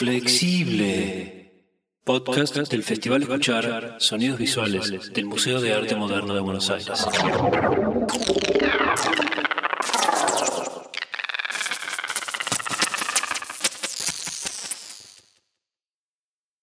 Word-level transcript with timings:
Flexible. 0.00 1.66
Podcast 2.06 2.56
del 2.70 2.82
Festival 2.82 3.20
Escuchar 3.20 3.96
Sonidos 3.98 4.38
Visuales 4.38 5.12
del 5.12 5.26
Museo 5.26 5.60
de 5.60 5.74
Arte 5.74 5.94
Moderno 5.94 6.32
de 6.32 6.40
Buenos 6.40 6.70
Aires. 6.70 7.06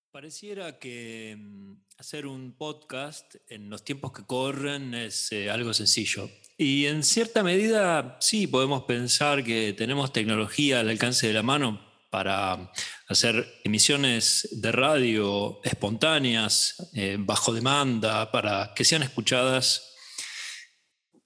Pareciera 0.10 0.80
que 0.80 1.38
mm, 1.38 1.74
hacer 2.00 2.26
un 2.26 2.58
podcast 2.58 3.36
en 3.50 3.70
los 3.70 3.84
tiempos 3.84 4.14
que 4.14 4.26
corren 4.26 4.96
es 4.96 5.32
eh, 5.32 5.52
algo 5.52 5.76
sencillo. 5.76 6.28
Y 6.58 6.88
en 6.88 7.04
cierta 7.04 7.44
medida 7.44 8.18
sí 8.20 8.48
podemos 8.48 8.86
pensar 8.86 9.44
que 9.44 9.74
tenemos 9.74 10.12
tecnología 10.12 10.80
al 10.80 10.90
alcance 10.90 11.28
de 11.28 11.34
la 11.34 11.44
mano 11.44 11.87
para 12.10 12.72
hacer 13.08 13.60
emisiones 13.64 14.48
de 14.52 14.72
radio 14.72 15.60
espontáneas, 15.64 16.76
eh, 16.94 17.18
bajo 17.20 17.54
demanda, 17.54 18.32
para 18.32 18.74
que 18.76 18.86
sean 18.86 19.04
escuchadas 19.04 19.94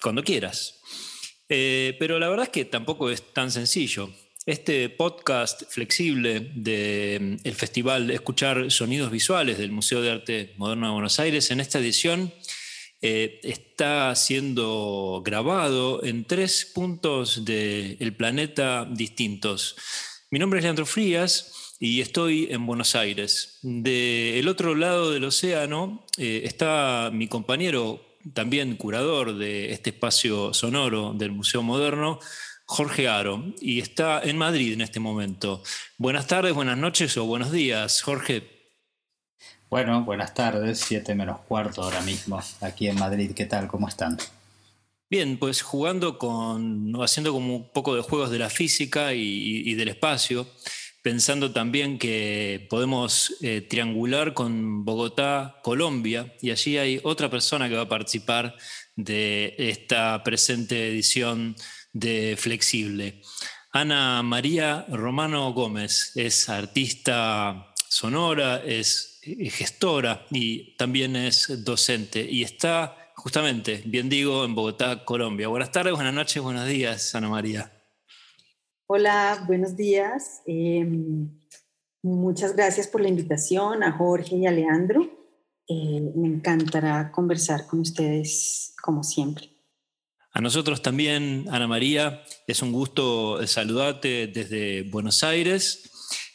cuando 0.02 0.24
quieras. 0.24 0.80
Eh, 1.50 1.96
pero 2.00 2.18
la 2.20 2.30
verdad 2.30 2.46
es 2.46 2.52
que 2.52 2.66
tampoco 2.66 3.10
es 3.10 3.34
tan 3.34 3.52
sencillo. 3.52 4.10
Este 4.46 4.90
podcast 4.90 5.64
flexible 5.70 6.52
del 6.56 7.40
mm, 7.44 7.52
Festival 7.52 8.10
Escuchar 8.10 8.72
Sonidos 8.72 9.12
Visuales 9.12 9.58
del 9.58 9.72
Museo 9.72 10.02
de 10.02 10.12
Arte 10.12 10.54
Moderno 10.58 10.88
de 10.88 10.94
Buenos 10.94 11.20
Aires, 11.20 11.52
en 11.52 11.60
esta 11.60 11.78
edición 11.78 12.34
eh, 13.04 13.40
está 13.44 14.16
siendo 14.16 15.24
grabado 15.26 16.04
en 16.04 16.24
tres 16.26 16.70
puntos 16.72 17.44
del 17.46 18.16
planeta 18.16 18.88
distintos. 18.90 19.76
Mi 20.34 20.40
nombre 20.40 20.60
es 20.60 20.64
Leandro 20.64 20.86
Frías 20.86 21.76
y 21.78 22.00
estoy 22.00 22.48
en 22.52 22.66
Buenos 22.66 22.96
Aires. 22.96 23.60
Del 23.64 24.48
otro 24.48 24.76
lado 24.76 25.12
del 25.12 25.26
océano 25.26 26.06
eh, 26.18 26.44
está 26.46 27.10
mi 27.12 27.28
compañero, 27.28 28.00
también 28.34 28.78
curador 28.78 29.36
de 29.36 29.74
este 29.74 29.90
espacio 29.90 30.54
sonoro 30.54 31.12
del 31.12 31.34
Museo 31.34 31.64
Moderno, 31.64 32.22
Jorge 32.64 33.10
Aro, 33.10 33.44
y 33.60 33.82
está 33.82 34.22
en 34.24 34.38
Madrid 34.38 34.72
en 34.72 34.80
este 34.80 35.02
momento. 35.02 35.64
Buenas 35.98 36.28
tardes, 36.28 36.54
buenas 36.54 36.78
noches 36.78 37.18
o 37.18 37.26
buenos 37.26 37.52
días, 37.52 38.02
Jorge. 38.02 38.72
Bueno, 39.70 40.06
buenas 40.06 40.34
tardes, 40.34 40.80
siete 40.80 41.14
menos 41.14 41.42
cuarto 41.42 41.84
ahora 41.84 42.00
mismo, 42.04 42.42
aquí 42.62 42.88
en 42.88 42.98
Madrid. 42.98 43.34
¿Qué 43.36 43.48
tal? 43.48 43.68
¿Cómo 43.68 43.90
están? 43.90 44.18
Bien, 45.12 45.38
pues 45.38 45.62
jugando 45.62 46.18
con, 46.18 46.94
haciendo 47.04 47.34
como 47.34 47.54
un 47.54 47.70
poco 47.74 47.96
de 47.96 48.02
juegos 48.02 48.30
de 48.32 48.40
la 48.40 48.50
física 48.50 49.14
y, 49.14 49.74
del 49.74 49.90
espacio, 49.90 50.48
pensando 51.02 51.52
también 51.52 52.00
que 52.00 52.66
podemos 52.70 53.36
eh, 53.42 53.60
triangular 53.60 54.34
con 54.34 54.86
Bogotá, 54.86 55.60
Colombia, 55.64 56.34
y 56.42 56.52
allí 56.52 56.78
hay 56.78 57.02
otra 57.04 57.30
persona 57.30 57.68
que 57.68 57.76
va 57.76 57.82
a 57.82 57.90
participar 57.90 58.56
de 58.96 59.54
esta 59.58 60.24
presente 60.24 60.88
edición 60.88 61.58
de 61.92 62.38
Flexible. 62.40 63.22
Ana 63.74 64.24
María 64.24 64.86
Romano 64.88 65.52
Gómez 65.52 66.14
es 66.16 66.48
artista 66.48 67.74
sonora, 67.90 68.64
es 68.66 69.20
gestora 69.22 70.26
y 70.32 70.78
también 70.78 71.18
es 71.18 71.66
docente 71.66 72.26
y 72.32 72.44
está 72.44 73.01
justamente, 73.22 73.84
bien 73.86 74.10
digo, 74.10 74.44
en 74.46 74.56
Bogotá, 74.56 75.06
Colombia. 75.06 75.48
Buenas 75.48 75.72
tardes, 75.72 75.94
buenas 75.94 76.14
noches, 76.14 76.42
buenos 76.42 76.68
días, 76.68 77.14
Ana 77.14 77.30
María. 77.30 77.72
Hola, 78.88 79.44
buenos 79.46 79.78
días. 79.78 80.42
Em, 80.48 81.30
muchas 82.02 82.56
gracias 82.56 82.88
por 82.88 83.00
la 83.00 83.10
invitación 83.10 83.84
a 83.84 83.92
Jorge 83.92 84.38
y 84.38 84.48
a 84.48 84.52
Leandro. 84.52 85.04
Eh, 85.68 86.12
me 86.16 86.30
encantará 86.30 87.12
conversar 87.12 87.68
con 87.68 87.82
ustedes 87.82 88.74
como 88.82 89.04
siempre. 89.04 89.52
A 90.34 90.42
nosotros 90.42 90.82
también, 90.82 91.46
Ana 91.52 91.68
María, 91.68 92.24
es 92.48 92.64
un 92.64 92.72
gusto 92.72 93.46
saludarte 93.46 94.32
desde 94.34 94.82
Buenos 94.90 95.24
Aires. 95.24 95.91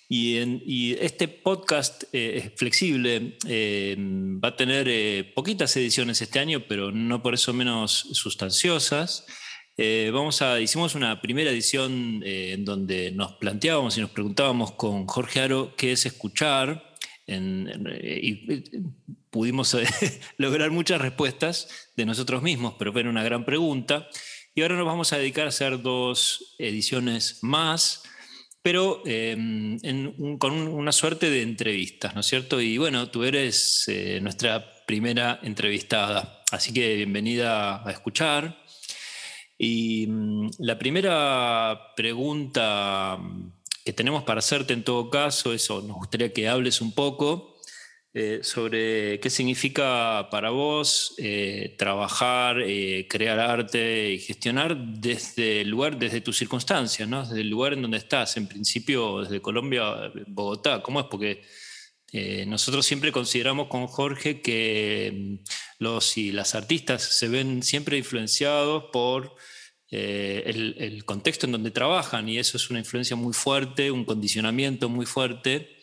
Y, 0.09 0.95
este 1.01 1.27
podcast 1.27 2.05
eh, 2.13 2.37
es 2.37 2.53
flexible 2.55 3.37
eh, 3.47 3.97
va 3.99 4.51
a 4.51 4.57
tener 4.57 4.87
eh, 4.89 5.25
poquitas 5.35 5.77
ediciones 5.77 6.23
este 6.23 6.39
año, 6.39 6.65
pero 6.69 6.93
no 6.93 7.23
por 7.23 7.35
eso 7.35 7.53
menos 7.53 8.09
sustanciosas. 8.13 9.27
vamos 10.13 10.43
a, 10.43 10.61
hicimos 10.61 10.95
una 10.95 11.21
primera 11.21 11.51
edición 11.51 12.23
en 12.25 12.65
donde 12.65 13.11
nos 13.11 13.33
planteábamos 13.33 13.99
y 13.99 14.01
nos 14.01 14.11
preguntábamos 14.11 14.73
con 14.73 15.07
Jorge 15.07 15.41
Aro 15.41 15.75
qué 15.77 15.93
es 15.93 16.07
escuchar. 16.07 16.95
y 17.27 18.63
pudimos 19.31 19.77
lograr 20.39 20.71
muchas 20.71 21.01
respuestas 21.01 21.91
de 21.97 22.07
nosotros 22.07 22.43
mismos, 22.43 22.75
pero 22.79 22.93
fue 22.93 23.03
una 23.03 23.25
gran 23.25 23.45
pregunta. 23.45 24.09
Y 24.55 24.63
ahora 24.63 24.77
nos 24.77 24.87
vamos 24.87 25.13
a 25.13 25.19
dedicar 25.19 25.47
a 25.47 25.49
hacer 25.49 25.83
dos 25.83 26.55
ediciones 26.59 27.41
más 27.43 28.05
pero 28.67 29.01
em, 29.07 29.79
con 30.39 30.53
una 30.55 30.91
suerte 30.91 31.31
de 31.31 31.43
entrevistas, 31.43 32.17
¿no 32.17 32.21
es 32.21 32.27
cierto? 32.27 32.61
Y 32.61 32.79
bueno, 32.79 33.09
tú 33.11 33.23
eres 33.23 33.85
eh, 33.87 34.19
nuestra 34.21 34.83
primera 34.85 35.39
entrevistada, 35.45 36.43
así 36.51 36.73
que 36.73 36.97
bienvenida 36.97 37.89
a 37.89 37.93
escuchar. 37.93 38.59
Y 39.57 40.09
mm, 40.09 40.51
la 40.59 40.77
primera 40.81 41.93
pregunta 41.95 43.21
que 43.85 43.93
tenemos 43.93 44.25
para 44.25 44.41
hacerte 44.41 44.73
en 44.73 44.83
todo 44.83 45.11
caso, 45.11 45.53
eso, 45.53 45.81
nos 45.83 45.99
gustaría 45.99 46.33
que 46.33 46.49
hables 46.49 46.81
un 46.81 46.91
poco 46.91 47.56
eh, 48.19 48.41
sobre 48.43 49.21
qué 49.21 49.29
significa 49.29 50.29
para 50.31 50.49
vos 50.49 51.15
eh, 51.19 51.75
trabajar, 51.77 52.63
eh, 52.63 53.07
crear 53.07 53.39
arte 53.39 54.13
y 54.13 54.19
gestionar 54.19 54.75
desde 54.75 55.61
el 55.61 55.69
lugar, 55.69 55.99
desde 55.99 56.23
tus 56.23 56.39
circunstancias, 56.39 57.07
¿no? 57.07 57.27
desde 57.27 57.43
el 57.43 57.51
lugar 57.51 57.75
en 57.75 57.83
donde 57.83 57.99
estás, 57.99 58.39
en 58.39 58.47
principio 58.47 59.21
desde 59.21 59.43
Colombia, 59.43 60.11
Bogotá. 60.29 60.83
¿Cómo 60.83 61.01
es? 61.01 61.07
Porque 61.11 61.43
nosotros 62.47 62.87
siempre 62.87 63.13
consideramos 63.13 63.69
con 63.69 63.87
Jorge 63.87 64.41
que 64.41 65.13
mm, 65.15 65.35
los 65.81 66.17
y 66.17 66.33
las 66.33 66.55
artistas 66.55 67.03
se 67.03 67.29
ven 67.29 67.63
siempre 67.63 67.99
influenciados 67.99 68.85
por 68.95 69.37
el, 69.91 70.75
el 70.79 71.05
contexto 71.05 71.45
en 71.45 71.53
donde 71.53 71.71
trabajan 71.71 72.31
y 72.31 72.39
eso 72.39 72.57
es 72.57 72.71
una 72.71 72.79
influencia 72.79 73.15
muy 73.15 73.35
fuerte, 73.35 73.91
un 73.91 74.07
condicionamiento 74.07 74.89
muy 74.89 75.05
fuerte 75.05 75.76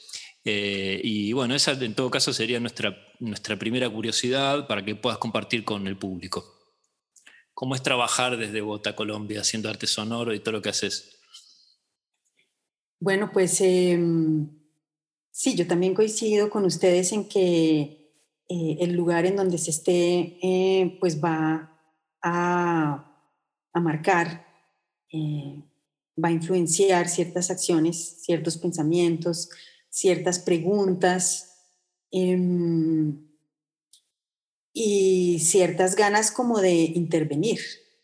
eh, 0.46 1.00
y 1.04 1.32
bueno, 1.32 1.56
esa 1.56 1.72
en 1.72 1.96
todo 1.96 2.12
caso 2.12 2.34
sería 2.34 2.60
nuestra, 2.60 2.98
nuestra 3.20 3.58
primera 3.58 3.90
curiosidad 3.90 4.68
para 4.68 4.84
que 4.84 4.96
puedas 4.96 5.18
compartir 5.18 5.64
con 5.64 5.88
el 5.88 5.98
público. 5.98 6.44
¿Cómo 7.54 7.76
es 7.76 7.84
trabajar 7.84 8.36
desde 8.36 8.62
Bogotá, 8.62 8.96
Colombia, 8.96 9.42
haciendo 9.42 9.70
arte 9.70 9.88
sonoro 9.88 10.34
y 10.34 10.40
todo 10.40 10.54
lo 10.54 10.62
que 10.62 10.70
haces? 10.70 11.18
Bueno, 13.00 13.30
pues 13.32 13.62
em, 13.62 14.50
sí, 15.32 15.56
yo 15.56 15.68
también 15.68 15.94
coincido 15.94 16.50
con 16.50 16.66
ustedes 16.66 17.14
en 17.14 17.28
que 17.30 18.12
eh, 18.50 18.78
el 18.82 18.94
lugar 18.94 19.26
en 19.26 19.36
donde 19.36 19.58
se 19.58 19.72
esté, 19.72 20.38
eh, 20.42 20.98
pues 21.00 21.24
va 21.24 21.80
a, 22.22 23.30
a 23.72 23.80
marcar, 23.80 24.46
va 25.14 26.30
a 26.30 26.32
influenciar 26.32 27.08
ciertas 27.08 27.52
acciones, 27.52 28.24
ciertos 28.24 28.58
pensamientos, 28.58 29.50
ciertas 29.94 30.40
preguntas 30.40 31.70
em, 32.10 33.28
y 34.74 35.38
ciertas 35.40 35.96
ganas 35.96 36.32
como 36.32 36.60
de 36.60 36.74
intervenir, 36.74 37.60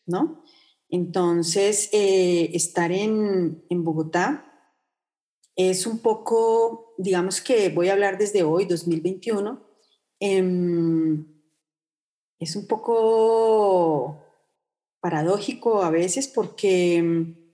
¿no? 0.06 0.44
Entonces, 0.88 1.90
eh, 1.92 2.52
estar 2.54 2.92
en, 2.92 3.64
Bogotá 3.70 4.46
es 5.56 5.88
un 5.88 5.98
poco, 5.98 6.94
digamos 7.00 7.42
que 7.42 7.70
voy 7.70 7.90
a 7.90 7.94
hablar 7.94 8.20
desde 8.20 8.44
hoy, 8.44 8.66
2021, 8.66 9.60
em, 10.20 11.26
es 12.38 12.56
un 12.56 12.68
poco 12.68 14.24
paradójico 15.00 15.82
a 15.82 15.90
veces 15.90 16.28
porque 16.28 16.98
em, 16.98 17.49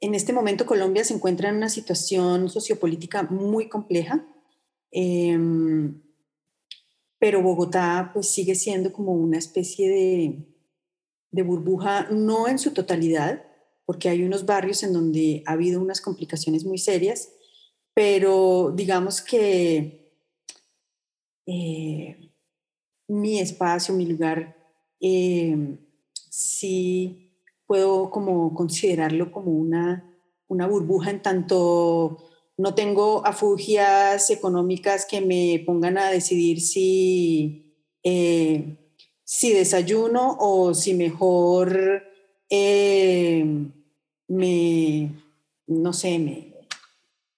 en 0.00 0.14
este 0.14 0.32
momento 0.32 0.66
Colombia 0.66 1.04
se 1.04 1.14
encuentra 1.14 1.50
en 1.50 1.56
una 1.56 1.68
situación 1.68 2.48
sociopolítica 2.48 3.24
muy 3.24 3.68
compleja, 3.68 4.26
em, 4.90 6.02
pero 7.18 7.42
Bogotá 7.42 8.10
pues 8.14 8.30
sigue 8.30 8.54
siendo 8.54 8.92
como 8.92 9.12
una 9.12 9.36
especie 9.38 9.88
de, 9.88 10.46
de 11.30 11.42
burbuja, 11.42 12.08
no 12.10 12.48
en 12.48 12.58
su 12.58 12.72
totalidad, 12.72 13.44
porque 13.84 14.08
hay 14.08 14.22
unos 14.22 14.46
barrios 14.46 14.82
en 14.82 14.92
donde 14.92 15.42
ha 15.46 15.52
habido 15.52 15.80
unas 15.80 16.00
complicaciones 16.00 16.64
muy 16.64 16.78
serias, 16.78 17.30
pero 17.92 18.72
digamos 18.74 19.20
que 19.20 20.14
eh, 21.46 22.32
mi 23.08 23.40
espacio, 23.40 23.94
mi 23.94 24.06
lugar, 24.06 24.56
eh, 25.00 25.78
sí 26.30 27.29
puedo 27.70 28.10
como 28.10 28.52
considerarlo 28.52 29.30
como 29.30 29.52
una, 29.52 30.04
una 30.48 30.66
burbuja 30.66 31.10
en 31.10 31.22
tanto 31.22 32.18
no 32.56 32.74
tengo 32.74 33.24
afugias 33.24 34.28
económicas 34.30 35.06
que 35.06 35.20
me 35.20 35.62
pongan 35.64 35.96
a 35.96 36.10
decidir 36.10 36.60
si, 36.60 37.72
eh, 38.02 38.76
si 39.22 39.52
desayuno 39.52 40.36
o 40.40 40.74
si 40.74 40.94
mejor 40.94 42.02
eh, 42.48 43.46
me, 44.26 45.12
no 45.68 45.92
sé, 45.92 46.18
me, 46.18 46.52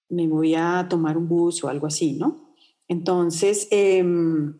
me, 0.09 0.29
voy 0.29 0.55
a 0.55 0.87
tomar 0.89 1.19
un 1.19 1.29
bus 1.29 1.63
o 1.63 1.69
algo 1.69 1.89
así, 1.89 2.13
¿no? 2.13 2.55
Entonces, 2.89 3.69
em, 3.71 4.59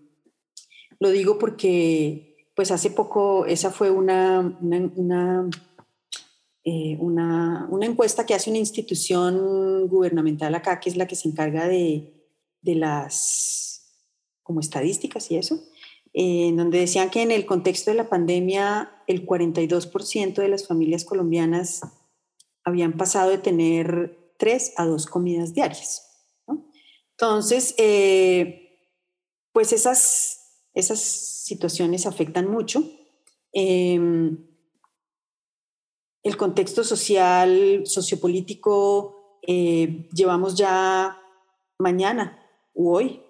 lo 1.01 1.09
digo 1.09 1.39
porque, 1.39 2.32
pues 2.63 2.71
hace 2.71 2.91
poco, 2.91 3.45
esa 3.45 3.73
fue 3.73 3.91
una, 3.91 4.57
eh, 6.63 6.97
una, 7.01 7.67
una, 7.69 7.87
encuesta 7.87 8.25
que 8.25 8.35
hace 8.35 8.51
una 8.51 8.61
institución 8.61 9.89
gubernamental 9.89 10.55
acá, 10.55 10.79
que 10.79 10.89
es 10.89 10.97
la 10.97 11.09
que 11.09 11.17
se 11.17 11.29
encarga 11.29 11.67
de, 11.67 12.15
de 12.61 12.75
las 12.77 13.99
como 14.45 14.61
estadísticas 14.61 15.29
y 15.33 15.39
eso, 15.39 15.57
eh, 16.15 16.47
en 16.47 16.57
donde 16.57 16.79
decían 16.79 17.11
que 17.11 17.23
en 17.23 17.33
el 17.33 17.47
contexto 17.47 17.91
de 17.91 17.97
la 17.97 18.09
pandemia 18.09 18.93
el 19.09 19.27
42% 19.27 20.35
de 20.35 20.49
las 20.49 20.69
familias 20.69 21.05
colombianas 21.05 21.81
habían 22.63 22.97
pasado 22.97 23.31
de 23.31 23.39
tener 23.39 24.35
tres 24.39 24.73
a 24.77 24.87
dos 24.87 25.07
comidas 25.07 25.53
diarias. 25.53 26.31
Entonces, 27.17 27.75
eh, 27.77 28.79
pues 29.51 29.73
esas, 29.73 30.69
esas 30.75 31.32
situaciones 31.53 32.07
afectan 32.07 32.49
mucho. 32.49 32.83
Em, 33.53 34.39
el 36.23 36.37
contexto 36.37 36.85
social, 36.85 37.83
sociopolítico, 37.85 39.39
eh, 39.47 40.09
llevamos 40.15 40.55
ya 40.55 41.21
mañana 41.79 42.39
o 42.75 42.97
hoy, 42.97 43.23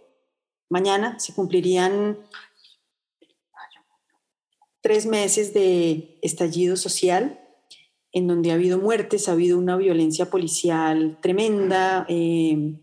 mañana 0.69 1.19
se 1.19 1.35
cumplirían 1.35 2.19
tres 4.83 5.07
meses 5.07 5.55
de 5.55 6.19
estallido 6.23 6.77
social 6.77 7.39
en 8.13 8.27
donde 8.27 8.51
ha 8.51 8.55
habido 8.55 8.79
muertes, 8.79 9.29
ha 9.29 9.33
habido 9.33 9.59
una 9.59 9.77
violencia 9.77 10.29
policial 10.31 11.19
tremenda 11.23 12.05
eh, 12.09 12.79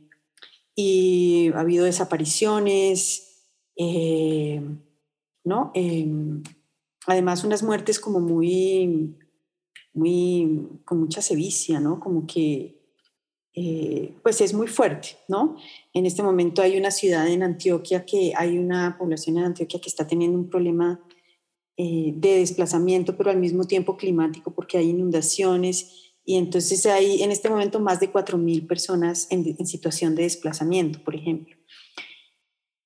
y 0.76 1.52
ha 1.54 1.60
habido 1.60 1.86
desapariciones, 1.86 3.46
eh, 3.76 4.62
¿no? 5.50 5.74
además, 7.06 7.44
unas 7.44 7.63
muertes 7.63 8.00
como 8.00 8.19
muy 8.19 9.18
muy, 9.94 10.68
con 10.86 11.00
mucha 11.00 11.22
sevicia, 11.22 11.80
¿no? 11.80 12.00
Como 12.00 12.25
que, 12.28 12.80
eh, 13.54 14.13
pues 14.24 14.42
es 14.42 14.54
muy 14.54 14.68
fuerte, 14.68 15.10
¿no? 15.28 15.57
En 15.94 16.06
este 16.06 16.24
momento 16.24 16.62
hay 16.62 16.78
una 16.78 16.92
ciudad 16.92 17.28
en 17.28 17.44
Antioquia 17.44 18.06
que 18.06 18.34
hay 18.36 18.57
una 18.57 18.98
población 18.98 19.38
en 19.38 19.46
Antioquia 19.46 19.81
que 19.81 19.90
está 19.90 20.07
teniendo 20.07 20.38
un 20.38 20.50
problema 20.50 21.04
eh, 21.78 22.13
de 22.16 22.40
desplazamiento, 22.40 23.18
pero 23.18 23.31
al 23.31 23.38
mismo 23.38 23.66
tiempo 23.66 23.98
climático, 23.98 24.54
porque 24.54 24.78
hay 24.78 24.90
inundaciones 24.90 26.13
y 26.24 26.36
entonces 26.36 26.86
hay 26.86 27.24
en 27.24 27.31
este 27.31 27.50
momento 27.50 27.80
más 27.80 28.00
de 28.00 28.12
4.000 28.12 28.68
personas 28.68 29.28
en, 29.31 29.56
en, 29.57 29.66
situación 29.66 30.16
de 30.16 30.24
desplazamiento, 30.24 31.04
por 31.04 31.16
ejemplo. 31.16 31.56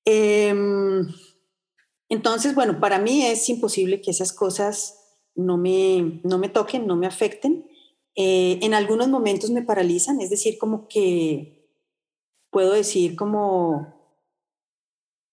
Em, 0.06 1.06
entonces, 2.14 2.54
bueno, 2.54 2.78
para 2.78 2.98
mí 2.98 3.26
es 3.26 3.48
imposible 3.48 4.00
que 4.00 4.12
esas 4.12 4.32
cosas 4.32 5.18
no 5.34 5.56
me, 5.56 6.20
no 6.22 6.38
me 6.38 6.48
toquen, 6.48 6.86
no 6.86 6.94
me 6.94 7.08
afecten. 7.08 7.68
Eh, 8.14 8.60
en 8.62 8.72
algunos 8.72 9.08
momentos 9.08 9.50
me 9.50 9.62
paralizan, 9.62 10.20
es 10.20 10.30
decir, 10.30 10.56
como 10.56 10.86
que 10.86 11.68
puedo 12.50 12.72
decir 12.72 13.16
como, 13.16 14.14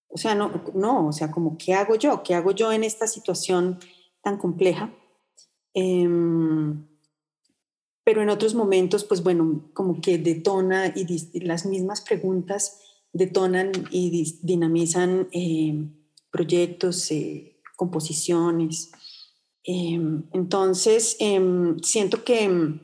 o 0.07 0.17
sea, 0.17 0.33
no, 0.33 0.63
no, 0.73 1.07
o 1.09 1.11
sea, 1.11 1.29
como, 1.29 1.55
¿qué 1.57 1.75
hago 1.75 1.95
yo? 1.95 2.23
¿Qué 2.23 2.33
hago 2.33 2.51
yo 2.51 2.71
en 2.71 2.83
esta 2.83 3.05
situación 3.05 3.79
tan 4.23 4.39
compleja? 4.39 4.91
Em, 5.75 6.87
pero 8.03 8.23
en 8.23 8.29
otros 8.29 8.55
momentos, 8.55 9.03
pues 9.03 9.21
bueno, 9.21 9.69
como 9.73 10.01
que 10.01 10.17
detona 10.17 10.91
y 10.95 11.39
las 11.41 11.67
mismas 11.67 12.01
preguntas 12.01 12.79
detonan 13.13 13.71
y 13.91 14.39
dinamizan 14.41 15.27
eh, 15.31 16.00
proyectos, 16.31 17.11
eh, 17.11 17.61
composiciones. 17.75 18.91
Em, 19.63 20.23
entonces, 20.33 21.17
em, 21.19 21.77
siento 21.81 22.23
que, 22.23 22.79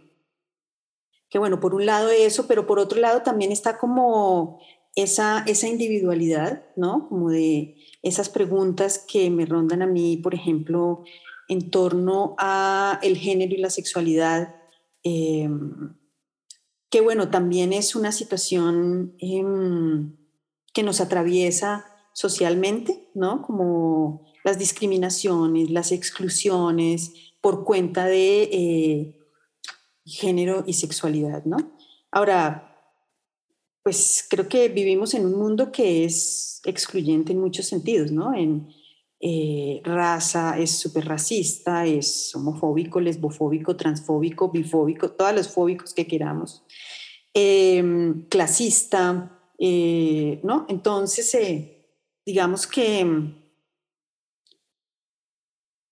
que, 1.29 1.39
bueno, 1.39 1.59
por 1.59 1.73
un 1.73 1.85
lado 1.85 2.09
eso, 2.09 2.47
pero 2.47 2.67
por 2.67 2.79
otro 2.79 2.99
lado 2.99 3.21
también 3.23 3.51
está 3.51 3.77
como 3.77 4.59
esa, 4.95 5.43
esa 5.47 5.67
individualidad, 5.67 6.65
¿no? 6.75 7.07
Como 7.09 7.29
de 7.29 7.77
esas 8.03 8.29
preguntas 8.29 9.03
que 9.07 9.29
me 9.29 9.45
rondan 9.45 9.81
a 9.81 9.87
mí, 9.87 10.17
por 10.17 10.33
ejemplo, 10.33 11.03
en 11.47 11.71
torno 11.71 12.35
a 12.37 12.99
el 13.01 13.17
género 13.17 13.53
y 13.53 13.57
la 13.57 13.69
sexualidad, 13.69 14.55
em, 15.03 15.95
que 16.89 17.01
bueno, 17.01 17.29
también 17.29 17.73
es 17.73 17.95
una 17.95 18.11
situación 18.11 19.15
que 20.73 20.83
nos 20.83 21.01
atraviesa 21.01 21.85
socialmente, 22.17 23.11
¿no? 23.13 23.43
Como 23.43 24.25
las 24.43 24.57
discriminaciones, 24.57 25.69
las 25.69 25.91
exclusiones 25.91 27.11
por 27.41 27.63
cuenta 27.63 28.07
de 28.07 28.41
eh, 28.51 29.19
género 30.03 30.63
y 30.65 30.73
sexualidad, 30.73 31.45
¿no? 31.45 31.57
Ahora, 32.09 32.75
pues 33.83 34.25
creo 34.27 34.49
que 34.49 34.67
vivimos 34.67 35.13
en 35.13 35.27
un 35.27 35.37
mundo 35.37 35.71
que 35.71 36.05
es 36.05 36.59
excluyente 36.65 37.33
en 37.33 37.39
muchos 37.39 37.67
sentidos, 37.67 38.11
¿no? 38.11 38.33
En 38.33 38.67
eh, 39.19 39.79
raza, 39.83 40.57
es 40.57 40.71
súper 40.71 41.05
racista, 41.05 41.85
es 41.85 42.33
homofóbico, 42.33 42.99
lesbofóbico, 42.99 43.75
transfóbico, 43.75 44.49
bifóbico, 44.49 45.11
todos 45.11 45.35
los 45.35 45.49
fóbicos 45.49 45.93
que 45.93 46.07
queramos, 46.07 46.63
em, 47.35 48.27
clasista, 48.27 49.39
eh, 49.59 50.39
¿no? 50.43 50.65
Entonces, 50.67 51.35
digamos 52.27 52.67
que 52.67 53.05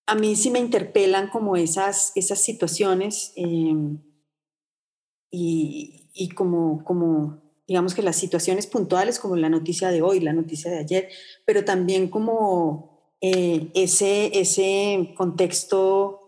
a 0.05 0.15
mí 0.15 0.35
sí 0.35 0.51
me 0.51 0.59
interpelan 0.59 1.29
como 1.29 1.55
esas, 1.55 2.11
esas 2.15 2.43
situaciones 2.43 3.31
em, 3.37 4.03
y, 5.31 6.09
y, 6.13 6.29
como, 6.31 6.83
como, 6.83 7.41
digamos 7.65 7.95
que 7.95 8.01
las 8.01 8.17
situaciones 8.17 8.67
puntuales 8.67 9.17
como 9.17 9.37
la 9.37 9.47
noticia 9.47 9.91
de 9.91 10.01
hoy, 10.01 10.19
la 10.19 10.33
noticia 10.33 10.69
de 10.69 10.79
ayer, 10.79 11.09
pero 11.45 11.63
también 11.63 12.09
como 12.09 13.15
eh, 13.21 13.71
ese, 13.73 14.37
ese 14.37 15.13
contexto 15.15 16.19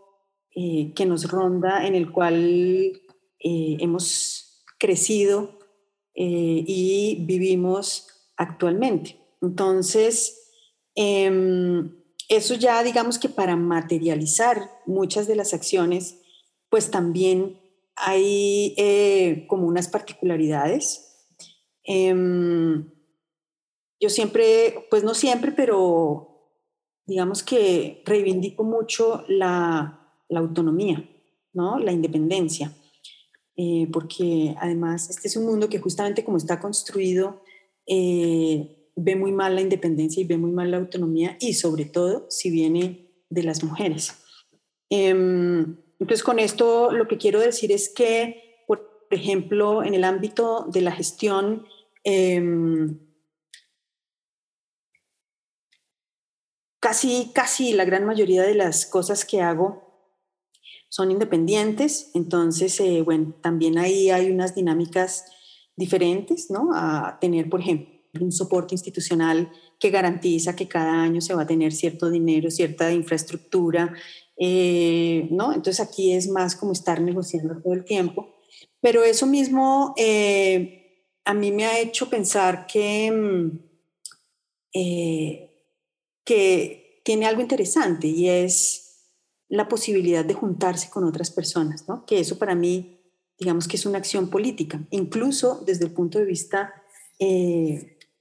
eh, 0.55 0.93
que 0.95 1.05
nos 1.05 1.29
ronda 1.29 1.85
en 1.85 1.95
el 1.95 2.13
cual 2.13 2.33
eh, 3.39 3.77
hemos 3.81 4.63
crecido 4.79 5.59
y 6.19 7.25
vivimos 7.27 8.07
actualmente. 8.37 9.26
Entonces, 9.41 10.51
em, 10.95 11.95
eso 12.29 12.55
ya 12.55 12.83
digamos 12.83 13.19
que 13.19 13.29
para 13.29 13.55
materializar 13.55 14.69
muchas 14.85 15.27
de 15.27 15.35
las 15.35 15.53
acciones, 15.53 16.19
pues 16.69 16.91
también 16.91 17.59
hay 17.95 18.73
eh, 18.77 19.45
como 19.47 19.67
unas 19.67 19.87
particularidades. 19.87 21.07
Em, 21.83 22.91
yo 23.99 24.09
siempre, 24.09 24.87
pues 24.89 25.03
no 25.03 25.13
siempre, 25.13 25.51
pero 25.51 26.37
digamos 27.05 27.41
que 27.41 28.03
reivindico 28.05 28.63
mucho 28.63 29.23
la, 29.27 29.93
autonomía, 30.29 31.09
¿no? 31.53 31.79
la 31.79 31.93
independencia, 31.93 32.73
eh, 33.55 33.87
porque 33.91 34.55
además 34.59 35.09
este 35.09 35.29
es 35.29 35.37
un 35.37 35.45
mundo 35.45 35.69
que 35.69 35.79
justamente 35.79 36.25
como 36.25 36.37
está 36.37 36.59
construido, 36.59 37.41
eh, 37.87 38.76
ve 38.97 39.15
muy 39.15 39.31
mal 39.31 39.55
la 39.55 39.61
independencia 39.61 40.21
y 40.21 40.25
ve 40.25 40.37
muy 40.37 40.51
mal 40.51 40.71
la 40.71 40.77
autonomía 40.77 41.37
y 41.39 41.53
sobre 41.53 41.85
todo 41.85 42.25
si 42.29 42.49
viene 42.49 43.11
de 43.29 43.43
las 43.43 43.63
mujeres. 43.63 44.15
Em, 44.89 45.77
entonces 45.99 46.23
con 46.23 46.39
esto 46.39 46.91
lo 46.91 47.07
que 47.07 47.17
quiero 47.17 47.39
decir 47.39 47.71
es 47.71 47.89
que, 47.89 48.63
por 48.65 48.89
ejemplo, 49.11 49.83
en 49.83 49.93
el 49.93 50.03
ámbito 50.03 50.65
de 50.71 50.81
la 50.81 50.91
gestión, 50.91 51.65
em, 52.03 52.99
casi, 56.79 57.31
casi 57.33 57.73
la 57.73 57.85
gran 57.85 58.05
mayoría 58.05 58.43
de 58.43 58.55
las 58.55 58.85
cosas 58.87 59.25
que 59.25 59.41
hago 59.41 59.85
son 60.89 61.11
independientes, 61.11 62.09
entonces, 62.15 62.79
eh, 62.79 63.01
bueno, 63.03 63.35
también 63.43 63.77
ahí 63.77 64.09
hay 64.09 64.31
unas 64.31 64.55
dinámicas 64.55 65.25
diferentes, 65.75 66.49
¿no? 66.49 66.69
A 66.73 67.19
tener, 67.19 67.49
por 67.49 67.59
ejemplo, 67.59 67.96
un 68.19 68.31
soporte 68.31 68.75
institucional 68.75 69.51
que 69.79 69.89
garantiza 69.89 70.55
que 70.55 70.67
cada 70.67 71.01
año 71.01 71.21
se 71.21 71.33
va 71.33 71.43
a 71.43 71.47
tener 71.47 71.73
cierto 71.73 72.09
dinero, 72.09 72.49
cierta 72.49 72.91
infraestructura, 72.91 73.93
eh, 74.37 75.27
¿no? 75.31 75.53
Entonces 75.53 75.79
aquí 75.79 76.13
es 76.13 76.29
más 76.29 76.55
como 76.55 76.71
estar 76.71 77.01
negociando 77.01 77.61
todo 77.61 77.73
el 77.73 77.85
tiempo. 77.85 78.35
Pero 78.81 79.03
eso 79.03 79.25
mismo, 79.25 79.93
eh, 79.97 81.03
a 81.25 81.33
mí 81.33 81.51
me 81.51 81.65
ha 81.65 81.79
hecho 81.79 82.09
pensar 82.09 82.67
que, 82.67 83.11
mm, 83.11 83.67
que 86.23 87.01
tiene 87.03 87.25
algo 87.25 87.41
interesante 87.41 88.07
y 88.07 88.29
es 88.29 88.87
la 89.49 89.67
posibilidad 89.67 90.25
de 90.25 90.33
juntarse 90.33 90.89
con 90.89 91.03
otras 91.03 91.31
personas, 91.31 91.87
¿no? 91.87 92.05
que 92.05 92.19
eso 92.19 92.37
para 92.37 92.55
mí, 92.55 92.99
digamos 93.39 93.67
que 93.67 93.77
es 93.77 93.85
una 93.85 93.97
acción 93.97 94.29
política, 94.29 94.85
incluso 94.91 95.63
desde 95.65 95.85
el 95.85 95.91
punto 95.91 96.19
de 96.19 96.25
vista 96.25 96.73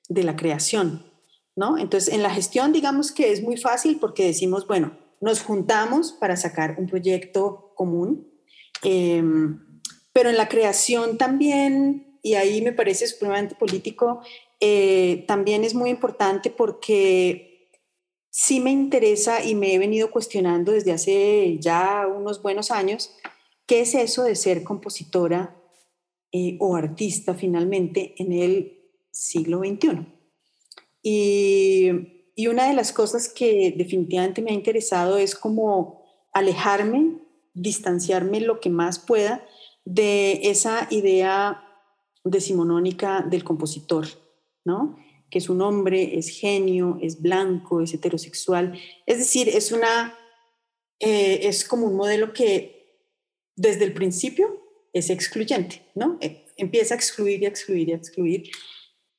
de 0.08 0.24
la 0.24 0.36
creación. 0.36 1.04
¿no? 1.56 1.78
Entonces, 1.78 2.12
en 2.12 2.22
la 2.22 2.30
gestión, 2.30 2.72
digamos 2.72 3.10
que 3.10 3.32
es 3.32 3.42
muy 3.42 3.56
fácil 3.56 3.98
porque 3.98 4.26
decimos, 4.26 4.66
bueno, 4.66 4.96
nos 5.20 5.40
juntamos 5.42 6.12
para 6.12 6.36
sacar 6.36 6.76
un 6.78 6.86
proyecto 6.86 7.72
común, 7.74 8.30
em, 8.82 9.80
pero 10.12 10.28
en 10.28 10.36
la 10.36 10.48
creación 10.48 11.16
también, 11.16 12.18
y 12.22 12.34
ahí 12.34 12.60
me 12.60 12.72
parece 12.72 13.06
supremamente 13.06 13.54
político, 13.54 14.20
eh, 14.60 15.24
también 15.26 15.64
es 15.64 15.74
muy 15.74 15.90
importante 15.90 16.50
porque 16.50 17.70
sí 18.30 18.60
me 18.60 18.70
interesa 18.70 19.42
y 19.42 19.54
me 19.54 19.74
he 19.74 19.78
venido 19.78 20.10
cuestionando 20.10 20.72
desde 20.72 20.92
hace 20.92 21.58
ya 21.58 22.06
unos 22.06 22.42
buenos 22.42 22.70
años, 22.70 23.14
¿qué 23.66 23.80
es 23.80 23.94
eso 23.94 24.24
de 24.24 24.36
ser 24.36 24.62
compositora 24.62 25.56
eh, 26.32 26.58
o 26.60 26.76
artista 26.76 27.34
finalmente 27.34 28.14
en 28.18 28.32
el 28.32 28.75
siglo 29.16 29.60
XXI? 29.60 30.06
Y, 31.02 31.90
y 32.34 32.46
una 32.48 32.68
de 32.68 32.74
las 32.74 32.92
cosas 32.92 33.28
que 33.28 33.74
definitivamente 33.76 34.42
me 34.42 34.50
ha 34.50 34.54
interesado 34.54 35.16
es 35.18 35.34
como 35.34 36.04
alejarme, 36.32 37.18
distanciarme 37.54 38.40
lo 38.40 38.60
que 38.60 38.68
más 38.68 38.98
pueda 38.98 39.46
de 39.86 40.40
esa 40.50 40.86
idea 40.90 41.62
decimonónica 42.24 43.22
del 43.22 43.44
compositor, 43.44 44.06
¿no? 44.64 44.98
Que 45.30 45.38
es 45.38 45.48
un 45.48 45.62
hombre, 45.62 46.18
es 46.18 46.28
genio, 46.28 46.98
es 47.00 47.22
blanco, 47.22 47.80
es 47.80 47.94
heterosexual. 47.94 48.78
Es 49.06 49.18
decir, 49.18 49.48
es 49.48 49.72
una, 49.72 50.14
eh, 51.00 51.40
es 51.42 51.64
como 51.64 51.86
un 51.86 51.96
modelo 51.96 52.32
que 52.32 53.00
desde 53.54 53.84
el 53.84 53.94
principio 53.94 54.62
es 54.92 55.08
excluyente, 55.08 55.82
¿no? 55.94 56.18
Eh, 56.20 56.44
empieza 56.56 56.94
a 56.94 56.96
excluir 56.96 57.42
y 57.42 57.46
a 57.46 57.48
excluir 57.48 57.88
y 57.88 57.92
a 57.92 57.96
excluir. 57.96 58.50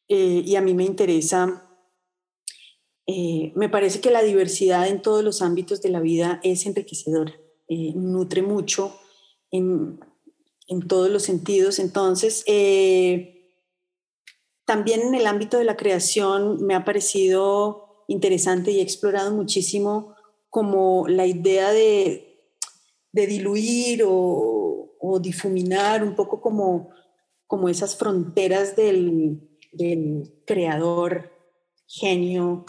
Eh, 0.09 0.43
y 0.45 0.55
a 0.55 0.61
mí 0.61 0.73
me 0.73 0.85
interesa 0.85 1.63
eh, 3.09 3.53
me 3.55 3.69
parece 3.69 4.01
que 4.01 4.11
la 4.11 4.21
diversidad 4.21 4.87
en 4.87 5.01
todos 5.01 5.23
los 5.23 5.41
ámbitos 5.41 5.81
de 5.81 5.89
la 5.89 6.01
vida 6.01 6.41
es 6.43 6.65
enriquecedora, 6.65 7.33
eh, 7.69 7.93
nutre 7.95 8.41
mucho 8.41 8.99
en, 9.49 9.99
todos 10.89 11.09
los 11.09 11.23
sentidos. 11.23 11.79
Entonces, 11.79 12.43
también 14.65 15.01
en 15.01 15.15
el 15.15 15.25
ámbito 15.25 15.57
de 15.57 15.63
la 15.63 15.77
creación 15.77 16.65
me 16.65 16.75
ha 16.75 16.83
parecido 16.83 18.03
interesante 18.09 18.71
y 18.71 18.79
he 18.79 18.83
explorado 18.83 19.33
muchísimo 19.33 20.13
como 20.49 21.07
la 21.07 21.25
idea 21.25 21.71
de, 21.71 22.23
diluir 23.13 24.03
o, 24.05 24.73
difuminar 25.21 26.03
un 26.03 26.15
poco 26.15 26.41
como, 26.41 26.89
como 27.47 27.69
esas 27.69 27.95
fronteras 27.95 28.75
del, 28.75 29.39
del 29.77 30.34
creador, 30.46 31.31
genio, 31.88 32.65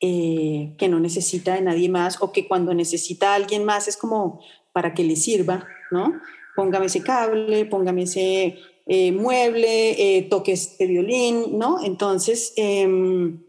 eh, 0.00 0.74
que 0.78 0.88
no 0.88 0.98
necesita 0.98 1.54
de 1.54 1.60
nadie 1.60 1.88
más 1.88 2.20
o 2.20 2.32
que 2.32 2.48
cuando 2.48 2.74
necesita 2.74 3.32
a 3.32 3.34
alguien 3.36 3.64
más 3.64 3.86
es 3.86 3.96
como 3.96 4.40
para 4.72 4.94
que 4.94 5.04
le 5.04 5.14
sirva, 5.14 5.68
¿no? 5.90 6.20
Póngame 6.56 6.86
ese 6.86 7.02
cable, 7.02 7.66
póngame 7.66 8.02
ese 8.02 8.58
eh, 8.86 9.12
mueble, 9.12 10.16
eh, 10.16 10.22
toque 10.22 10.52
este 10.52 10.86
violín, 10.86 11.56
¿no? 11.58 11.84
Entonces, 11.84 12.52
em, 12.56 13.44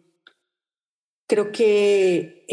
creo 1.28 1.52
que 1.52 2.46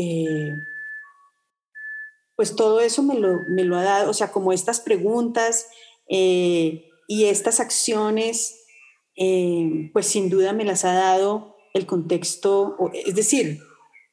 pues 2.37 2.57
todo 2.57 2.81
eso 2.81 3.03
me 3.03 3.19
lo, 3.19 3.37
me 3.51 3.65
lo, 3.65 3.77
ha 3.77 3.83
dado, 3.83 4.11
o 4.11 4.15
sea, 4.15 4.33
como 4.33 4.55
estas 4.55 4.81
preguntas 4.81 5.67
y 6.09 7.25
estas 7.27 7.61
acciones, 7.61 8.60
pues 9.93 10.07
sin 10.07 10.31
duda 10.31 10.53
me 10.53 10.65
las 10.65 10.85
ha 10.85 10.95
dado 10.95 11.57
el 11.75 11.87
contexto, 11.87 12.77
es 12.93 13.15
decir, 13.15 13.61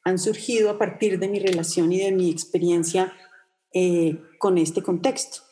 han 0.04 0.18
surgido 0.18 0.70
a 0.70 0.78
partir 0.78 1.18
de 1.18 1.28
mi 1.28 1.38
relación 1.38 1.92
y 1.92 1.98
de 1.98 2.12
mi 2.12 2.30
experiencia 2.30 3.12
eh, 3.74 4.18
con 4.38 4.58
este 4.58 4.82
contexto. 4.82 5.42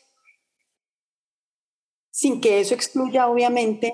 Sin 2.10 2.40
que 2.40 2.60
eso 2.60 2.74
excluya, 2.74 3.28
obviamente, 3.28 3.92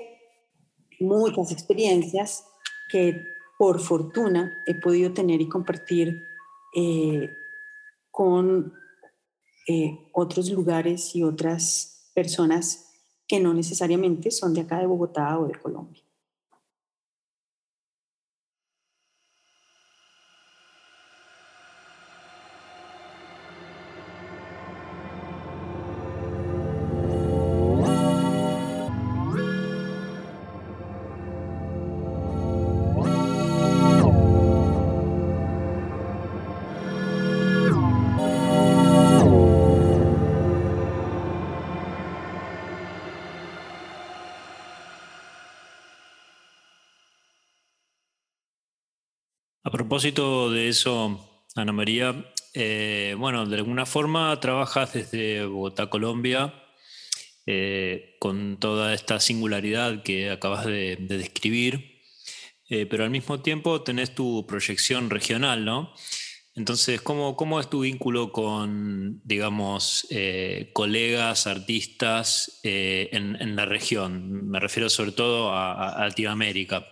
muchas 0.99 1.51
experiencias 1.51 2.45
que 2.89 3.25
por 3.57 3.81
fortuna 3.81 4.63
he 4.65 4.75
podido 4.75 5.13
tener 5.13 5.41
y 5.41 5.49
compartir 5.49 6.23
eh, 6.75 7.35
con 8.09 8.73
eh, 9.67 9.97
otros 10.13 10.49
lugares 10.51 11.15
y 11.15 11.23
otras 11.23 12.11
personas 12.13 12.92
que 13.27 13.39
no 13.39 13.53
necesariamente 13.53 14.31
son 14.31 14.53
de 14.53 14.61
acá 14.61 14.79
de 14.79 14.85
Bogotá 14.85 15.39
o 15.39 15.47
de 15.47 15.55
Colombia. 15.55 16.02
Propósito 49.93 50.49
de 50.49 50.69
eso, 50.69 51.45
Ana 51.53 51.71
María, 51.71 52.25
eh, 52.55 53.15
bueno, 53.15 53.45
de 53.45 53.57
alguna 53.57 53.85
forma 53.85 54.39
trabajas 54.39 54.93
desde 54.93 55.45
Bogotá, 55.45 55.91
Colombia, 55.91 56.51
eh, 57.45 58.15
con 58.19 58.57
toda 58.57 58.95
esta 58.95 59.19
singularidad 59.19 60.01
que 60.01 60.31
acabas 60.31 60.65
de, 60.65 60.95
describir, 60.95 62.01
eh, 62.71 62.87
pero 62.87 63.03
al 63.03 63.11
mismo 63.11 63.41
tiempo 63.41 63.83
tenés 63.83 64.15
tu 64.15 64.47
proyección 64.47 65.11
regional, 65.11 65.63
¿no? 65.63 65.93
Entonces, 66.55 66.99
¿cómo, 66.99 67.59
es 67.59 67.69
tu 67.69 67.81
vínculo 67.81 68.31
con, 68.31 69.21
digamos, 69.23 70.07
colegas, 70.73 71.45
artistas 71.45 72.61
en, 72.63 73.55
la 73.55 73.65
región? 73.65 74.49
Me 74.49 74.59
refiero 74.59 74.89
sobre 74.89 75.11
todo 75.11 75.53
a 75.53 75.97
Latinoamérica. 75.99 76.83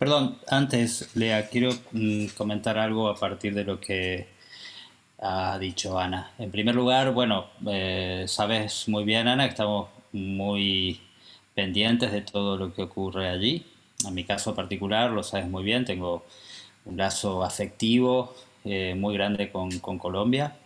Perdón, 0.00 0.38
antes, 0.48 1.14
Lea, 1.14 1.50
quiero 1.50 1.72
mm, 1.92 2.28
comentar 2.28 2.78
algo 2.78 3.08
a 3.08 3.16
partir 3.16 3.52
de 3.54 3.64
lo 3.64 3.78
que 3.78 4.28
ha 5.18 5.58
dicho 5.58 5.98
Ana. 5.98 6.32
En 6.38 6.50
primer 6.50 6.74
lugar, 6.74 7.12
bueno, 7.12 7.48
eh, 7.68 8.24
sabes 8.26 8.88
muy 8.88 9.04
bien, 9.04 9.28
Ana, 9.28 9.44
que 9.44 9.50
estamos 9.50 9.90
muy 10.12 11.02
pendientes 11.54 12.12
de 12.12 12.22
todo 12.22 12.56
lo 12.56 12.72
que 12.72 12.80
ocurre 12.84 13.28
allí. 13.28 13.66
En 14.06 14.14
mi 14.14 14.24
caso 14.24 14.54
particular, 14.54 15.10
lo 15.10 15.22
sabes 15.22 15.48
muy 15.50 15.64
bien, 15.64 15.84
tengo 15.84 16.24
un 16.86 16.96
lazo 16.96 17.44
afectivo 17.44 18.34
eh, 18.64 18.94
muy 18.96 19.12
grande 19.12 19.52
con, 19.52 19.70
Colombia 19.98 20.56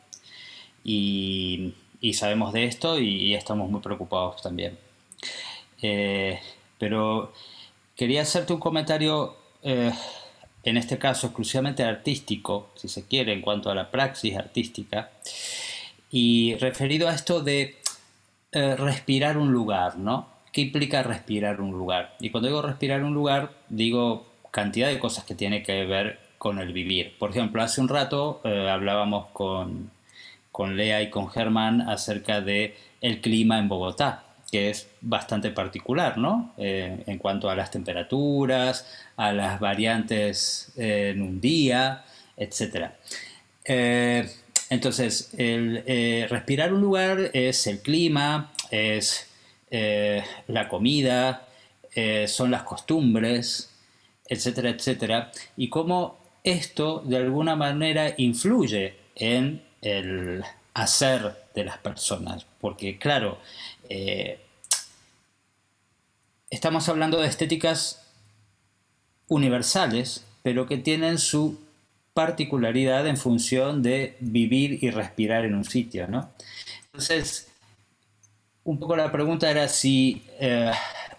y, 0.85 1.75
sabemos 2.12 2.53
de 2.53 2.67
esto 2.67 3.00
y, 3.00 3.35
estamos 3.35 3.69
muy 3.69 3.81
preocupados 3.81 4.41
también. 4.43 4.79
Eh, 5.83 6.38
pero 6.79 7.33
Quería 7.96 8.22
hacerte 8.22 8.52
un 8.52 8.58
comentario, 8.58 9.36
eh, 9.62 9.92
en 10.64 10.76
este 10.76 10.98
caso 10.98 11.28
exclusivamente 11.28 11.84
artístico, 11.84 12.70
si 12.74 12.88
se 12.88 13.06
quiere, 13.06 13.32
en 13.32 13.40
cuanto 13.40 13.70
a 13.70 13.74
la 13.74 13.92
praxis 13.92 14.36
artística, 14.36 15.10
y 16.10 16.56
referido 16.56 17.08
a 17.08 17.14
esto 17.14 17.40
de 17.40 17.76
eh, 18.50 18.76
respirar 18.76 19.38
un 19.38 19.52
lugar, 19.52 19.96
¿no? 19.96 20.28
¿Qué 20.52 20.62
implica 20.62 21.04
respirar 21.04 21.60
un 21.60 21.70
lugar? 21.70 22.16
Y 22.18 22.30
cuando 22.30 22.48
digo 22.48 22.62
respirar 22.62 23.04
un 23.04 23.14
lugar, 23.14 23.52
digo 23.68 24.26
cantidad 24.50 24.88
de 24.88 24.98
cosas 24.98 25.24
que 25.24 25.36
tiene 25.36 25.62
que 25.62 25.84
ver 25.84 26.18
con 26.38 26.58
el 26.58 26.72
vivir. 26.72 27.16
Por 27.18 27.30
ejemplo, 27.30 27.62
hace 27.62 27.80
un 27.80 27.88
rato 27.88 28.40
eh, 28.44 28.68
hablábamos 28.68 29.26
con, 29.32 29.90
con 30.50 30.76
Lea 30.76 31.00
y 31.02 31.10
con 31.10 31.28
Germán 31.30 31.80
acerca 31.82 32.40
de 32.40 32.76
el 33.00 33.20
clima 33.20 33.58
en 33.58 33.68
Bogotá 33.68 34.24
que 34.54 34.70
es 34.70 34.87
bastante 35.00 35.50
particular, 35.50 36.16
¿no? 36.16 36.52
Eh, 36.58 37.02
en 37.08 37.18
cuanto 37.18 37.50
a 37.50 37.56
las 37.56 37.73
temperaturas, 37.73 38.87
a 39.16 39.32
las 39.32 39.58
variantes 39.58 40.70
en 40.76 41.23
un 41.23 41.40
día, 41.40 42.04
etc. 42.37 42.90
Eh, 43.64 44.30
entonces, 44.70 45.34
el, 45.37 45.82
eh, 45.88 46.28
respirar 46.30 46.73
un 46.73 46.82
lugar 46.82 47.32
es 47.32 47.66
el 47.66 47.80
clima, 47.80 48.52
es 48.70 49.28
la 50.46 50.68
comida, 50.68 51.49
eh, 51.96 52.28
son 52.28 52.52
las 52.52 52.62
costumbres, 52.62 53.75
etcétera, 54.28 54.70
etcétera, 54.70 55.32
y 55.56 55.68
cómo 55.68 56.16
esto 56.44 57.02
de 57.04 57.16
alguna 57.16 57.56
manera 57.56 58.14
influye 58.18 58.94
en 59.16 59.64
el 59.82 60.44
hacer 60.75 61.34
de 61.54 61.64
las 61.64 61.78
personas, 61.78 62.46
porque 62.61 62.99
claro, 62.99 63.38
eh, 63.88 64.40
estamos 66.54 66.88
hablando 66.88 67.20
de 67.20 67.28
estéticas 67.28 68.06
universales, 69.28 70.25
pero 70.42 70.66
que 70.66 70.78
tienen 70.78 71.18
su 71.18 71.58
particularidad 72.12 73.06
en 73.06 73.16
función 73.16 73.82
de 73.82 74.16
vivir 74.20 74.82
y 74.82 74.90
respirar 74.90 75.44
en 75.44 75.54
un 75.54 75.64
sitio, 75.64 76.06
¿no? 76.06 76.30
Entonces, 76.87 77.49
un 78.62 78.78
poco 78.78 78.96
la 78.96 79.11
pregunta 79.11 79.50
era 79.50 79.68
si, 79.68 80.23
eh, 80.38 80.70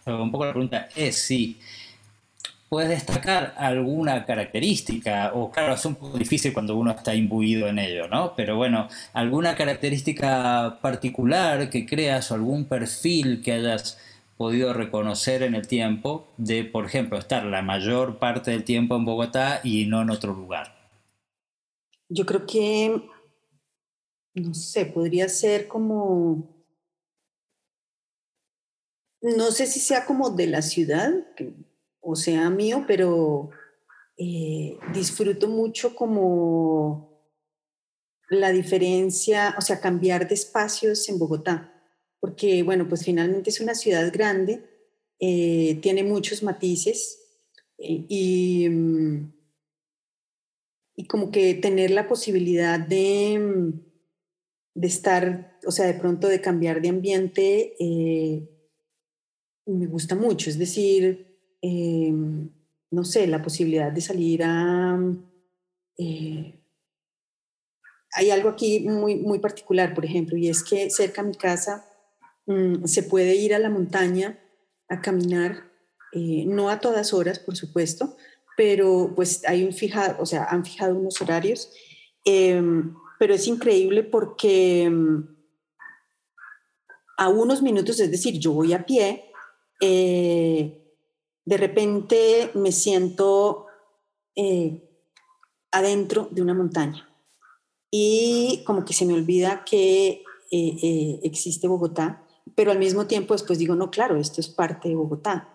un 0.05 0.31
poco 0.31 0.45
la 0.45 0.51
pregunta 0.51 0.87
es 0.95 1.17
si 1.17 1.59
puedes 2.69 2.89
destacar 2.89 3.53
alguna 3.57 4.25
característica, 4.25 5.31
o 5.33 5.51
claro, 5.51 5.73
es 5.73 5.85
un 5.85 5.95
poco 5.95 6.17
difícil 6.17 6.53
cuando 6.53 6.75
uno 6.75 6.91
está 6.91 7.13
imbuido 7.13 7.67
en 7.67 7.79
ello, 7.79 8.07
¿no? 8.07 8.33
Pero 8.35 8.55
bueno, 8.55 8.87
alguna 9.13 9.55
característica 9.55 10.79
particular 10.81 11.69
que 11.69 11.85
creas 11.85 12.31
o 12.31 12.35
algún 12.35 12.65
perfil 12.65 13.41
que 13.43 13.53
hayas 13.53 13.97
podido 14.37 14.73
reconocer 14.73 15.43
en 15.43 15.55
el 15.55 15.67
tiempo 15.67 16.27
de, 16.37 16.63
por 16.65 16.85
ejemplo, 16.85 17.17
estar 17.17 17.45
la 17.45 17.61
mayor 17.61 18.19
parte 18.19 18.51
del 18.51 18.63
tiempo 18.63 18.95
en 18.95 19.05
Bogotá 19.05 19.61
y 19.63 19.85
no 19.85 20.01
en 20.01 20.09
otro 20.09 20.33
lugar? 20.33 20.75
Yo 22.09 22.25
creo 22.25 22.45
que, 22.45 23.01
no 24.33 24.53
sé, 24.53 24.85
podría 24.85 25.29
ser 25.29 25.67
como, 25.67 26.65
no 29.21 29.51
sé 29.51 29.65
si 29.65 29.79
sea 29.79 30.05
como 30.05 30.29
de 30.29 30.47
la 30.47 30.61
ciudad 30.61 31.11
o 32.07 32.15
sea 32.15 32.49
mío, 32.51 32.85
pero 32.87 33.49
eh, 34.17 34.77
disfruto 34.93 35.47
mucho 35.47 35.95
como 35.95 37.19
la 38.29 38.51
diferencia, 38.51 39.55
o 39.57 39.61
sea, 39.61 39.81
cambiar 39.81 40.27
de 40.27 40.35
espacios 40.35 41.09
en 41.09 41.17
Bogotá 41.17 41.74
porque, 42.25 42.63
bueno, 42.63 42.89
pues 42.89 43.05
finalmente 43.05 43.51
es 43.51 43.61
una 43.61 43.75
ciudad 43.75 44.11
grande, 44.11 44.63
eh, 45.19 45.77
tiene 45.83 46.03
muchos 46.03 46.41
matices 46.41 47.19
eh, 47.77 48.03
y, 48.09 48.67
mm, 48.67 49.31
y 50.95 51.05
como 51.05 51.29
que 51.29 51.53
tener 51.53 51.91
la 51.91 52.07
posibilidad 52.07 52.79
de, 52.79 53.37
mm, 53.37 53.79
de 54.73 54.87
estar, 54.87 55.59
o 55.67 55.71
sea, 55.71 55.85
de 55.85 55.93
pronto 55.93 56.27
de 56.27 56.41
cambiar 56.41 56.81
de 56.81 56.89
ambiente, 56.89 57.75
eh, 57.79 58.49
me 59.67 59.85
gusta 59.85 60.15
mucho. 60.15 60.49
Es 60.49 60.57
decir, 60.57 61.27
no 62.89 63.03
sé, 63.03 63.27
la 63.27 63.43
posibilidad 63.43 63.91
de 63.91 64.01
salir 64.01 64.41
a... 64.43 64.99
hay 68.13 68.31
algo 68.31 68.49
aquí 68.49 68.79
muy, 68.79 69.15
muy 69.15 69.37
particular, 69.37 69.93
por 69.93 70.05
ejemplo, 70.05 70.35
y 70.37 70.49
es 70.49 70.63
que 70.63 70.89
cerca 70.89 71.21
de 71.21 71.29
mi 71.29 71.35
casa 71.35 71.91
Mm, 72.47 72.85
se 72.85 73.03
puede 73.03 73.35
ir 73.35 73.53
a 73.55 73.59
la 73.59 73.69
montaña 73.69 74.39
a 74.87 75.01
caminar, 75.01 75.71
eh, 76.13 76.45
no 76.45 76.69
a 76.69 76.79
todas 76.79 77.13
horas, 77.13 77.39
por 77.39 77.55
supuesto, 77.55 78.15
pero 78.55 79.11
pues 79.15 79.43
hay 79.47 79.63
un 79.63 79.73
fijado, 79.73 80.21
o 80.21 80.25
sea, 80.25 80.45
han 80.45 80.63
fijado 80.63 80.95
unos 80.95 81.19
horarios, 81.21 81.71
em, 82.23 82.95
pero 83.19 83.33
es 83.33 83.47
increíble 83.47 84.03
porque 84.03 84.83
em, 84.83 85.27
a 87.17 87.29
unos 87.29 87.61
minutos, 87.61 87.99
es 87.99 88.11
decir, 88.11 88.39
yo 88.39 88.53
voy 88.53 88.73
a 88.73 88.85
pie, 88.85 89.31
eh, 89.81 90.81
de 91.45 91.57
repente 91.57 92.51
me 92.53 92.71
siento 92.71 93.65
eh, 94.35 94.81
adentro 95.71 96.27
de 96.31 96.41
una 96.41 96.53
montaña 96.53 97.09
y 97.91 98.63
como 98.65 98.85
que 98.85 98.93
se 98.93 99.05
me 99.05 99.13
olvida 99.13 99.63
que 99.65 100.23
existe 100.51 101.67
Bogotá 101.67 102.24
pero 102.55 102.71
al 102.71 102.79
mismo 102.79 103.05
tiempo 103.05 103.33
después 103.33 103.59
digo, 103.59 103.75
no, 103.75 103.91
claro, 103.91 104.17
esto 104.17 104.41
es 104.41 104.47
parte 104.47 104.89
de 104.89 104.95
Bogotá. 104.95 105.49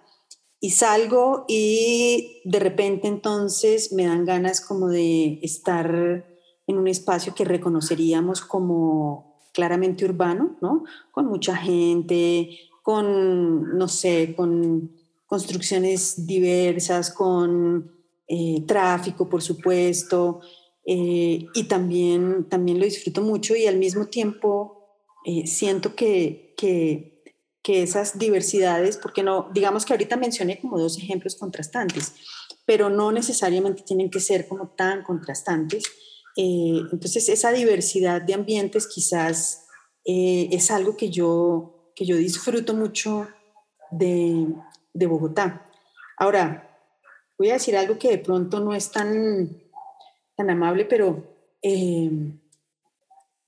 Y 0.61 0.71
salgo 0.71 1.47
y 1.49 2.43
de 2.45 2.59
repente 2.59 3.09
entonces 3.09 3.93
me 3.93 4.05
dan 4.05 4.27
ganas 4.27 4.61
como 4.61 4.89
de 4.89 5.41
estar 5.43 6.27
en 6.67 6.79
un 6.79 6.87
espacio 6.87 7.35
que 7.35 7.47
reconoceríamos 7.47 8.43
como 8.43 9.41
claramente 9.53 10.05
urbano, 10.05 10.57
¿no? 10.61 10.85
Con 11.11 11.27
mucha 11.27 11.57
gente, 11.57 12.59
con, 12.83 13.77
no 13.79 13.89
sé, 13.89 14.35
con 14.37 14.93
construcciones 15.27 16.27
diversas, 16.27 17.11
con 17.11 17.91
eh, 18.29 18.63
tráfico, 18.67 19.29
por 19.29 19.43
supuesto, 19.43 20.41
eh, 20.85 21.47
y 21.55 21.65
también, 21.65 22.47
también 22.49 22.79
lo 22.79 22.85
disfruto 22.85 23.23
mucho 23.23 23.55
y 23.57 23.67
al 23.67 23.77
mismo 23.77 24.07
tiempo 24.07 24.80
eh, 25.25 25.47
siento 25.47 25.95
que, 25.95 26.55
que, 26.57 27.23
que 27.63 27.83
esas 27.83 28.19
diversidades, 28.19 28.97
porque 28.97 29.23
no, 29.23 29.51
digamos 29.53 29.85
que 29.85 29.93
ahorita 29.93 30.17
mencioné 30.17 30.61
como 30.61 30.79
dos 30.79 30.99
ejemplos 30.99 31.37
contrastantes, 31.37 32.15
pero 32.65 32.89
no 32.89 33.13
necesariamente 33.13 33.83
tienen 33.83 34.11
que 34.11 34.21
ser 34.21 34.47
como 34.47 34.69
tan 34.69 35.03
contrastantes. 35.03 35.85
Eh, 36.37 36.81
entonces, 36.93 37.29
esa 37.29 37.53
diversidad 37.53 38.23
de 38.23 38.35
ambientes 38.35 38.87
quizás 38.87 39.67
eh, 40.05 40.49
es 40.53 40.71
algo 40.71 40.97
que 40.97 41.11
yo, 41.11 41.93
que 41.95 42.07
yo 42.07 42.17
disfruto 42.17 42.75
mucho 42.75 43.29
de, 43.91 44.47
de, 44.95 45.07
Bogotá. 45.07 45.69
Ahora, 46.17 46.79
voy 47.37 47.51
a 47.51 47.55
decir 47.55 47.77
algo 47.77 47.99
que 47.99 48.11
de 48.11 48.19
pronto 48.19 48.61
no 48.61 48.73
es 48.73 48.91
tan, 48.91 49.63
tan 50.37 50.51
amable, 50.51 50.85
pero 50.85 51.25
eh, 51.63 52.11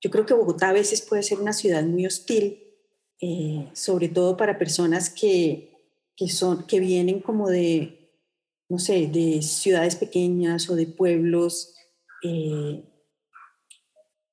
yo 0.03 0.11
creo 0.11 0.27
que 0.27 0.35
Bogotá 0.35 0.71
a 0.71 0.75
veces 0.75 1.01
puede 1.01 1.23
ser 1.23 1.41
una 1.41 1.53
ciudad 1.53 1.85
muy 1.85 2.07
hostil 2.07 2.63
eh, 3.25 3.71
sobre 3.73 4.09
todo 4.09 4.37
para 4.37 4.59
personas 4.59 5.09
que, 5.09 5.79
que, 6.17 6.29
son, 6.29 6.67
que 6.67 6.81
vienen 6.81 7.21
como 7.21 7.49
de, 7.49 8.11
no 8.69 8.81
sé, 8.81 9.07
de 9.07 9.43
ciudades 9.43 9.95
pequeñas 9.95 10.69
o 10.69 10.75
de 10.75 10.89
pueblos, 10.89 11.73
eh, 12.25 12.83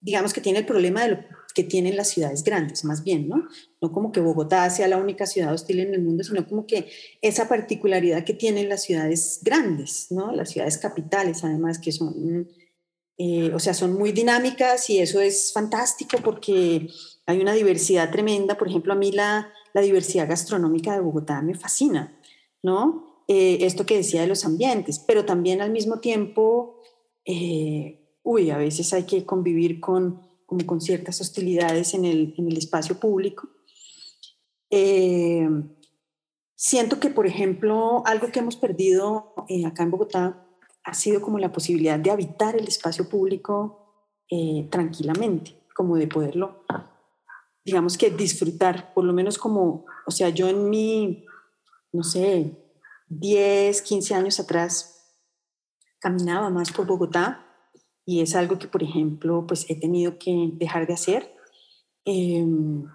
digamos 0.01 0.33
que 0.33 0.41
tiene 0.41 0.57
el 0.57 0.65
problema 0.65 1.05
de 1.05 1.23
que 1.53 1.63
tienen 1.63 1.97
las 1.97 2.09
ciudades 2.09 2.43
grandes, 2.43 2.83
más 2.83 3.03
bien, 3.03 3.27
¿no? 3.27 3.47
No 3.79 3.91
como 3.91 4.11
que 4.11 4.21
Bogotá 4.21 4.67
sea 4.71 4.87
la 4.87 4.97
única 4.97 5.27
ciudad 5.27 5.53
hostil 5.53 5.81
en 5.81 5.93
el 5.93 6.01
mundo, 6.01 6.23
sino 6.23 6.47
como 6.47 6.65
que 6.65 6.89
esa 7.21 7.47
particularidad 7.47 8.23
que 8.23 8.33
tienen 8.33 8.69
las 8.69 8.83
ciudades 8.83 9.39
grandes, 9.43 10.07
¿no? 10.09 10.31
Las 10.31 10.49
ciudades 10.49 10.79
capitales, 10.79 11.43
además, 11.43 11.77
que 11.77 11.91
son, 11.91 12.47
eh, 13.21 13.51
o 13.53 13.59
sea, 13.59 13.73
son 13.73 13.95
muy 13.95 14.13
dinámicas 14.13 14.89
y 14.89 14.99
eso 14.99 15.19
es 15.19 15.51
fantástico 15.51 16.19
porque 16.23 16.89
hay 17.25 17.41
una 17.41 17.51
diversidad 17.51 18.11
tremenda, 18.11 18.57
por 18.57 18.69
ejemplo, 18.69 18.93
a 18.93 18.95
mí 18.95 19.11
la, 19.11 19.51
la 19.73 19.81
diversidad 19.81 20.29
gastronómica 20.29 20.93
de 20.93 21.01
Bogotá 21.01 21.41
me 21.41 21.53
fascina, 21.53 22.17
¿no? 22.63 23.23
Eh, 23.27 23.65
esto 23.65 23.85
que 23.85 23.97
decía 23.97 24.21
de 24.21 24.27
los 24.27 24.45
ambientes, 24.45 24.99
pero 24.99 25.25
también 25.25 25.61
al 25.61 25.69
mismo 25.69 25.99
tiempo, 25.99 26.79
eh, 27.25 28.17
uy, 28.23 28.51
a 28.51 28.57
veces 28.57 28.93
hay 28.93 29.03
que 29.03 29.25
convivir 29.25 29.81
con, 29.81 30.21
con 30.45 30.79
ciertas 30.79 31.19
hostilidades 31.19 31.93
en 31.93 32.05
el, 32.05 32.33
en 32.37 32.47
el 32.47 32.57
espacio 32.57 33.01
público. 33.01 33.49
Eh, 34.69 35.45
siento 36.55 37.01
que, 37.01 37.09
por 37.09 37.27
ejemplo, 37.27 38.01
algo 38.05 38.31
que 38.31 38.39
hemos 38.39 38.55
perdido 38.55 39.35
acá 39.65 39.83
en 39.83 39.91
Bogotá 39.91 40.48
ha 40.89 40.93
sido 40.93 41.21
como 41.21 41.39
la 41.39 41.51
posibilidad 41.51 41.99
de 41.99 42.11
habitar 42.11 42.55
el 42.55 42.67
espacio 42.67 43.07
público 43.07 43.75
tranquilamente, 44.69 45.55
como 45.73 45.95
de 45.95 46.07
poderlo 46.07 46.63
digamos 47.69 47.97
que 47.97 48.09
disfrutar, 48.09 48.93
por 48.93 49.03
lo 49.03 49.13
menos 49.13 49.37
como, 49.37 49.85
o 50.05 50.11
sea, 50.11 50.29
yo 50.29 50.47
en 50.49 50.69
mi, 50.69 51.25
no 51.91 52.03
sé, 52.03 52.57
10, 53.07 53.81
15 53.81 54.15
años 54.15 54.39
atrás, 54.39 54.95
caminaba 55.99 56.49
más 56.49 56.71
por 56.71 56.87
Bogotá 56.87 57.45
y 58.05 58.21
es 58.21 58.35
algo 58.35 58.57
que, 58.57 58.67
por 58.67 58.81
ejemplo, 58.81 59.45
pues 59.47 59.69
he 59.69 59.75
tenido 59.75 60.17
que 60.17 60.51
dejar 60.53 60.87
de 60.87 60.93
hacer. 60.93 61.35
Em, 62.05 62.85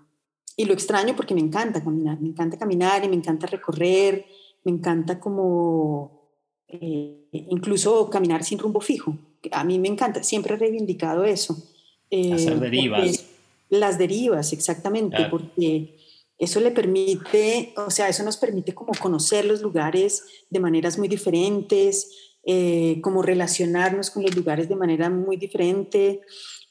y 0.56 0.64
lo 0.64 0.72
extraño 0.72 1.14
porque 1.14 1.34
me 1.34 1.40
encanta 1.40 1.84
caminar, 1.84 2.20
me 2.20 2.28
encanta 2.28 2.58
caminar 2.58 3.04
y 3.04 3.08
me 3.08 3.16
encanta 3.16 3.46
recorrer, 3.46 4.26
me 4.64 4.72
encanta 4.72 5.20
como 5.20 6.13
eh, 6.80 7.28
incluso 7.32 8.08
caminar 8.10 8.44
sin 8.44 8.58
rumbo 8.58 8.80
fijo. 8.80 9.16
A 9.50 9.64
mí 9.64 9.78
me 9.78 9.88
encanta, 9.88 10.22
siempre 10.22 10.54
he 10.54 10.58
reivindicado 10.58 11.24
eso. 11.24 11.54
Hacer 12.10 12.54
eh, 12.54 12.60
derivas. 12.60 13.24
Las 13.70 13.98
derivas, 13.98 14.52
exactamente, 14.52 15.26
porque 15.30 15.96
eso 16.38 16.60
le 16.60 16.70
permite, 16.70 17.72
o 17.76 17.90
sea, 17.90 18.08
eso 18.08 18.22
nos 18.22 18.36
permite 18.36 18.74
como 18.74 18.92
conocer 19.00 19.44
los 19.44 19.62
lugares 19.62 20.24
de 20.50 20.60
maneras 20.60 20.98
muy 20.98 21.08
diferentes, 21.08 22.10
eh, 22.44 23.00
como 23.02 23.22
relacionarnos 23.22 24.10
con 24.10 24.22
los 24.22 24.36
lugares 24.36 24.68
de 24.68 24.76
manera 24.76 25.08
muy 25.08 25.36
diferente 25.36 26.20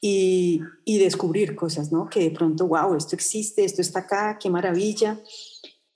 y, 0.00 0.60
y, 0.84 0.98
descubrir 0.98 1.56
cosas, 1.56 1.90
¿no? 1.90 2.08
Que 2.08 2.20
de 2.20 2.30
pronto, 2.30 2.68
wow, 2.68 2.94
esto 2.94 3.16
existe, 3.16 3.64
esto 3.64 3.82
está 3.82 4.00
acá, 4.00 4.38
qué 4.40 4.50
maravilla. 4.50 5.20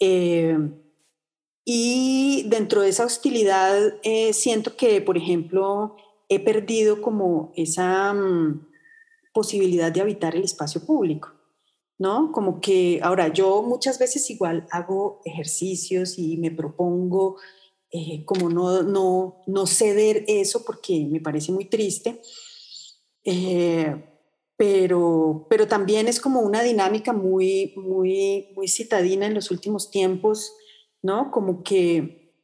Eh, 0.00 0.58
Y 1.70 2.44
dentro 2.48 2.80
de 2.80 2.88
esa 2.88 3.04
hostilidad 3.04 3.98
eh, 4.02 4.32
siento 4.32 4.74
que, 4.74 5.02
por 5.02 5.18
ejemplo, 5.18 5.96
he 6.30 6.40
perdido 6.40 7.02
como 7.02 7.52
esa 7.56 8.14
mm, 8.14 8.66
posibilidad 9.34 9.92
de 9.92 10.00
habitar 10.00 10.34
el 10.34 10.44
espacio 10.44 10.86
público, 10.86 11.28
¿no? 11.98 12.32
Como 12.32 12.62
que 12.62 13.00
ahora 13.02 13.28
yo 13.28 13.62
muchas 13.62 13.98
veces 13.98 14.30
igual 14.30 14.66
hago 14.70 15.20
ejercicios 15.26 16.18
y 16.18 16.38
me 16.38 16.50
propongo 16.50 17.36
eh, 17.90 18.24
como 18.24 18.48
no, 18.48 18.82
no, 18.82 19.42
no 19.46 19.66
ceder 19.66 20.24
eso 20.26 20.64
porque 20.64 21.06
me 21.10 21.20
parece 21.20 21.52
muy 21.52 21.66
triste. 21.66 22.22
Eh, 23.24 23.94
pero, 24.56 25.46
pero 25.50 25.68
también 25.68 26.08
es 26.08 26.18
como 26.18 26.40
una 26.40 26.62
dinámica 26.62 27.12
muy, 27.12 27.74
muy, 27.76 28.54
muy 28.56 28.68
citadina 28.68 29.26
en 29.26 29.34
los 29.34 29.50
últimos 29.50 29.90
tiempos, 29.90 30.50
¿no? 31.02 31.30
Como 31.30 31.62
que 31.62 32.34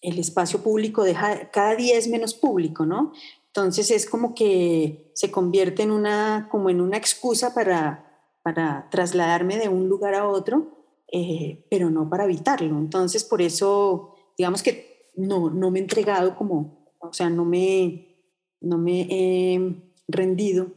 el 0.00 0.18
espacio 0.18 0.62
público 0.62 1.02
deja, 1.02 1.50
cada 1.50 1.74
día 1.76 1.96
es 1.96 2.08
menos 2.08 2.34
público, 2.34 2.84
¿no? 2.86 3.12
Entonces 3.46 3.90
es 3.90 4.08
como 4.08 4.34
que 4.34 5.10
se 5.14 5.30
convierte 5.30 5.82
en 5.82 5.90
una, 5.90 6.48
como 6.50 6.70
en 6.70 6.80
una 6.80 6.96
excusa 6.96 7.54
para, 7.54 8.28
para 8.42 8.88
trasladarme 8.90 9.58
de 9.58 9.68
un 9.68 9.88
lugar 9.88 10.14
a 10.14 10.28
otro, 10.28 10.86
eh, 11.12 11.64
pero 11.70 11.90
no 11.90 12.10
para 12.10 12.24
evitarlo. 12.24 12.78
Entonces 12.78 13.24
por 13.24 13.40
eso, 13.40 14.14
digamos 14.36 14.62
que 14.62 15.10
no, 15.16 15.50
no 15.50 15.70
me 15.70 15.78
he 15.78 15.82
entregado 15.82 16.36
como, 16.36 16.90
o 16.98 17.12
sea, 17.12 17.30
no 17.30 17.44
me, 17.44 18.16
no 18.60 18.78
me 18.78 19.06
he 19.10 19.60
rendido 20.08 20.72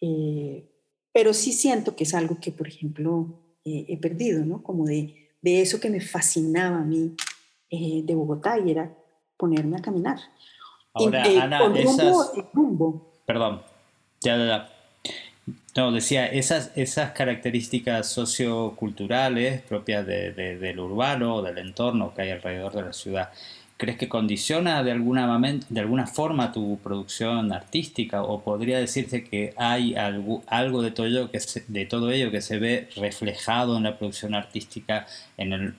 eh, 0.00 0.68
pero 1.12 1.32
sí 1.32 1.52
siento 1.52 1.96
que 1.96 2.04
es 2.04 2.14
algo 2.14 2.38
que, 2.40 2.52
por 2.52 2.68
ejemplo, 2.68 3.42
he 3.64 3.96
perdido, 3.98 4.44
¿no? 4.44 4.62
Como 4.62 4.84
de, 4.84 5.25
de, 5.42 5.62
eso 5.62 5.80
que 5.80 5.90
me 5.90 6.00
fascinaba 6.00 6.78
a 6.78 6.84
mí 6.84 7.14
eh, 7.70 8.02
de 8.04 8.14
Bogotá 8.14 8.58
y 8.58 8.70
era 8.70 8.92
ponerme 9.36 9.76
a 9.76 9.82
caminar. 9.82 10.18
Ahora, 10.92 11.24
Ana, 11.42 11.60
rumbo, 12.54 13.12
Perdón, 13.26 13.62
ya, 14.22 14.36
ya, 14.36 14.72
No, 15.76 15.92
decía, 15.92 16.26
esas, 16.26 16.72
esas 16.74 17.12
características 17.12 18.08
socioculturales 18.08 19.60
propias 19.62 20.06
de, 20.06 20.32
del 20.32 20.80
urbano 20.80 21.36
o 21.36 21.42
del 21.42 21.58
entorno 21.58 22.14
que 22.14 22.22
hay 22.22 22.30
alrededor 22.30 22.72
de 22.72 22.82
la 22.82 22.92
ciudad, 22.92 23.30
¿Crees 23.78 23.98
que 23.98 24.08
condiciona 24.08 24.82
de 24.82 24.90
alguna, 24.90 25.38
de 25.68 25.80
alguna 25.80 26.06
forma 26.06 26.50
tu 26.50 26.78
producción 26.82 27.52
artística 27.52 28.22
o 28.22 28.42
podría 28.42 28.78
decirse 28.78 29.22
que 29.22 29.52
hay 29.58 29.94
algo, 29.94 30.42
algo 30.46 30.80
de, 30.80 30.92
todo 30.92 31.06
ello 31.06 31.30
que 31.30 31.40
se, 31.40 31.62
de 31.68 31.84
todo 31.84 32.10
ello 32.10 32.30
que 32.30 32.40
se 32.40 32.58
ve 32.58 32.88
reflejado 32.96 33.76
en 33.76 33.82
la 33.82 33.98
producción 33.98 34.34
artística, 34.34 35.06
en 35.36 35.52
el 35.52 35.74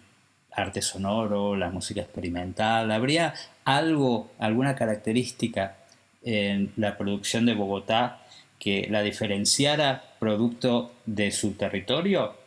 arte 0.51 0.83
sonoro, 0.83 1.55
la 1.55 1.71
música 1.71 2.01
experimental? 2.01 2.91
¿Habría 2.91 3.33
algo, 3.65 4.29
alguna 4.37 4.75
característica 4.75 5.77
en 6.23 6.71
la 6.75 6.97
producción 6.97 7.47
de 7.47 7.55
Bogotá 7.55 8.21
que 8.59 8.87
la 8.91 9.01
diferenciara 9.01 10.03
producto 10.19 10.91
de 11.07 11.31
su 11.31 11.53
territorio? 11.53 12.46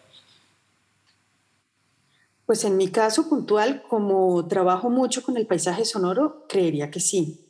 Pues 2.51 2.65
en 2.65 2.77
mi 2.77 2.89
caso 2.89 3.29
puntual, 3.29 3.85
como 3.89 4.49
trabajo 4.49 4.91
mucho 4.91 5.23
con 5.23 5.37
el 5.37 5.47
paisaje 5.47 5.85
sonoro, 5.85 6.49
creería 6.49 6.91
que 6.91 6.99
sí. 6.99 7.47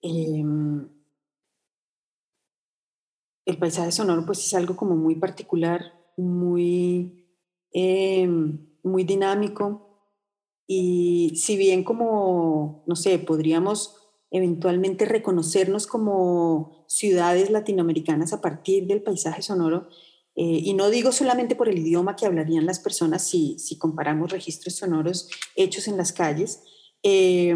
Em, 0.00 0.88
el 3.44 3.58
paisaje 3.58 3.92
sonoro 3.92 4.24
pues 4.24 4.38
es 4.38 4.54
algo 4.54 4.76
como 4.76 4.96
muy 4.96 5.16
particular, 5.16 5.92
muy, 6.16 7.26
em, 7.72 8.66
muy 8.82 9.04
dinámico 9.04 10.08
y 10.66 11.34
si 11.36 11.58
bien 11.58 11.84
como, 11.84 12.82
no 12.86 12.96
sé, 12.96 13.18
podríamos 13.18 13.94
eventualmente 14.30 15.04
reconocernos 15.04 15.86
como 15.86 16.86
ciudades 16.88 17.50
latinoamericanas 17.50 18.32
a 18.32 18.40
partir 18.40 18.86
del 18.86 19.02
paisaje 19.02 19.42
sonoro, 19.42 19.90
eh, 20.36 20.60
y 20.62 20.74
no 20.74 20.90
digo 20.90 21.12
solamente 21.12 21.56
por 21.56 21.68
el 21.68 21.78
idioma 21.78 22.16
que 22.16 22.26
hablarían 22.26 22.66
las 22.66 22.78
personas 22.78 23.26
si, 23.26 23.58
si 23.58 23.76
comparamos 23.78 24.30
registros 24.30 24.76
sonoros 24.76 25.28
hechos 25.56 25.88
en 25.88 25.96
las 25.96 26.12
calles, 26.12 26.62
eh, 27.02 27.54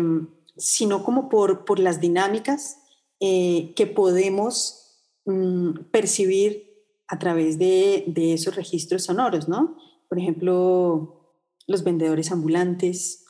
sino 0.57 1.05
como 1.05 1.29
por, 1.29 1.65
por 1.65 1.79
las 1.79 2.01
dinámicas 2.01 2.79
eh, 3.21 3.73
que 3.77 3.87
podemos 3.87 4.99
mm, 5.25 5.91
percibir 5.93 6.73
a 7.07 7.19
través 7.19 7.59
de, 7.59 8.05
de, 8.09 8.33
esos 8.35 8.57
registros 8.57 9.05
sonoros, 9.05 9.49
¿no? 9.49 9.77
Por 10.09 10.19
ejemplo, 10.19 11.39
los 11.67 11.85
vendedores 11.85 12.33
ambulantes, 12.33 13.25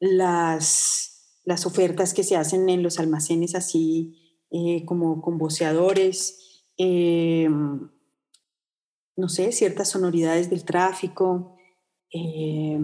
las, 0.00 1.40
las 1.44 1.66
ofertas 1.66 2.14
que 2.14 2.22
se 2.22 2.36
hacen 2.36 2.68
en 2.68 2.82
los 2.82 2.98
almacenes 2.98 3.54
así 3.54 4.20
como 4.86 5.20
con 5.20 5.36
voceadores, 5.36 6.43
eh, 6.78 7.48
no 9.16 9.28
sé, 9.28 9.52
ciertas 9.52 9.90
sonoridades 9.90 10.50
del 10.50 10.64
tráfico, 10.64 11.56
eh, 12.12 12.78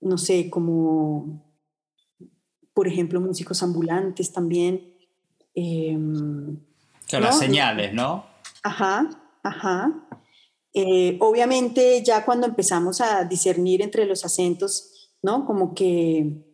no 0.00 0.18
sé, 0.18 0.48
como, 0.50 1.54
por 2.72 2.88
ejemplo, 2.88 3.20
músicos 3.20 3.62
ambulantes 3.62 4.32
también. 4.32 4.94
Eh, 5.54 5.98
las 7.10 7.38
señales, 7.38 7.92
¿no? 7.92 8.26
Ajá, 8.62 9.08
ajá. 9.42 10.08
obviamente 11.20 12.02
ya 12.04 12.24
cuando 12.24 12.46
empezamos 12.46 13.00
a 13.00 13.24
discernir 13.24 13.82
entre 13.82 14.06
los 14.06 14.24
acentos, 14.24 15.12
¿no? 15.22 15.46
Como 15.46 15.74
que 15.74 16.44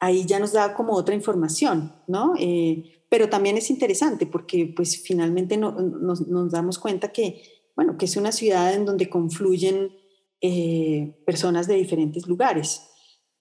ahí 0.00 0.24
ya 0.26 0.38
nos 0.38 0.52
da 0.52 0.74
como 0.74 0.94
otra 0.94 1.14
información, 1.14 1.94
¿no? 2.06 2.34
Eh, 2.38 3.04
pero 3.08 3.28
también 3.28 3.56
es 3.56 3.70
interesante 3.70 4.26
porque 4.26 4.72
pues 4.74 5.02
finalmente 5.02 5.56
nos, 5.56 6.50
damos 6.50 6.78
cuenta 6.78 7.10
que, 7.10 7.42
bueno, 7.74 7.96
que 7.96 8.04
es 8.04 8.16
una 8.16 8.32
ciudad 8.32 8.74
en 8.74 8.84
donde 8.84 9.08
confluyen 9.08 9.96
eh, 10.40 11.16
personas 11.26 11.66
de 11.66 11.74
diferentes 11.74 12.26
lugares, 12.26 12.82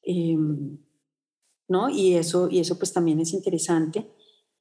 em, 0.03 0.79
¿no? 1.67 1.89
Y 1.89 2.15
eso, 2.15 2.47
y 2.49 2.59
eso 2.59 2.77
pues 2.77 2.93
también 2.93 3.19
es 3.19 3.33
interesante. 3.33 4.07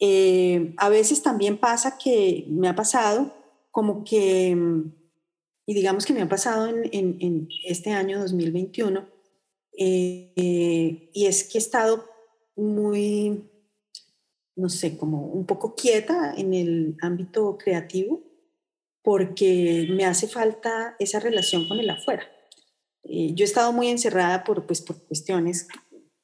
Eh, 0.00 0.74
a 0.76 0.88
veces 0.88 1.22
también 1.22 1.56
pasa 1.58 1.96
que 1.96 2.46
me 2.50 2.68
ha 2.68 2.74
pasado 2.74 3.32
como 3.70 4.04
que, 4.04 4.56
y 5.66 5.74
digamos 5.74 6.04
que 6.04 6.12
me 6.12 6.22
ha 6.22 6.28
pasado 6.28 6.66
en, 6.66 6.84
en, 6.92 7.16
en 7.20 7.48
este 7.64 7.92
año 7.92 8.18
2021, 8.18 9.15
eh, 9.78 11.10
y 11.12 11.26
es 11.26 11.44
que 11.44 11.58
he 11.58 11.60
estado 11.60 12.04
muy, 12.56 13.50
no 14.56 14.68
sé, 14.68 14.96
como 14.96 15.26
un 15.26 15.46
poco 15.46 15.74
quieta 15.74 16.34
en 16.36 16.54
el 16.54 16.96
ámbito 17.00 17.58
creativo 17.58 18.22
porque 19.02 19.86
me 19.90 20.04
hace 20.04 20.26
falta 20.26 20.96
esa 20.98 21.20
relación 21.20 21.68
con 21.68 21.78
el 21.78 21.90
afuera. 21.90 22.24
Eh, 23.04 23.34
yo 23.34 23.44
he 23.44 23.46
estado 23.48 23.72
muy 23.72 23.88
encerrada 23.88 24.42
por, 24.42 24.66
pues, 24.66 24.80
por 24.80 25.00
cuestiones 25.04 25.68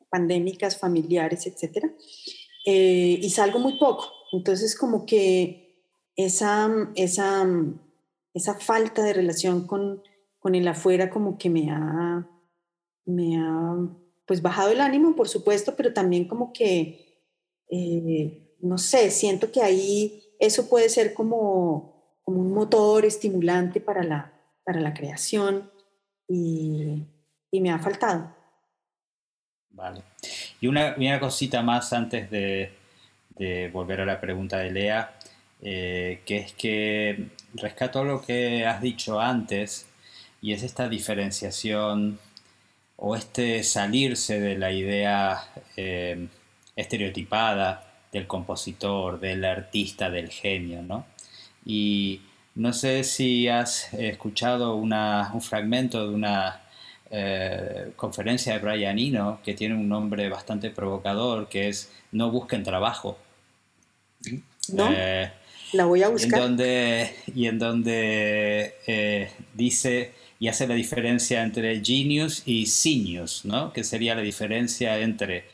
pandémicas, 0.09 0.79
familiares, 0.79 1.47
etc. 1.47 1.93
Eh, 2.67 3.19
y 3.23 3.31
salgo 3.31 3.61
muy 3.61 3.79
poco. 3.79 4.11
Entonces, 4.33 4.77
como 4.77 5.07
que 5.07 5.87
esa, 6.17 6.71
esa, 6.97 7.47
esa 8.35 8.55
falta 8.55 9.05
de 9.05 9.12
relación 9.12 9.67
con, 9.67 10.03
con 10.41 10.55
el 10.55 10.67
afuera 10.67 11.09
como 11.09 11.38
que 11.38 11.51
me 11.51 11.71
ha 11.71 12.29
me 13.05 13.37
ha 13.37 13.77
pues 14.27 14.41
bajado 14.41 14.71
el 14.71 14.81
ánimo, 14.81 15.15
por 15.15 15.29
supuesto, 15.29 15.75
pero 15.77 15.93
también 15.93 16.27
como 16.27 16.53
que, 16.53 17.21
eh, 17.71 18.57
no 18.61 18.79
sé, 18.79 19.11
siento 19.11 19.51
que 19.51 19.62
ahí 19.62 20.23
eso 20.38 20.69
puede 20.69 20.88
ser 20.88 21.12
como, 21.12 22.19
como 22.23 22.41
un 22.41 22.53
motor 22.53 23.05
estimulante 23.05 23.81
para 23.81 24.03
la, 24.03 24.33
para 24.65 24.81
la 24.81 24.95
creación 24.95 25.71
y, 26.29 27.05
y 27.51 27.61
me 27.61 27.71
ha 27.71 27.79
faltado. 27.79 28.35
Vale. 29.71 30.03
Y 30.61 30.67
una, 30.67 30.95
una 30.97 31.21
cosita 31.21 31.62
más 31.62 31.93
antes 31.93 32.31
de, 32.31 32.73
de, 33.31 33.69
volver 33.69 34.01
a 34.01 34.07
la 34.07 34.21
pregunta 34.21 34.59
de 34.59 34.71
Lea, 34.71 35.19
eh, 35.61 36.23
que 36.25 36.38
es 36.38 36.53
que 36.53 37.31
rescato 37.55 38.05
lo 38.05 38.23
que 38.23 38.67
has 38.67 38.81
dicho 38.81 39.21
antes 39.21 39.87
y 40.41 40.53
es 40.53 40.62
esta 40.62 40.88
diferenciación 40.88 42.19
o 43.05 43.17
este 43.17 43.65
salirse 43.65 44.38
de 44.38 44.57
la 44.57 44.71
idea 44.71 45.45
eh, 45.77 46.29
estereotipada 46.77 47.85
del 48.12 48.29
compositor, 48.29 49.19
del 49.19 49.45
artista, 49.45 50.09
del 50.09 50.29
genio, 50.29 50.83
¿no? 50.83 51.05
Y 51.67 52.21
no 52.55 52.73
sé 52.73 53.03
si 53.03 53.49
has 53.49 53.93
escuchado 53.95 54.77
un 54.77 54.93
fragmento 55.41 56.07
de 56.07 56.15
una 56.15 56.61
eh, 57.11 57.91
conferencia 57.97 58.53
de 58.53 58.61
Brian 58.61 58.97
Eno 59.01 59.41
que 59.43 59.55
tiene 59.55 59.75
un 59.75 59.88
nombre 59.88 60.29
bastante 60.29 60.71
provocador, 60.71 61.49
que 61.49 61.69
es 61.69 61.91
No 62.12 62.31
busquen 62.31 62.62
trabajo. 62.62 63.19
¿No? 64.73 64.88
Eh, 64.93 65.29
La 65.73 65.87
voy 65.87 66.05
a 66.05 66.09
buscar. 66.09 66.38
En 66.38 66.47
donde, 66.47 67.17
y 67.35 67.47
en 67.47 67.59
donde 67.59 68.77
eh, 68.87 69.33
dice 69.55 70.12
y 70.42 70.48
hace 70.48 70.66
la 70.66 70.74
diferencia 70.74 71.44
entre 71.44 71.85
genius 71.85 72.42
y 72.46 72.66
sinius, 72.66 73.44
¿no? 73.44 73.72
que 73.72 73.85
sería 73.85 74.16
la 74.16 74.22
diferencia 74.22 74.98
entre 74.98 75.44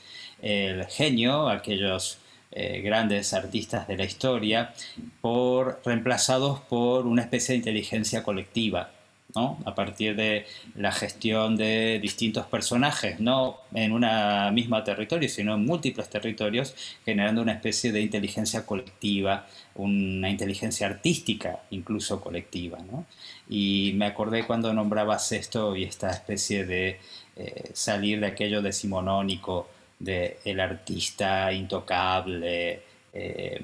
el 0.41 0.87
genio, 0.87 1.51
aquellos 1.51 2.17
eh, 2.53 2.81
grandes 2.81 3.35
artistas 3.35 3.87
de 3.87 3.99
la 3.99 4.05
historia, 4.05 4.73
por, 5.21 5.83
reemplazados 5.85 6.61
por 6.61 7.07
una 7.07 7.21
especie 7.21 7.53
de 7.53 7.59
inteligencia 7.59 8.23
colectiva. 8.23 8.91
¿no? 9.35 9.59
a 9.67 9.75
partir 9.75 10.17
de 10.17 10.47
la 10.75 10.91
gestión 10.91 11.59
de 11.59 11.99
distintos 12.01 12.47
personajes, 12.47 13.21
no 13.21 13.59
en 13.75 13.93
una 13.93 14.51
misma 14.53 14.85
territorio, 14.85 15.29
sino 15.29 15.55
en 15.55 15.67
múltiples 15.67 16.09
territorios, 16.09 16.75
generando 17.05 17.43
una 17.43 17.53
especie 17.53 17.93
de 17.93 18.01
inteligencia 18.01 18.65
colectiva, 18.65 19.47
una 19.79 20.29
inteligencia 20.29 20.87
artística 20.87 21.61
incluso 21.71 22.21
colectiva. 22.21 22.79
¿no? 22.79 23.07
Y 23.49 23.93
me 23.97 24.07
acordé 24.07 24.47
cuando 24.47 24.73
nombrabas 24.73 25.33
esto 25.33 25.75
y 25.75 25.85
esta 25.85 26.11
especie 26.11 26.65
de 26.65 27.01
eh, 27.37 27.71
salir 27.73 28.21
de 28.21 28.27
aquello 28.27 28.63
decimonónico, 28.63 29.69
de 29.99 30.39
el 30.45 30.61
artista 30.61 31.53
intocable, 31.53 32.83
eh, 33.13 33.61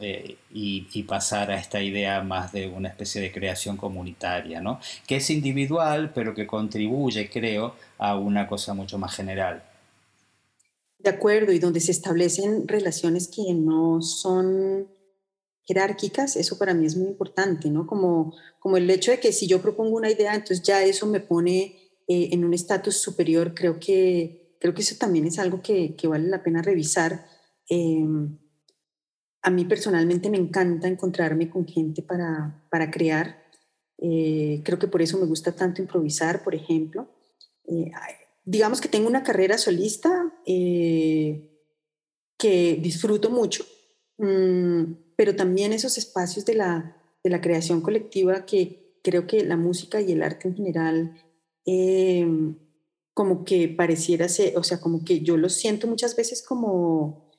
eh, 0.00 0.36
y, 0.50 1.02
pasar 1.02 1.50
a 1.50 1.58
esta 1.58 1.82
idea 1.82 2.22
más 2.22 2.50
de 2.52 2.66
una 2.66 2.88
especie 2.88 3.20
de 3.20 3.30
creación 3.30 3.76
comunitaria, 3.76 4.60
¿no? 4.60 4.80
que 5.06 5.16
es 5.16 5.28
individual, 5.28 6.12
pero 6.14 6.34
que 6.34 6.46
contribuye, 6.46 7.28
creo, 7.28 7.76
a 7.98 8.16
una 8.16 8.46
cosa 8.46 8.72
mucho 8.72 8.98
más 8.98 9.14
general. 9.14 9.62
De 10.98 11.10
acuerdo, 11.10 11.52
y 11.52 11.58
donde 11.58 11.80
se 11.80 11.92
establecen 11.92 12.66
relaciones 12.66 13.28
que 13.28 13.52
no 13.52 14.00
son 14.00 14.88
jerárquicas, 15.64 16.36
eso 16.36 16.58
para 16.58 16.74
mí 16.74 16.86
es 16.86 16.96
muy 16.96 17.08
importante, 17.08 17.70
¿no? 17.70 17.86
Como, 17.86 18.34
como 18.58 18.76
el 18.76 18.88
hecho 18.90 19.10
de 19.10 19.20
que 19.20 19.32
si 19.32 19.46
yo 19.46 19.62
propongo 19.62 19.96
una 19.96 20.10
idea, 20.10 20.34
entonces 20.34 20.62
ya 20.62 20.82
eso 20.82 21.06
me 21.06 21.20
pone 21.20 21.78
eh, 22.08 22.30
en 22.32 22.44
un 22.44 22.52
estatus 22.52 22.96
superior, 22.96 23.54
creo 23.54 23.78
que, 23.78 24.56
creo 24.60 24.74
que 24.74 24.82
eso 24.82 24.96
también 24.98 25.26
es 25.26 25.38
algo 25.38 25.62
que, 25.62 25.94
que 25.96 26.08
vale 26.08 26.28
la 26.28 26.42
pena 26.42 26.62
revisar. 26.62 27.26
Eh, 27.68 28.04
a 29.42 29.50
mí 29.50 29.64
personalmente 29.64 30.30
me 30.30 30.38
encanta 30.38 30.88
encontrarme 30.88 31.48
con 31.48 31.66
gente 31.66 32.02
para, 32.02 32.64
para 32.70 32.90
crear. 32.90 33.42
Eh, 33.98 34.62
creo 34.64 34.78
que 34.78 34.88
por 34.88 35.02
eso 35.02 35.18
me 35.18 35.26
gusta 35.26 35.52
tanto 35.52 35.80
improvisar, 35.80 36.42
por 36.42 36.54
ejemplo. 36.54 37.08
Digamos 38.44 38.80
que 38.80 38.88
tengo 38.88 39.08
una 39.08 39.22
carrera 39.22 39.56
solista 39.56 40.32
que 40.44 41.48
disfruto 42.82 43.30
mucho, 43.30 43.64
pero 44.16 45.34
también 45.36 45.72
esos 45.72 45.98
espacios 45.98 46.44
de 46.44 46.54
la, 46.54 46.96
de 47.24 47.30
la, 47.30 47.40
creación 47.40 47.80
colectiva 47.80 48.46
que 48.46 48.94
creo 49.02 49.26
que 49.26 49.42
la 49.42 49.56
música 49.56 50.00
y 50.00 50.12
el 50.12 50.22
arte 50.22 50.48
en 50.48 50.56
general 50.56 51.16
como 53.14 53.44
que 53.44 53.68
pareciera 53.68 54.28
ser, 54.28 54.56
o 54.56 54.62
sea, 54.62 54.80
como 54.80 55.04
que 55.04 55.20
yo 55.20 55.36
lo 55.36 55.48
siento 55.48 55.86
muchas 55.86 56.16
veces 56.16 56.42
como 56.42 57.32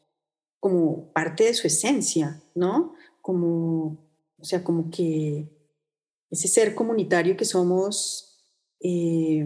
como 0.64 1.12
parte 1.12 1.44
de 1.44 1.54
su 1.54 1.68
esencia, 1.68 2.42
¿no? 2.56 2.94
Como, 3.20 3.98
o 4.38 4.46
sea, 4.46 4.64
como 4.64 4.90
que 4.90 5.50
ese 6.32 6.48
ser 6.48 6.74
comunitario 6.74 7.36
que 7.36 7.44
somos 7.44 8.40
eh, 8.80 9.46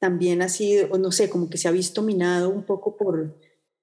también 0.00 0.40
ha 0.40 0.48
sido, 0.48 0.96
no 0.96 1.12
sé, 1.12 1.28
como 1.28 1.50
que 1.50 1.58
se 1.58 1.68
ha 1.68 1.72
visto 1.72 2.00
minado 2.00 2.48
un 2.48 2.64
poco 2.64 2.96
por, 2.96 3.38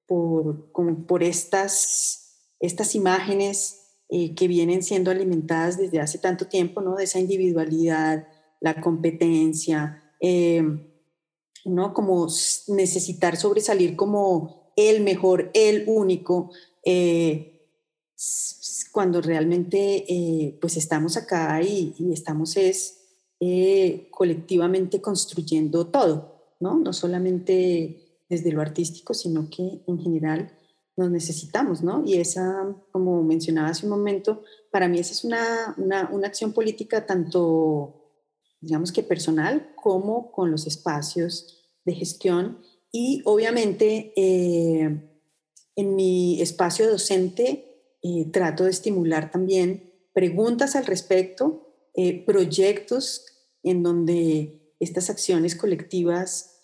por, 0.07 0.71
como 0.71 1.05
por 1.07 1.23
estas, 1.23 2.37
estas 2.59 2.95
imágenes 2.95 3.81
eh, 4.09 4.35
que 4.35 4.47
vienen 4.47 4.83
siendo 4.83 5.11
alimentadas 5.11 5.77
desde 5.77 5.99
hace 5.99 6.17
tanto 6.17 6.47
tiempo, 6.47 6.81
¿no? 6.81 6.95
De 6.95 7.05
esa 7.05 7.19
individualidad, 7.19 8.27
la 8.61 8.81
competencia, 8.81 10.03
eh, 10.19 10.63
¿no? 11.65 11.93
Como 11.93 12.27
necesitar 12.67 13.37
sobresalir 13.37 13.95
como 13.95 14.71
el 14.75 15.03
mejor, 15.03 15.51
el 15.53 15.85
único, 15.87 16.51
eh, 16.83 17.55
cuando 18.91 19.21
realmente 19.21 20.05
eh, 20.07 20.57
pues 20.61 20.77
estamos 20.77 21.17
acá 21.17 21.61
y, 21.61 21.93
estamos 22.13 22.55
es 22.55 23.01
eh, 23.41 24.07
colectivamente 24.11 25.01
construyendo 25.01 25.87
todo, 25.87 26.53
¿no? 26.59 26.77
No 26.79 26.93
solamente 26.93 28.04
desde 28.35 28.51
lo 28.51 28.61
artístico, 28.61 29.13
sino 29.13 29.49
que 29.49 29.83
en 29.87 29.99
general 29.99 30.57
nos 30.97 31.11
necesitamos, 31.11 31.81
¿no? 31.81 32.03
Y 32.05 32.15
esa, 32.15 32.73
como 32.91 33.21
mencionaba 33.23 33.69
hace 33.69 33.85
un 33.85 33.91
momento, 33.91 34.43
para 34.71 34.87
mí 34.87 34.99
esa 34.99 35.11
es 35.11 35.23
una, 35.23 35.75
una, 35.77 36.09
una 36.11 36.27
acción 36.27 36.53
política 36.53 37.05
tanto, 37.05 38.11
digamos 38.61 38.91
que 38.91 39.03
personal, 39.03 39.73
como 39.75 40.31
con 40.31 40.51
los 40.51 40.67
espacios 40.67 41.65
de 41.83 41.93
gestión 41.93 42.59
y 42.91 43.21
obviamente 43.25 44.13
eh, 44.15 45.19
en 45.75 45.95
mi 45.95 46.41
espacio 46.41 46.89
docente 46.89 47.97
eh, 48.01 48.29
trato 48.31 48.63
de 48.63 48.69
estimular 48.69 49.31
también 49.31 49.91
preguntas 50.13 50.77
al 50.77 50.85
respecto, 50.85 51.75
eh, 51.93 52.23
proyectos 52.25 53.25
en 53.63 53.83
donde 53.83 54.73
estas 54.79 55.09
acciones 55.09 55.55
colectivas 55.55 56.54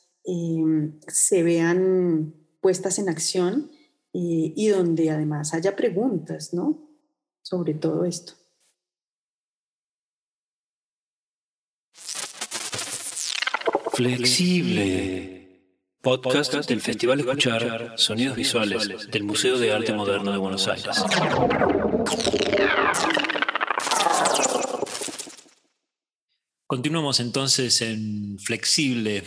se 1.08 1.44
vean 1.44 2.34
puestas 2.60 3.00
en 3.00 3.10
acción 3.10 3.72
y 4.14 4.68
donde 4.68 5.10
además 5.10 5.54
haya 5.54 5.76
preguntas, 5.76 6.54
¿no? 6.54 6.90
Sobre 7.42 7.74
todo 7.74 8.06
esto. 8.06 8.34
Flexible. 13.94 15.42
Podcast 16.02 16.68
del 16.68 16.82
Festival 16.82 17.20
Escuchar 17.20 17.94
Sonidos 17.98 18.36
Visuales 18.36 19.12
del 19.12 19.24
Museo 19.24 19.60
de 19.60 19.72
Arte 19.72 19.94
Moderno 19.94 20.32
de 20.32 20.38
Buenos 20.40 20.68
Aires. 20.68 21.04
Continuamos 26.66 27.20
entonces 27.20 27.82
en 27.84 28.40
Flexible. 28.40 29.24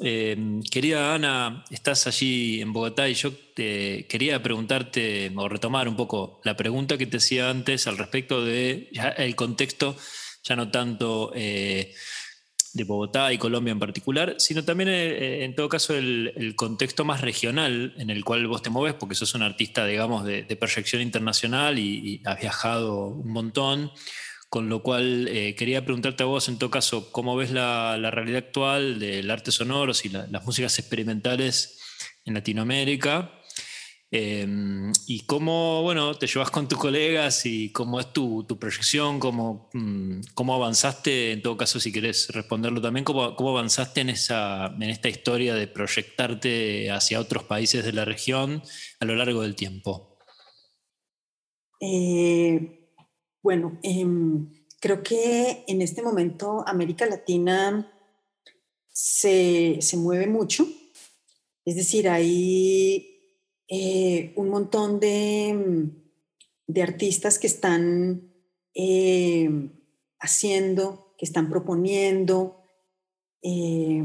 Em, 0.00 0.62
querida 0.62 1.14
Ana, 1.14 1.64
estás 1.70 2.06
allí 2.06 2.60
en 2.60 2.72
Bogotá 2.72 3.08
y 3.08 3.14
yo 3.14 3.32
te 3.54 4.06
quería 4.06 4.42
preguntarte 4.42 5.32
o 5.34 5.48
retomar 5.48 5.88
un 5.88 5.96
poco 5.96 6.40
la 6.44 6.56
pregunta 6.56 6.96
que 6.96 7.06
te 7.06 7.16
hacía 7.16 7.50
antes 7.50 7.86
al 7.86 7.98
respecto 7.98 8.46
el 8.46 9.34
contexto, 9.34 9.96
ya 10.44 10.56
no 10.56 10.70
tanto 10.70 11.32
eh, 11.34 11.92
de 12.72 12.84
Bogotá 12.84 13.32
y 13.32 13.38
Colombia 13.38 13.72
en 13.72 13.78
particular, 13.78 14.36
sino 14.38 14.64
también 14.64 14.88
eh, 14.88 15.08
eh, 15.08 15.44
en 15.44 15.54
todo 15.54 15.68
caso 15.68 15.94
el, 15.94 16.54
contexto 16.56 17.04
más 17.04 17.20
regional 17.20 17.94
en 17.98 18.10
el 18.10 18.24
cual 18.24 18.46
vos 18.46 18.62
te 18.62 18.70
mueves, 18.70 18.94
porque 18.94 19.14
sos 19.14 19.34
un 19.34 19.42
artista, 19.42 19.86
digamos, 19.86 20.24
de, 20.24 20.44
proyección 20.56 21.02
internacional 21.02 21.78
y, 21.78 22.22
has 22.24 22.40
viajado 22.40 23.06
un 23.06 23.32
montón, 23.32 23.90
con 24.48 24.68
lo 24.68 24.82
cual 24.82 25.28
eh, 25.28 25.54
quería 25.54 25.84
preguntarte 25.84 26.22
a 26.22 26.26
vos, 26.26 26.48
en 26.48 26.58
todo 26.58 26.70
caso, 26.70 27.12
cómo 27.12 27.36
ves 27.36 27.50
la, 27.50 27.96
realidad 28.10 28.38
actual 28.38 28.98
del 28.98 29.30
arte 29.30 29.52
sonoro 29.52 29.92
y 30.02 30.08
las 30.08 30.44
músicas 30.44 30.78
experimentales 30.78 31.80
en 32.24 32.34
Latinoamérica 32.34 33.38
Em, 34.10 34.90
y 35.06 35.26
cómo, 35.26 35.82
bueno, 35.82 36.14
te 36.14 36.26
llevas 36.26 36.50
con 36.50 36.66
tus 36.66 36.78
colegas 36.78 37.44
y 37.44 37.70
cómo 37.72 38.00
es 38.00 38.10
tu, 38.10 38.42
tu 38.44 38.58
proyección, 38.58 39.20
cómo, 39.20 39.68
mm, 39.74 40.20
cómo 40.32 40.54
avanzaste, 40.54 41.32
en 41.32 41.42
todo 41.42 41.58
caso, 41.58 41.78
si 41.78 41.92
querés 41.92 42.28
responderlo 42.30 42.80
también, 42.80 43.04
cómo, 43.04 43.36
cómo 43.36 43.50
avanzaste 43.50 44.00
en, 44.00 44.08
esa, 44.08 44.68
en 44.68 44.84
esta 44.84 45.10
historia 45.10 45.54
de 45.54 45.66
proyectarte 45.68 46.90
hacia 46.90 47.20
otros 47.20 47.44
países 47.44 47.84
de 47.84 47.92
la 47.92 48.06
región 48.06 48.62
a 48.98 49.04
lo 49.04 49.14
largo 49.14 49.42
del 49.42 49.54
tiempo. 49.54 50.16
Eh, 51.80 52.77
bueno, 53.42 53.78
em, 53.82 54.50
creo 54.80 55.02
que 55.02 55.64
en 55.66 55.82
este 55.82 56.02
momento 56.02 56.64
América 56.66 57.06
Latina 57.06 57.92
se, 58.88 59.78
se 59.80 59.96
mueve 59.96 60.26
mucho. 60.26 60.66
Es 61.64 61.76
decir, 61.76 62.08
hay 62.08 63.18
eh, 63.68 64.32
un 64.36 64.48
montón 64.48 64.98
de, 64.98 65.52
mm, 65.54 66.72
de, 66.72 66.82
artistas 66.82 67.38
que 67.38 67.46
están 67.46 68.32
eh, 68.74 69.70
haciendo, 70.18 71.14
que 71.18 71.26
están 71.26 71.48
proponiendo. 71.48 72.62
Eh, 73.42 74.02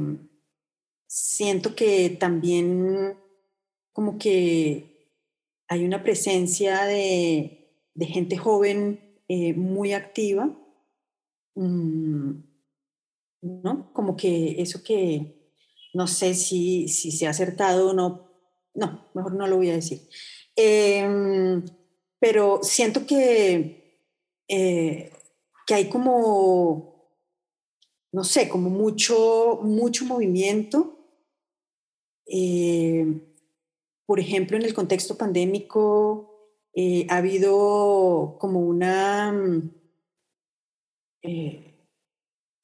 siento 1.07 1.75
que 1.75 2.09
también 2.11 3.17
como 3.93 4.17
que 4.17 5.09
hay 5.67 5.85
una 5.85 6.03
presencia 6.03 6.83
de, 6.85 7.79
de 7.93 8.05
gente 8.05 8.37
joven 8.37 9.02
muy 9.55 9.93
activa, 9.93 10.49
mm, 11.55 12.31
¿no? 13.41 13.93
Como 13.93 14.15
que 14.15 14.61
eso 14.61 14.83
que 14.83 15.43
no 15.93 16.07
sé 16.07 16.33
si, 16.33 16.87
si 16.87 17.11
se 17.11 17.27
ha 17.27 17.29
acertado 17.29 17.91
o 17.91 17.93
no, 17.93 18.31
no, 18.73 19.05
mejor 19.13 19.33
no 19.33 19.47
lo 19.47 19.57
voy 19.57 19.69
a 19.69 19.75
decir. 19.75 20.01
Em, 20.55 21.63
pero 22.19 22.59
siento 22.63 23.05
que, 23.05 23.99
eh, 24.47 25.11
que 25.67 25.73
hay 25.73 25.89
como, 25.89 27.11
no 28.11 28.23
sé, 28.23 28.49
como 28.49 28.69
mucho, 28.69 29.59
mucho 29.61 30.05
movimiento. 30.05 30.97
Eh, 32.25 33.05
por 34.05 34.19
ejemplo, 34.19 34.57
en 34.57 34.63
el 34.63 34.73
contexto 34.73 35.17
pandémico 35.17 36.32
eh, 36.75 37.05
ha 37.09 37.17
habido 37.17 38.37
como 38.39 38.59
una, 38.59 39.31
mm, 39.31 39.69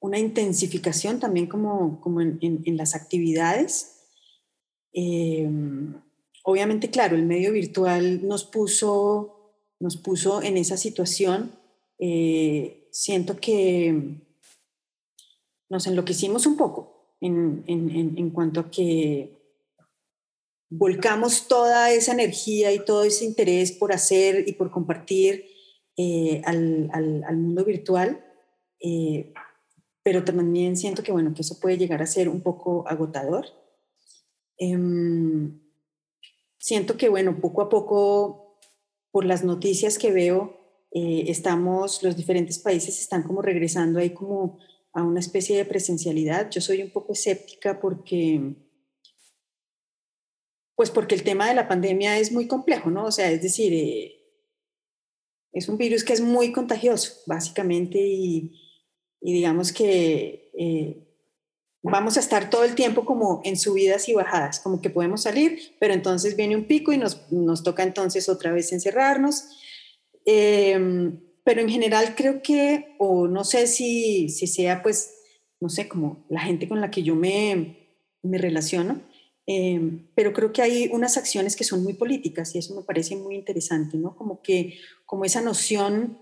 una 0.00 0.18
intensificación 0.18 1.20
también 1.20 1.46
como, 1.46 2.00
como 2.00 2.20
en, 2.20 2.76
las 2.76 2.94
actividades. 2.94 3.96
obviamente, 6.44 6.90
claro, 6.90 7.16
el 7.16 7.24
medio 7.24 7.52
virtual 7.52 8.26
nos 8.26 8.44
puso 8.44 9.40
nos 9.80 9.96
puso 9.96 10.42
en 10.42 10.56
esa 10.58 10.76
situación. 10.76 11.52
Eh, 11.98 12.88
siento 12.92 13.36
que 13.40 14.22
nos 15.68 15.86
enloquecimos 15.86 16.46
un 16.46 16.56
poco 16.56 17.16
en, 17.20 17.64
en, 17.66 18.30
cuanto 18.30 18.60
a 18.60 18.70
que 18.70 19.39
volcamos 20.70 21.48
toda 21.48 21.92
esa 21.92 22.12
energía 22.12 22.72
y 22.72 22.84
todo 22.84 23.04
ese 23.04 23.24
interés 23.24 23.72
por 23.72 23.92
hacer 23.92 24.48
y 24.48 24.52
por 24.52 24.70
compartir 24.70 25.46
eh, 25.96 26.40
al, 26.46 26.88
al, 26.92 27.36
mundo 27.36 27.64
virtual, 27.64 28.24
eh, 28.80 29.34
pero 30.02 30.24
también 30.24 30.76
siento 30.76 31.02
que, 31.02 31.12
bueno, 31.12 31.34
que 31.34 31.42
eso 31.42 31.58
puede 31.60 31.76
llegar 31.76 32.00
a 32.00 32.06
ser 32.06 32.28
un 32.28 32.40
poco 32.40 32.88
agotador. 32.88 33.46
Em, 34.56 35.60
siento 36.58 36.96
que, 36.96 37.08
bueno, 37.08 37.38
poco 37.40 37.62
a 37.62 37.68
poco 37.68 38.58
por 39.10 39.24
las 39.24 39.44
noticias 39.44 39.98
que 39.98 40.12
veo, 40.12 40.56
eh, 40.92 41.24
estamos, 41.28 42.02
los 42.02 42.16
diferentes 42.16 42.58
países 42.58 42.98
están 43.00 43.22
como 43.22 43.42
regresando 43.42 43.98
ahí 43.98 44.10
como 44.10 44.58
a 44.92 45.02
una 45.02 45.20
especie 45.20 45.56
de 45.56 45.64
presencialidad. 45.64 46.50
Yo 46.50 46.60
soy 46.60 46.82
un 46.82 46.90
poco 46.90 47.12
escéptica 47.12 47.80
porque, 47.80 48.54
pues 50.80 50.90
porque 50.90 51.14
el 51.14 51.24
tema 51.24 51.46
de 51.46 51.54
la 51.54 51.68
pandemia 51.68 52.18
es 52.18 52.32
muy 52.32 52.46
complejo, 52.46 52.88
¿no? 52.88 53.04
O 53.04 53.12
sea, 53.12 53.30
es 53.30 53.42
decir, 53.42 53.70
eh, 53.74 54.16
es 55.52 55.68
un 55.68 55.76
virus 55.76 56.04
que 56.04 56.14
es 56.14 56.22
muy 56.22 56.52
contagioso, 56.52 57.20
básicamente, 57.26 57.98
y, 58.00 58.58
digamos 59.20 59.74
que 59.74 60.50
eh, 60.58 61.06
vamos 61.82 62.16
a 62.16 62.20
estar 62.20 62.48
todo 62.48 62.64
el 62.64 62.74
tiempo 62.74 63.04
como 63.04 63.42
en 63.44 63.58
subidas 63.58 64.08
y 64.08 64.14
bajadas, 64.14 64.58
como 64.58 64.80
que 64.80 64.88
podemos 64.88 65.24
salir, 65.24 65.58
pero 65.78 65.92
entonces 65.92 66.34
viene 66.34 66.56
un 66.56 66.64
pico 66.64 66.94
y 66.94 66.96
nos, 66.96 67.30
nos 67.30 67.62
toca 67.62 67.82
entonces 67.82 68.30
otra 68.30 68.50
vez 68.50 68.72
encerrarnos. 68.72 69.50
Em, 70.24 71.20
pero 71.44 71.60
en 71.60 71.68
general 71.68 72.14
creo 72.14 72.40
que, 72.40 72.96
o 72.98 73.28
no 73.28 73.44
sé 73.44 73.66
si, 73.66 74.30
si 74.30 74.46
sea 74.46 74.82
pues, 74.82 75.12
no 75.60 75.68
sé, 75.68 75.88
como 75.88 76.24
la 76.30 76.40
gente 76.40 76.66
con 76.66 76.80
la 76.80 76.90
que 76.90 77.02
yo 77.02 77.14
me, 77.14 77.98
me 78.22 78.38
relaciono, 78.38 79.09
em, 79.52 80.06
pero 80.14 80.32
creo 80.32 80.52
que 80.52 80.62
hay 80.62 80.88
unas 80.92 81.16
acciones 81.16 81.56
que 81.56 81.64
son 81.64 81.82
muy 81.82 81.94
políticas 81.94 82.54
y 82.54 82.58
eso 82.58 82.74
me 82.74 82.82
parece 82.82 83.16
muy 83.16 83.34
interesante, 83.34 83.96
¿no? 83.96 84.14
Como 84.14 84.42
que, 84.42 84.78
como 85.06 85.24
esa 85.24 85.40
noción 85.40 86.18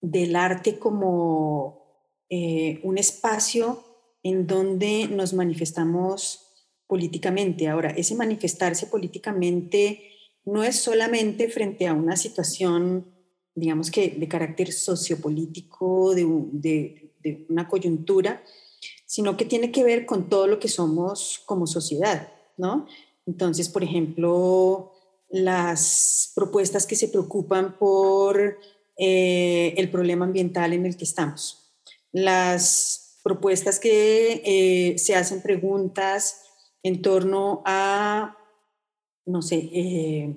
del 0.00 0.34
arte 0.34 0.78
como 0.78 1.80
eh, 2.28 2.80
un 2.82 2.98
espacio 2.98 3.84
en 4.22 4.46
donde 4.46 5.06
nos 5.08 5.32
manifestamos 5.32 6.46
políticamente. 6.86 7.68
Ahora, 7.68 7.90
ese 7.90 8.14
manifestarse 8.16 8.86
políticamente 8.86 10.10
no 10.44 10.64
es 10.64 10.76
solamente 10.76 11.48
frente 11.48 11.86
a 11.86 11.94
una 11.94 12.16
situación, 12.16 13.06
digamos 13.54 13.90
que 13.90 14.10
de 14.10 14.28
carácter 14.28 14.72
sociopolítico, 14.72 16.14
de, 16.14 17.12
de, 17.22 17.46
una 17.48 17.68
coyuntura, 17.68 18.42
sino 19.06 19.36
que 19.36 19.44
tiene 19.44 19.70
que 19.70 19.84
ver 19.84 20.06
con 20.06 20.28
todo 20.28 20.46
lo 20.46 20.58
que 20.58 20.68
somos 20.68 21.42
como 21.46 21.66
sociedad, 21.66 22.32
¿no? 22.60 22.86
Entonces, 23.26 23.68
por 23.68 23.82
ejemplo, 23.82 24.92
las 25.28 26.32
propuestas 26.34 26.86
que 26.86 26.96
se 26.96 27.08
preocupan 27.08 27.78
por 27.78 28.58
eh, 28.96 29.74
el 29.76 29.90
problema 29.90 30.26
ambiental 30.26 30.72
en 30.72 30.86
el 30.86 30.96
que 30.96 31.04
estamos, 31.04 31.72
las 32.12 33.18
propuestas 33.24 33.78
que 33.78 34.42
eh, 34.44 34.98
se 34.98 35.16
hacen 35.16 35.42
preguntas 35.42 36.42
en 36.82 37.02
torno 37.02 37.62
a, 37.64 38.36
no 39.26 39.42
sé, 39.42 39.56
eh, 39.72 40.36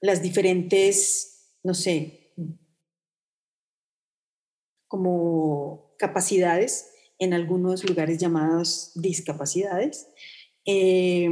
las 0.00 0.22
diferentes, 0.22 1.56
no 1.62 1.74
sé, 1.74 2.32
como 4.88 5.94
capacidades, 5.98 6.92
en 7.18 7.32
algunos 7.32 7.84
lugares 7.84 8.18
llamados 8.18 8.92
discapacidades, 8.94 10.08
eh, 10.66 11.30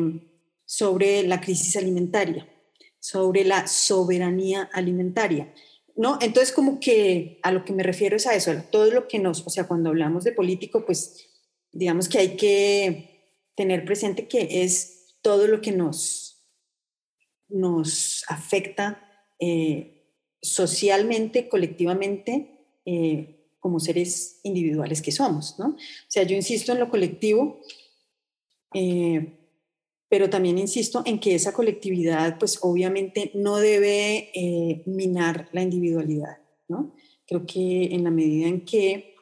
sobre 0.64 1.22
la 1.24 1.40
crisis 1.40 1.76
alimentaria, 1.76 2.48
sobre 2.98 3.44
la 3.44 3.66
soberanía 3.66 4.70
alimentaria. 4.72 5.52
¿no? 5.96 6.18
Entonces, 6.20 6.52
como 6.52 6.80
que 6.80 7.38
a 7.42 7.52
lo 7.52 7.64
que 7.64 7.72
me 7.72 7.82
refiero 7.82 8.16
es 8.16 8.26
a 8.26 8.34
eso, 8.34 8.52
todo 8.70 8.90
lo 8.90 9.06
que 9.06 9.18
nos, 9.18 9.46
o 9.46 9.50
sea, 9.50 9.66
cuando 9.66 9.90
hablamos 9.90 10.24
de 10.24 10.32
político, 10.32 10.84
pues 10.84 11.26
digamos 11.72 12.08
que 12.08 12.18
hay 12.18 12.36
que 12.36 13.14
tener 13.54 13.84
presente 13.84 14.26
que 14.26 14.62
es 14.64 15.14
todo 15.22 15.46
lo 15.46 15.60
que 15.60 15.72
nos, 15.72 16.44
nos 17.48 18.24
afecta 18.28 19.00
eh, 19.38 20.12
socialmente, 20.42 21.48
colectivamente, 21.48 22.50
eh, 22.84 23.40
como 23.58 23.80
seres 23.80 24.40
individuales 24.42 25.00
que 25.00 25.12
somos, 25.12 25.58
¿no? 25.58 25.68
O 25.68 25.76
sea, 26.08 26.24
yo 26.24 26.36
insisto 26.36 26.72
en 26.72 26.80
lo 26.80 26.90
colectivo, 26.90 27.60
eh, 28.74 29.38
pero 30.08 30.30
también 30.30 30.58
insisto 30.58 31.02
en 31.06 31.18
que 31.18 31.34
esa 31.34 31.52
colectividad, 31.52 32.38
pues 32.38 32.58
obviamente 32.62 33.30
no 33.34 33.56
debe 33.56 34.30
eh, 34.34 34.82
minar 34.86 35.48
la 35.52 35.62
individualidad, 35.62 36.38
¿no? 36.68 36.94
Creo 37.26 37.46
que 37.46 37.94
en 37.94 38.04
la 38.04 38.10
medida 38.10 38.48
en 38.48 38.64
que 38.64 39.14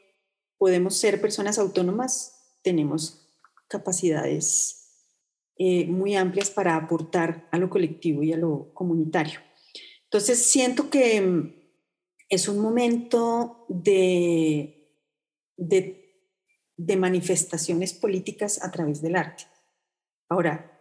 podemos 0.58 0.96
ser 0.96 1.20
personas 1.20 1.58
autónomas, 1.58 2.58
tenemos 2.62 3.28
capacidades 3.68 4.82
eh, 5.58 5.86
muy 5.86 6.14
amplias 6.16 6.50
para 6.50 6.76
aportar 6.76 7.48
a 7.52 7.58
lo 7.58 7.70
colectivo 7.70 8.22
y 8.22 8.32
a 8.32 8.36
lo 8.36 8.72
comunitario. 8.74 9.40
Entonces, 10.04 10.44
siento 10.44 10.90
que 10.90 11.20
mm, 11.20 11.54
es 12.28 12.48
un 12.48 12.58
momento 12.58 13.64
de, 13.68 14.90
de, 15.56 16.01
de 16.86 16.96
manifestaciones 16.96 17.92
políticas 17.92 18.62
a 18.62 18.70
través 18.70 19.02
del 19.02 19.16
arte. 19.16 19.44
Ahora, 20.28 20.80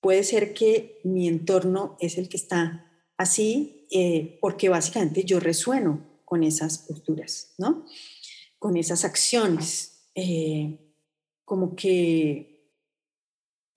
puede 0.00 0.24
ser 0.24 0.54
que 0.54 1.00
mi 1.04 1.28
entorno 1.28 1.96
es 2.00 2.18
el 2.18 2.28
que 2.28 2.36
está 2.36 2.84
así, 3.16 3.86
eh, 3.90 4.38
porque 4.40 4.68
básicamente 4.68 5.24
yo 5.24 5.40
resueno 5.40 6.04
con 6.24 6.42
esas 6.42 6.78
posturas, 6.78 7.54
¿no? 7.58 7.84
Con 8.58 8.76
esas 8.76 9.04
acciones. 9.04 10.10
Eh, 10.14 10.78
como 11.44 11.74
que 11.76 12.74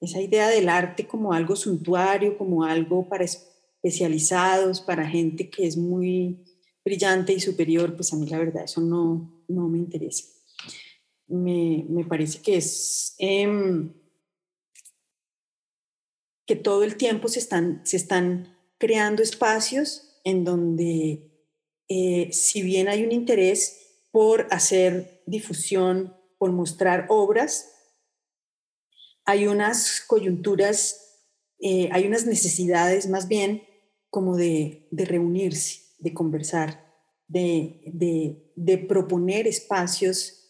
esa 0.02 0.20
idea 0.20 0.50
del 0.50 0.70
arte 0.70 1.08
como 1.08 1.34
algo 1.34 1.56
suntuario, 1.56 2.38
como 2.38 2.64
algo 2.64 3.08
para 3.08 3.24
especializados, 3.24 4.82
para 4.82 5.08
gente 5.08 5.50
que 5.50 5.68
es 5.68 5.78
muy 5.78 6.44
brillante 6.84 7.34
y 7.34 7.40
superior, 7.40 7.96
pues 7.96 8.12
a 8.12 8.16
mí 8.16 8.26
la 8.28 8.40
verdad 8.40 8.64
eso 8.64 8.82
no, 8.82 9.44
no 9.48 9.68
me 9.70 9.78
interesa. 9.78 10.26
Me, 11.32 11.86
me 11.90 12.06
parece 12.06 12.42
que 12.42 12.58
es... 12.58 13.16
Em, 13.18 13.94
que 16.46 16.56
todo 16.58 16.84
el 16.84 16.98
tiempo 16.98 17.30
se 17.30 17.40
están, 17.40 17.82
se 17.86 17.96
están 17.96 18.58
creando 18.78 19.24
espacios 19.24 20.20
en 20.24 20.44
donde, 20.44 21.32
eh, 21.88 22.30
si 22.34 22.62
bien 22.62 22.90
hay 22.90 23.04
un 23.04 23.12
interés 23.12 24.08
por 24.12 24.48
hacer 24.52 25.24
difusión, 25.26 26.14
por 26.38 26.52
mostrar 26.52 27.06
obras, 27.10 27.72
hay 29.24 29.48
unas 29.48 30.02
coyunturas, 30.02 31.22
eh, 31.60 31.90
hay 31.92 32.08
unas 32.08 32.26
necesidades 32.26 33.08
más 33.08 33.28
bien 33.28 33.64
como 34.10 34.36
de, 34.36 34.90
reunirse, 34.92 35.84
de 36.00 36.14
conversar, 36.14 36.84
de, 37.28 37.82
de, 38.56 38.78
proponer 38.78 39.48
espacios 39.48 40.41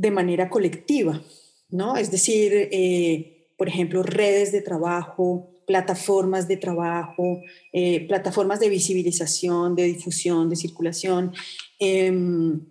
de 0.00 0.10
manera 0.10 0.48
colectiva, 0.48 1.22
¿no? 1.68 1.98
Es 1.98 2.10
decir, 2.10 2.52
eh, 2.54 3.52
por 3.58 3.68
ejemplo, 3.68 4.02
redes 4.02 4.50
de 4.50 4.62
trabajo, 4.62 5.62
plataformas 5.66 6.48
de 6.48 6.56
trabajo, 6.56 7.42
eh, 7.74 8.06
plataformas 8.08 8.60
de 8.60 8.70
visibilización, 8.70 9.74
de 9.76 9.84
difusión, 9.84 10.48
de 10.48 10.56
circulación. 10.56 11.34
Em, 11.78 12.64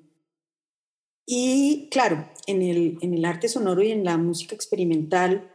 y 1.27 1.88
claro, 1.91 2.27
en 2.47 2.63
el, 2.63 2.97
en 3.01 3.13
el, 3.13 3.23
arte 3.25 3.47
sonoro 3.47 3.84
y 3.84 3.91
en 3.91 4.03
la 4.03 4.17
música 4.17 4.55
experimental, 4.55 5.51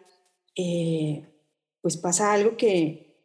eh, 0.54 1.26
pues 1.80 1.96
pasa 1.96 2.32
algo 2.32 2.56
que, 2.56 3.18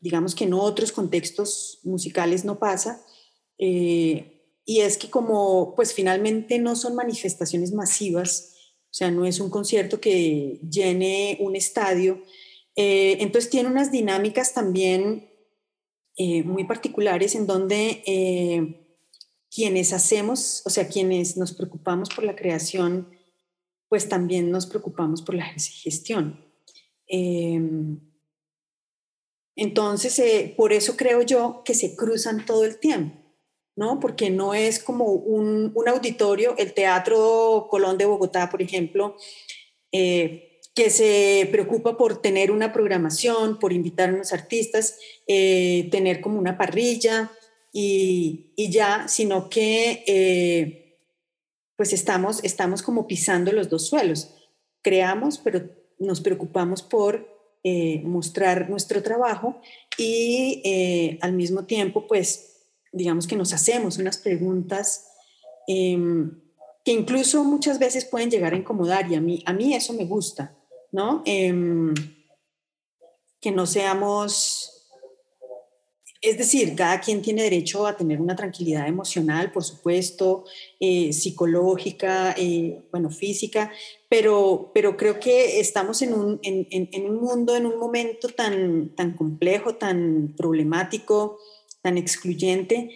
digamos 0.00 0.34
que 0.34 0.44
en 0.44 0.54
otros 0.54 0.90
contextos 0.90 1.78
musicales 1.84 2.44
no 2.44 2.58
pasa. 2.58 3.00
Y 4.68 4.80
es 4.82 4.98
que 4.98 5.08
como 5.08 5.74
pues 5.74 5.94
finalmente 5.94 6.58
no 6.58 6.76
son 6.76 6.94
manifestaciones 6.94 7.72
masivas, 7.72 8.54
o 8.90 8.92
sea, 8.92 9.10
no 9.10 9.24
es 9.24 9.40
un 9.40 9.48
concierto 9.48 9.98
que 9.98 10.60
llene 10.68 11.38
un 11.40 11.56
estadio, 11.56 12.22
entonces 12.76 13.50
tiene 13.50 13.70
unas 13.70 13.90
dinámicas 13.90 14.52
también 14.52 15.30
muy 16.44 16.64
particulares 16.64 17.34
en 17.34 17.46
donde 17.46 18.02
quienes 19.50 19.94
hacemos, 19.94 20.60
o 20.66 20.70
sea, 20.70 20.86
quienes 20.86 21.38
nos 21.38 21.54
preocupamos 21.54 22.10
por 22.10 22.24
la 22.24 22.36
creación, 22.36 23.08
pues 23.88 24.06
también 24.06 24.50
nos 24.50 24.66
preocupamos 24.66 25.22
por 25.22 25.34
la 25.34 25.46
gestión. 25.46 26.44
Em, 27.06 28.00
entonces, 29.56 30.18
eh, 30.18 30.54
por 30.56 30.74
eso 30.74 30.94
creo 30.94 31.22
yo 31.22 31.62
que 31.64 31.72
se 31.72 31.96
cruzan 31.96 32.44
todo 32.44 32.66
el 32.66 32.78
tiempo, 32.78 33.27
¿no? 33.78 34.00
Porque 34.00 34.28
no 34.28 34.54
es 34.54 34.80
como 34.80 35.04
un, 35.04 35.72
auditorio, 35.86 36.56
el 36.58 36.74
Teatro 36.74 37.68
Colón 37.70 37.96
de 37.96 38.06
Bogotá, 38.06 38.50
por 38.50 38.60
ejemplo, 38.60 39.14
eh, 39.92 40.58
que 40.74 40.90
se 40.90 41.48
preocupa 41.52 41.96
por 41.96 42.20
tener 42.20 42.50
una 42.50 42.72
programación, 42.72 43.60
por 43.60 43.72
invitar 43.72 44.08
a 44.08 44.14
unos 44.14 44.32
artistas, 44.32 44.98
eh, 45.28 45.86
tener 45.92 46.20
como 46.20 46.40
una 46.40 46.58
parrilla, 46.58 47.30
y, 47.72 48.52
ya, 48.56 49.06
sino 49.06 49.48
que 49.48 50.02
eh, 50.08 50.98
pues 51.76 51.92
estamos, 51.92 52.42
estamos 52.42 52.82
como 52.82 53.06
pisando 53.06 53.52
los 53.52 53.70
dos 53.70 53.86
suelos. 53.86 54.34
Creamos, 54.82 55.38
pero 55.38 55.70
nos 56.00 56.20
preocupamos 56.20 56.82
por 56.82 57.38
mostrar 58.02 58.70
nuestro 58.70 59.02
trabajo 59.02 59.60
y 59.98 61.18
al 61.20 61.34
mismo 61.34 61.66
tiempo, 61.66 62.06
pues, 62.06 62.47
digamos 62.98 63.26
que 63.26 63.36
nos 63.36 63.54
hacemos 63.54 63.96
unas 63.96 64.18
preguntas 64.18 65.06
em, 65.66 66.38
que 66.84 66.92
incluso 66.92 67.44
muchas 67.44 67.78
veces 67.78 68.04
pueden 68.04 68.30
llegar 68.30 68.52
a 68.52 68.56
incomodar 68.56 69.10
y 69.10 69.14
a 69.14 69.20
mí, 69.20 69.42
a 69.46 69.52
mí 69.52 69.74
eso 69.74 69.94
me 69.94 70.04
gusta, 70.04 70.54
¿no? 70.92 71.22
Em, 71.24 71.94
que 73.40 73.50
no 73.50 73.66
seamos 73.66 74.78
es 76.20 76.36
decir, 76.36 76.74
cada 76.74 77.00
quien 77.00 77.22
tiene 77.22 77.44
derecho 77.44 77.86
a 77.86 77.96
tener 77.96 78.20
una 78.20 78.34
tranquilidad 78.34 78.88
emocional, 78.88 79.52
por 79.52 79.62
supuesto, 79.62 80.44
eh, 80.80 81.12
psicológica, 81.12 82.34
eh, 82.36 82.82
bueno, 82.90 83.10
física, 83.10 83.70
pero, 84.08 84.72
pero 84.74 84.96
creo 84.96 85.20
que 85.20 85.60
estamos 85.60 86.02
en 86.02 86.14
un, 86.14 86.40
en, 86.42 87.06
un, 87.06 87.20
mundo, 87.20 87.54
en 87.54 87.66
un 87.66 87.78
momento 87.78 88.28
tan, 88.28 88.96
tan 88.96 89.14
complejo, 89.14 89.76
tan 89.76 90.34
problemático, 90.36 91.38
tan 91.88 91.96
excluyente, 91.96 92.90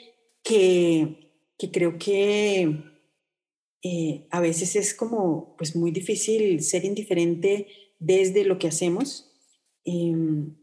que, 0.44 1.32
que 1.56 1.70
creo 1.70 1.96
que 1.98 2.84
eh, 3.82 4.26
a 4.30 4.38
veces 4.40 4.76
es 4.76 4.92
como 4.92 5.56
pues 5.56 5.74
muy 5.74 5.92
difícil 5.92 6.62
ser 6.62 6.84
indiferente 6.84 7.68
desde 7.98 8.44
lo 8.44 8.58
que 8.58 8.68
hacemos. 8.68 9.32
Em, 9.86 10.58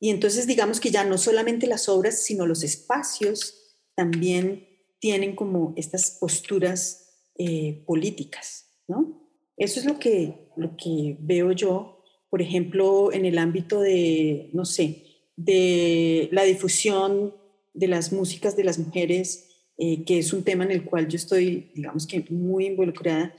y 0.00 0.10
entonces 0.10 0.48
digamos 0.48 0.80
que 0.80 0.90
ya 0.90 1.04
no 1.04 1.18
solamente 1.18 1.68
las 1.68 1.88
obras, 1.88 2.20
sino 2.20 2.46
los 2.46 2.64
espacios 2.64 3.54
también 3.94 4.66
tienen 4.98 5.36
como 5.36 5.72
estas 5.76 6.18
posturas 6.18 7.28
eh, 7.38 7.84
políticas, 7.86 8.66
¿no? 8.88 9.30
Eso 9.56 9.78
es 9.78 9.86
lo 9.86 10.00
que, 10.00 10.50
lo 10.56 10.76
que 10.76 11.16
veo 11.20 11.52
yo, 11.52 12.02
por 12.28 12.42
ejemplo, 12.42 13.12
en 13.12 13.24
el 13.24 13.38
ámbito 13.38 13.78
de, 13.78 14.50
no 14.52 14.64
sé, 14.64 15.04
de 15.36 16.28
la 16.32 16.42
difusión 16.42 17.37
de 17.78 17.88
las 17.88 18.12
músicas 18.12 18.56
de 18.56 18.64
las 18.64 18.78
mujeres, 18.78 19.48
eh, 19.76 20.04
que 20.04 20.18
es 20.18 20.32
un 20.32 20.42
tema 20.42 20.64
en 20.64 20.72
el 20.72 20.84
cual 20.84 21.08
yo 21.08 21.16
estoy, 21.16 21.70
digamos 21.74 22.06
que 22.06 22.24
muy 22.30 22.66
involucrada, 22.66 23.34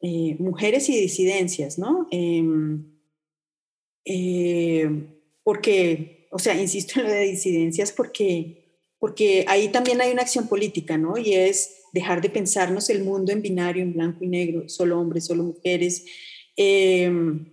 eh, 0.00 0.36
mujeres 0.38 0.88
y 0.88 0.98
disidencias, 0.98 1.78
¿no? 1.78 2.06
Em, 2.10 2.84
porque, 5.42 6.28
o 6.30 6.38
sea, 6.38 6.54
insisto 6.60 7.00
en 7.00 7.06
lo 7.06 7.12
de 7.12 7.24
disidencias 7.24 7.92
porque, 7.92 8.78
porque 8.98 9.44
ahí 9.48 9.68
también 9.68 10.00
hay 10.00 10.12
una 10.12 10.22
acción 10.22 10.48
política, 10.48 10.96
¿no? 10.96 11.18
Y 11.18 11.34
es 11.34 11.80
dejar 11.92 12.20
de 12.20 12.30
pensarnos 12.30 12.88
el 12.90 13.02
mundo 13.02 13.32
en 13.32 13.42
binario, 13.42 13.82
en 13.82 13.92
blanco 13.92 14.24
y 14.24 14.28
negro, 14.28 14.68
solo 14.68 15.00
hombres, 15.00 15.24
solo 15.24 15.42
mujeres. 15.42 16.04
Em, 16.56 17.46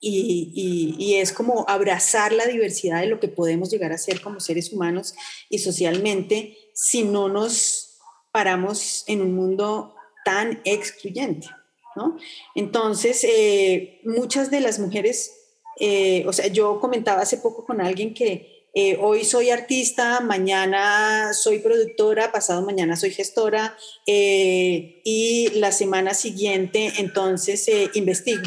y, 0.00 0.94
y, 0.98 1.14
es 1.16 1.32
como 1.32 1.66
abrazar 1.68 2.32
la 2.32 2.46
diversidad 2.46 3.00
de 3.00 3.06
lo 3.06 3.20
que 3.20 3.28
podemos 3.28 3.70
llegar 3.70 3.92
a 3.92 3.98
ser 3.98 4.22
como 4.22 4.40
seres 4.40 4.72
humanos 4.72 5.14
y 5.50 5.58
socialmente 5.58 6.56
si 6.72 7.02
no 7.02 7.28
nos 7.28 7.98
paramos 8.32 9.04
en 9.06 9.20
un 9.20 9.34
mundo 9.34 9.94
tan 10.24 10.62
excluyente. 10.64 11.48
¿no? 11.96 12.16
Entonces, 12.54 13.24
eh, 13.24 14.00
muchas 14.04 14.50
de 14.50 14.60
las 14.60 14.78
mujeres 14.78 15.32
eh, 15.78 16.24
o 16.26 16.32
sea, 16.32 16.46
yo 16.48 16.78
comentaba 16.78 17.22
hace 17.22 17.38
poco 17.38 17.64
con 17.64 17.80
alguien 17.80 18.12
que 18.12 18.68
eh, 18.74 18.98
hoy 19.00 19.24
soy 19.24 19.50
artista, 19.50 20.20
mañana 20.20 21.32
soy 21.32 21.58
productora, 21.58 22.30
pasado 22.32 22.62
mañana 22.62 22.96
soy 22.96 23.10
gestora 23.10 23.76
y 24.06 25.48
la 25.54 25.72
semana 25.72 26.12
siguiente 26.12 26.92
entonces 26.98 27.68
investigo 27.94 28.42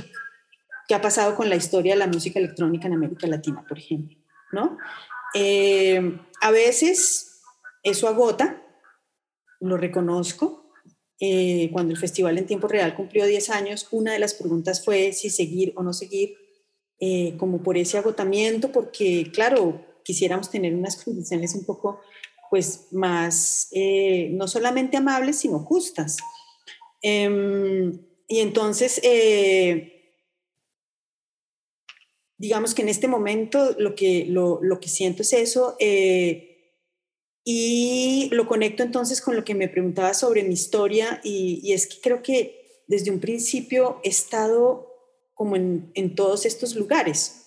ha 0.94 1.02
pasado 1.02 1.36
con 1.36 1.50
la 1.50 1.56
historia 1.56 1.94
de 1.94 2.00
la 2.00 2.08
música 2.08 2.40
electrónica 2.40 2.88
en 2.88 2.94
América 2.94 3.28
Latina, 3.28 3.64
por 3.68 3.78
ejemplo, 3.78 4.18
¿no? 4.52 4.78
a 6.42 6.52
veces 6.52 7.42
eso 7.82 8.08
agota, 8.08 8.62
lo 9.60 9.78
reconozco. 9.78 10.72
cuando 11.72 11.94
el 11.94 11.98
festival 11.98 12.38
en 12.38 12.46
tiempo 12.46 12.68
real 12.68 12.96
cumplió 12.96 13.26
10 13.26 13.50
años, 13.50 13.88
una 13.90 14.14
de 14.14 14.20
las 14.20 14.36
preguntas 14.36 14.86
fue 14.86 15.12
si 15.12 15.32
seguir 15.32 15.74
o 15.76 15.82
no 15.82 15.92
seguir 15.92 16.38
eh, 17.06 17.36
como 17.38 17.62
por 17.62 17.78
ese 17.78 17.98
agotamiento, 17.98 18.72
porque 18.72 19.30
claro, 19.34 19.86
quisiéramos 20.06 20.50
tener 20.50 20.74
unas 20.74 21.04
condiciones 21.04 21.54
un 21.54 21.66
poco 21.66 22.00
pues 22.50 22.88
más, 22.92 23.68
eh, 23.72 24.30
no 24.32 24.48
solamente 24.48 24.96
amables, 24.96 25.40
sino 25.40 25.60
justas. 25.60 26.18
Em, 27.02 28.00
y 28.30 28.40
entonces, 28.40 29.02
eh, 29.04 29.93
digamos 32.38 32.74
que 32.74 32.82
en 32.82 32.90
este 32.90 33.08
momento 33.08 33.76
lo 33.78 33.96
que, 33.96 34.26
lo, 34.26 34.60
lo 34.62 34.80
que 34.80 34.90
siento 34.90 35.22
es 35.22 35.34
eso. 35.34 35.76
y 37.46 38.30
lo 38.32 38.48
conecto 38.48 38.84
entonces 38.84 39.22
con 39.22 39.36
lo 39.36 39.44
que 39.44 39.56
me 39.56 39.68
preguntaba 39.68 40.14
sobre 40.14 40.44
mi 40.44 40.54
historia 40.54 41.20
y, 41.24 41.60
y 41.62 41.74
es 41.74 41.88
que 41.88 42.00
creo 42.02 42.24
que 42.24 42.64
desde 42.88 43.12
un 43.12 43.20
principio 43.20 44.00
he 44.04 44.10
estado 44.10 44.94
como 45.34 45.56
en, 45.56 45.92
en 45.96 46.16
todos 46.16 46.46
estos 46.46 46.76
lugares, 46.76 47.46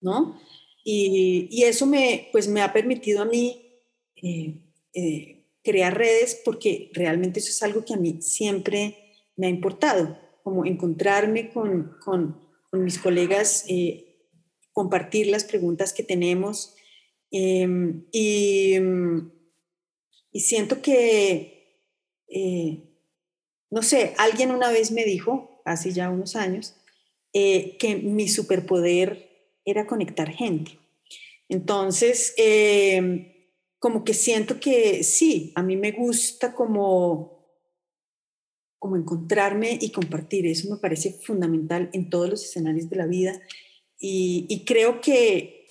¿no? 0.00 0.40
Y, 0.84 1.48
y, 1.50 1.62
eso 1.64 1.86
me, 1.86 2.28
pues 2.32 2.48
me 2.48 2.60
ha 2.60 2.72
permitido 2.72 3.22
a 3.22 3.24
mí 3.24 3.80
eh, 4.16 4.60
eh, 4.94 5.46
crear 5.62 5.96
redes 5.96 6.40
porque 6.44 6.90
realmente 6.92 7.38
eso 7.38 7.50
es 7.50 7.62
algo 7.62 7.84
que 7.84 7.94
a 7.94 7.98
mí 7.98 8.20
siempre 8.20 8.96
me 9.36 9.46
ha 9.46 9.50
importado, 9.50 10.18
como 10.42 10.66
encontrarme 10.66 11.50
con, 11.50 11.96
con, 12.04 12.40
con 12.72 12.84
mis 12.84 12.98
colegas, 12.98 13.66
eh, 13.68 14.16
compartir 14.72 15.26
las 15.26 15.44
preguntas 15.44 15.92
que 15.92 16.02
tenemos 16.02 16.74
em, 17.30 18.06
y, 18.10 18.78
siento 20.32 20.80
que, 20.80 21.76
no 23.70 23.82
sé, 23.82 24.14
alguien 24.16 24.50
una 24.50 24.70
vez 24.70 24.90
me 24.90 25.04
dijo, 25.04 25.60
hace 25.66 25.92
ya 25.92 26.08
unos 26.08 26.34
años, 26.34 26.74
eh, 27.34 27.76
que 27.78 27.96
mi 27.96 28.26
superpoder 28.28 29.50
era 29.66 29.86
conectar 29.86 30.30
gente. 30.30 30.78
Entonces, 31.50 32.32
em, 32.38 33.32
como 33.78 34.02
que 34.02 34.14
siento 34.14 34.58
que 34.60 35.04
sí, 35.04 35.52
a 35.56 35.62
mí 35.62 35.76
me 35.76 35.92
gusta 35.92 36.54
como, 36.54 37.41
como 38.82 38.96
encontrarme 38.96 39.78
y 39.80 39.90
compartir. 39.92 40.44
Eso 40.44 40.68
me 40.68 40.76
parece 40.76 41.12
fundamental 41.12 41.88
en 41.92 42.10
todos 42.10 42.28
los 42.28 42.44
escenarios 42.44 42.90
de 42.90 42.96
la 42.96 43.06
vida. 43.06 43.40
Y, 43.96 44.64
creo 44.66 45.00
que, 45.00 45.68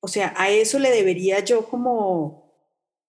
o 0.00 0.08
sea, 0.08 0.34
a 0.36 0.50
eso 0.50 0.78
le 0.78 0.90
debería 0.90 1.42
yo 1.42 1.70
como, 1.70 2.52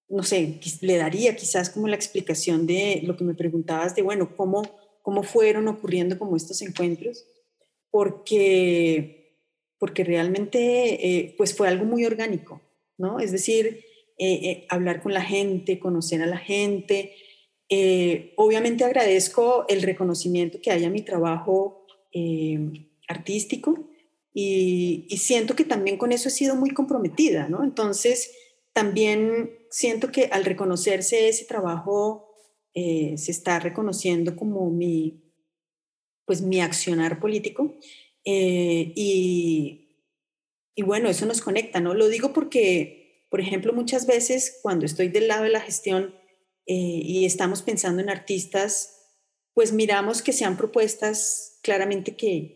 no 0.07 0.23
sé, 0.23 0.61
le 0.79 0.95
daría 0.95 1.35
quizás 1.35 1.69
como 1.69 1.89
la 1.89 1.97
explicación 1.97 2.65
de 2.65 3.01
lo 3.03 3.17
que 3.17 3.25
me 3.25 3.33
preguntabas 3.33 3.93
de, 3.93 4.03
bueno, 4.03 4.37
cómo, 4.37 4.61
cómo 5.01 5.21
fueron 5.21 5.67
ocurriendo 5.67 6.17
como 6.17 6.37
estos 6.37 6.61
encuentros 6.61 7.25
porque, 7.89 9.35
porque 9.77 10.05
realmente 10.05 10.59
eh, 11.09 11.35
pues 11.37 11.53
fue 11.53 11.67
algo 11.67 11.83
muy 11.83 12.05
orgánico, 12.05 12.61
¿no? 12.97 13.19
Es 13.19 13.33
decir, 13.33 13.83
eh, 14.17 14.33
eh, 14.33 14.65
hablar 14.69 15.03
con 15.03 15.13
la 15.13 15.21
gente, 15.23 15.77
conocer 15.77 16.21
a 16.21 16.25
la 16.25 16.37
gente. 16.37 17.13
Obviamente 18.35 18.83
agradezco 18.83 19.65
el 19.69 19.81
reconocimiento 19.81 20.59
que 20.61 20.71
haya 20.71 20.87
a 20.87 20.91
mi 20.91 21.01
trabajo 21.01 21.85
artístico, 23.07 23.91
y, 24.33 25.07
siento 25.17 25.55
que 25.55 25.65
también 25.65 25.97
con 25.97 26.11
eso 26.11 26.29
he 26.29 26.31
sido 26.31 26.55
muy 26.55 26.71
comprometida, 26.71 27.49
¿no? 27.49 27.63
Entonces, 27.63 28.31
también 28.73 29.51
siento 29.69 30.11
que 30.11 30.25
al 30.31 30.45
reconocerse 30.45 31.27
ese 31.27 31.45
trabajo, 31.45 32.33
eh, 32.73 33.15
se 33.17 33.31
está 33.31 33.59
reconociendo 33.59 34.35
como 34.35 34.69
mi, 34.69 35.33
pues 36.25 36.41
mi 36.41 36.61
accionar 36.61 37.19
político. 37.19 37.75
Eh, 38.23 38.93
y, 38.95 39.97
y 40.75 40.83
bueno, 40.83 41.09
eso 41.09 41.25
nos 41.25 41.41
conecta, 41.41 41.81
¿no? 41.81 41.93
Lo 41.93 42.07
digo 42.07 42.31
porque, 42.31 43.25
por 43.29 43.41
ejemplo, 43.41 43.73
muchas 43.73 44.07
veces 44.07 44.59
cuando 44.61 44.85
estoy 44.85 45.09
del 45.09 45.27
lado 45.27 45.43
de 45.43 45.49
la 45.49 45.59
gestión 45.61 46.15
eh, 46.73 47.01
y 47.03 47.25
estamos 47.25 47.61
pensando 47.63 48.01
en 48.01 48.09
artistas, 48.09 49.11
pues 49.53 49.73
miramos 49.73 50.21
que 50.21 50.31
sean 50.31 50.55
propuestas 50.55 51.59
claramente 51.63 52.15
que, 52.15 52.55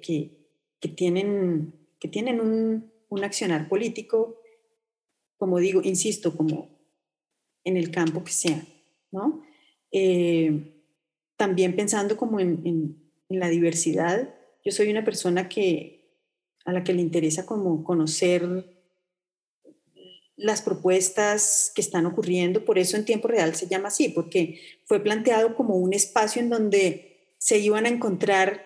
que, 0.79 0.87
tienen, 0.87 1.89
que 1.99 2.07
tienen 2.07 2.39
un, 2.39 2.93
un, 3.09 3.23
accionar 3.25 3.67
político, 3.67 4.39
como 5.35 5.59
digo, 5.59 5.81
insisto, 5.83 6.37
como 6.37 6.79
en 7.65 7.75
el 7.75 7.91
campo 7.91 8.23
que 8.23 8.31
sea, 8.31 8.65
¿no? 9.11 9.43
Eh, 9.91 10.81
también 11.35 11.75
pensando 11.75 12.15
como 12.15 12.39
en, 12.39 12.61
en, 12.63 13.37
la 13.37 13.49
diversidad, 13.49 14.33
yo 14.63 14.71
soy 14.71 14.89
una 14.89 15.03
persona 15.03 15.49
que, 15.49 16.21
a 16.63 16.71
la 16.71 16.85
que 16.85 16.93
le 16.93 17.01
interesa 17.01 17.45
como 17.45 17.83
conocer 17.83 18.74
las 20.37 20.61
propuestas 20.61 21.71
que 21.73 21.81
están 21.81 22.05
ocurriendo, 22.05 22.65
por 22.65 22.77
eso 22.77 22.97
en 22.97 23.05
tiempo 23.05 23.27
real 23.27 23.55
se 23.55 23.67
llama 23.67 23.87
así, 23.87 24.09
porque 24.09 24.59
fue 24.85 24.99
planteado 24.99 25.55
como 25.55 25.75
un 25.75 25.93
espacio 25.93 26.41
en 26.41 26.49
donde 26.49 27.35
se 27.37 27.57
iban 27.59 27.85
a 27.85 27.89
encontrar 27.89 28.65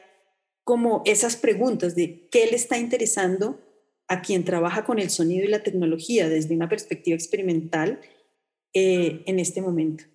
como 0.64 1.02
esas 1.06 1.36
preguntas 1.36 1.96
de 1.96 2.28
qué 2.32 2.48
le 2.48 2.56
está 2.56 2.78
interesando 2.78 3.60
a 4.08 4.22
quien 4.22 4.44
trabaja 4.44 4.86
con 4.86 5.00
el 5.00 5.10
sonido 5.10 5.46
y 5.46 5.50
la 5.50 5.64
tecnología 5.64 6.30
desde 6.30 6.56
una 6.56 6.70
perspectiva 6.70 7.16
experimental 7.16 8.02
eh, 8.74 9.24
en 9.26 9.40
este 9.40 9.62
momento. 9.62 10.06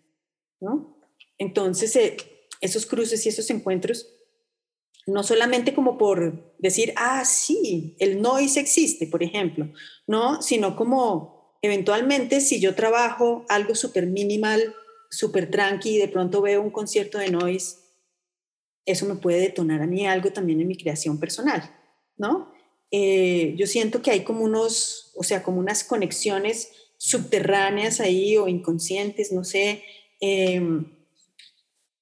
¿no? 0.61 0.99
Entonces, 1.39 1.95
eh, 1.97 2.17
esos 2.61 2.87
cruces 2.87 3.25
y 3.25 3.29
esos 3.29 3.51
encuentros, 3.51 4.09
no 5.07 5.23
solamente 5.23 5.75
como 5.75 5.99
por 5.99 6.57
decir, 6.59 6.93
ah, 6.97 7.25
sí, 7.25 7.97
el 7.99 8.23
noise 8.23 8.61
existe, 8.61 9.07
por 9.07 9.23
ejemplo, 9.23 9.71
¿no? 10.07 10.41
sino 10.41 10.77
como 10.77 11.34
Eventualmente, 11.65 12.43
si 12.43 12.61
yo 12.61 12.75
trabajo 12.75 13.47
algo 13.49 13.75
súper 13.75 14.07
minimal, 14.07 14.75
súper 15.11 15.51
tranqui 15.51 15.97
y 15.97 15.99
de 15.99 16.09
pronto 16.09 16.43
veo 16.43 16.61
un 16.61 16.71
concierto 16.71 17.17
de 17.17 17.31
noise, 17.31 17.77
eso 18.85 19.07
me 19.07 19.15
puede 19.15 19.41
detonar 19.41 19.81
a 19.81 19.87
mí 19.87 20.07
algo 20.07 20.31
también 20.31 20.61
en 20.61 20.69
mi 20.69 20.77
creación 20.77 21.19
personal, 21.19 21.75
¿no? 22.19 22.53
Eh, 22.91 23.55
yo 23.57 23.67
siento 23.67 24.03
que 24.03 24.11
hay 24.11 24.25
como 24.25 24.45
unos, 24.45 25.12
o 25.17 25.23
sea, 25.23 25.43
como 25.43 25.59
unas 25.59 25.85
conexiones 25.85 26.69
subterráneas 26.99 27.99
ahí 27.99 28.37
o 28.37 28.47
inconscientes, 28.47 29.33
no 29.33 29.43
sé, 29.43 29.83
em, 30.21 30.85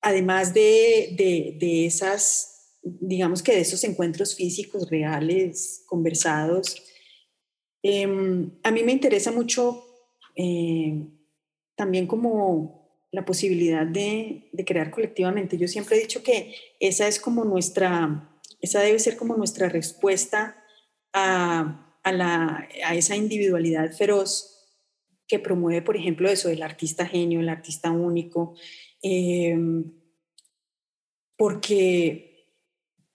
además 0.01 0.55
de, 0.55 1.15
de, 1.17 1.57
de, 1.61 1.87
esas, 1.87 2.81
digamos 2.83 3.45
que 3.45 3.53
de 3.53 3.61
esos 3.61 3.85
encuentros 3.85 4.35
físicos 4.35 4.91
reales, 4.91 5.85
conversados, 5.87 6.83
Em, 7.83 8.51
a 8.63 8.71
mí 8.71 8.83
me 8.83 8.93
interesa 8.93 9.33
mucho 9.33 9.85
eh, 10.37 11.05
también 11.75 12.07
como 12.07 12.83
la 13.11 13.25
posibilidad 13.25 13.87
de, 13.87 14.49
crear 14.67 14.91
colectivamente. 14.91 15.59
Yo 15.59 15.69
siempre 15.69 15.97
he 15.97 16.01
dicho 16.01 16.23
que 16.23 16.55
esa 16.81 17.07
es 17.07 17.21
como 17.21 17.45
nuestra, 17.45 18.39
esa 18.61 18.81
debe 18.81 18.99
ser 18.99 19.17
como 19.17 19.37
nuestra 19.37 19.69
respuesta 19.69 20.57
a, 21.13 21.99
la, 22.05 22.69
a 22.85 22.95
esa 22.95 23.17
individualidad 23.17 23.93
feroz 23.93 24.53
que 25.29 25.39
promueve, 25.39 25.83
por 25.83 25.97
ejemplo, 25.97 26.29
eso, 26.29 26.49
el 26.49 26.63
artista 26.63 27.07
genio, 27.07 27.41
el 27.41 27.49
artista 27.49 27.91
único, 27.91 28.55
em, 29.03 29.93
porque 31.37 32.32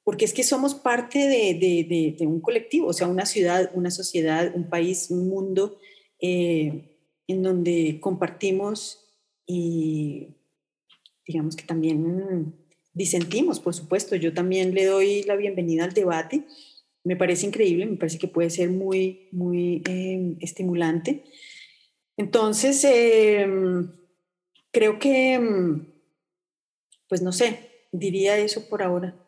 porque 0.08 0.24
es 0.24 0.32
que 0.32 0.44
somos 0.44 0.74
parte 0.74 1.20
de, 1.20 2.16
un 2.22 2.40
colectivo, 2.40 2.88
o 2.88 2.94
sea, 2.94 3.10
una 3.10 3.26
ciudad, 3.26 3.72
una 3.74 3.92
sociedad, 3.92 4.54
un 4.56 4.70
país, 4.70 5.08
un 5.10 5.28
mundo 5.28 5.82
eh, 6.22 6.96
en 7.28 7.44
donde 7.44 8.00
compartimos 8.00 9.06
y 9.46 10.30
digamos 11.28 11.58
que 11.58 11.66
también 11.66 12.56
disentimos, 12.94 13.60
por 13.60 13.74
supuesto. 13.74 14.16
Yo 14.16 14.34
también 14.34 14.74
le 14.74 14.86
doy 14.86 15.24
la 15.24 15.36
bienvenida 15.36 15.84
al 15.84 15.92
debate. 15.92 16.46
Me 17.04 17.18
parece 17.18 17.46
increíble, 17.46 17.86
me 17.86 17.98
parece 17.98 18.18
que 18.18 18.30
puede 18.30 18.50
ser 18.50 18.70
muy, 18.70 19.28
muy 19.34 19.84
em, 19.90 20.38
estimulante. 20.40 21.26
Entonces, 22.16 22.82
em, 22.86 23.92
creo 24.72 25.00
que, 25.00 25.34
em, 25.34 25.86
pues 27.10 27.22
no 27.22 27.34
sé, 27.34 27.60
diría 27.92 28.38
eso 28.38 28.70
por 28.70 28.82
ahora. 28.82 29.27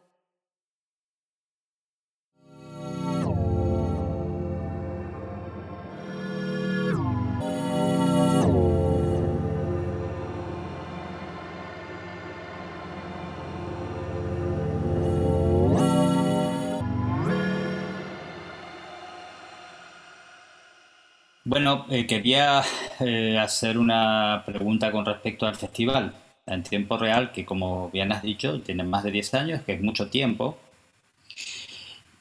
Bueno, 21.60 21.86
eh, 21.89 22.07
quería 22.07 22.64
eh, 23.01 23.38
hacer 23.38 23.78
una 23.78 24.43
pregunta 24.45 24.93
con 24.93 25.05
respecto 25.05 25.45
al 25.45 25.57
festival 25.57 26.14
en 26.45 26.64
tiempo 26.64 26.97
real, 26.97 27.34
que 27.34 27.45
como 27.45 27.89
bien 27.89 28.14
has 28.14 28.24
dicho, 28.24 28.62
tiene 28.62 28.86
más 28.86 29.03
de 29.03 29.12
10 29.12 29.34
años, 29.34 29.62
que 29.64 29.74
es 29.74 29.82
mucho 29.82 30.10
tiempo. 30.10 30.57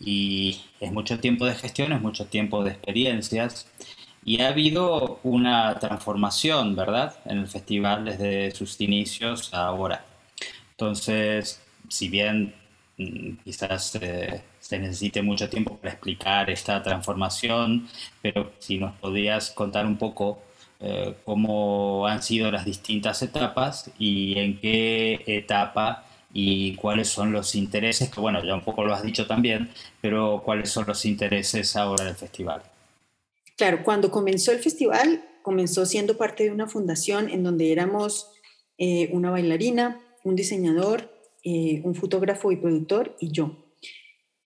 Y 0.01 0.61
es 0.81 0.93
mucho 0.93 1.21
tiempo 1.21 1.47
de 1.47 1.55
gestión, 1.55 1.93
es 1.93 2.01
mucho 2.01 2.27
tiempo 2.27 2.65
de 2.65 2.71
experiencias. 2.73 3.69
Y 4.25 4.41
ha 4.43 4.49
habido 4.49 5.21
una 5.23 5.79
transformación, 5.79 6.75
¿verdad?, 6.75 7.15
en 7.25 7.39
el 7.39 7.47
festival 7.49 8.07
desde 8.07 8.51
sus 8.51 8.81
inicios 8.81 9.55
a 9.55 9.67
ahora. 9.67 10.05
Entonces, 10.73 11.63
si 11.89 12.09
bien 12.09 12.55
mm, 12.99 13.37
quizás 13.45 13.95
eh, 14.03 14.43
se 14.69 14.79
necesite 14.79 15.23
mucho 15.23 15.49
tiempo 15.49 15.79
para 15.79 15.95
explicar 15.95 16.51
esta 16.51 16.83
transformación, 16.83 17.89
pero 18.21 18.53
si 18.59 18.77
nos 18.77 18.95
podías 18.97 19.51
contar 19.53 19.87
un 19.87 19.97
poco 19.97 20.43
eh, 20.79 21.15
cómo 21.25 22.07
han 22.07 22.23
sido 22.23 22.51
las 22.51 22.67
distintas 22.67 23.23
etapas 23.23 23.91
y 23.99 24.39
en 24.39 24.61
qué 24.61 25.25
etapa 25.27 26.05
y 26.35 26.75
cuáles 26.75 27.09
son 27.09 27.33
los 27.33 27.55
intereses, 27.55 28.11
que 28.11 28.21
bueno, 28.21 28.45
ya 28.45 28.55
un 28.55 28.61
poco 28.61 28.85
lo 28.85 28.93
has 28.93 29.03
dicho 29.03 29.27
también, 29.27 29.71
pero 30.03 30.43
cuáles 30.45 30.69
son 30.69 30.85
los 30.87 31.07
intereses 31.07 31.75
ahora 31.75 32.05
del 32.05 32.17
festival. 32.17 32.61
Claro, 33.57 33.83
cuando 33.83 34.11
comenzó 34.11 34.53
el 34.53 34.59
festival, 34.59 35.25
comenzó 35.41 35.87
siendo 35.87 36.19
parte 36.19 36.45
de 36.45 36.51
una 36.51 36.67
fundación 36.67 37.31
en 37.31 37.43
donde 37.43 37.73
éramos 37.73 38.31
eh, 38.77 39.09
una 39.15 39.31
bailarina, 39.31 39.99
un 40.25 40.37
diseñador, 40.37 41.11
eh, 41.43 41.81
un 41.85 41.95
fotógrafo 41.95 42.53
y 42.53 42.57
productor 42.57 43.17
y 43.19 43.31
yo. 43.31 43.65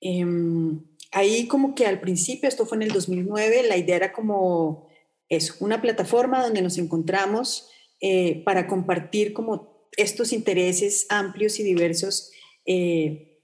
Em, 0.05 0.85
ahí 1.13 1.47
como 1.47 1.77
que 1.77 1.87
al 1.87 2.01
principio, 2.01 2.49
esto 2.49 2.67
fue 2.67 2.77
en 2.77 2.83
el 2.83 2.91
2009, 2.91 3.63
la 3.63 3.77
idea 3.77 3.97
era 3.97 4.13
como 4.13 4.89
eso, 5.29 5.55
una 5.61 5.81
plataforma 5.81 6.43
donde 6.43 6.61
nos 6.61 6.77
encontramos 6.77 7.71
eh, 8.01 8.43
para 8.45 8.67
compartir 8.67 9.33
como 9.33 9.89
estos 9.97 10.33
intereses 10.33 11.07
amplios 11.09 11.61
y 11.61 11.63
diversos 11.63 12.33
eh, 12.67 13.41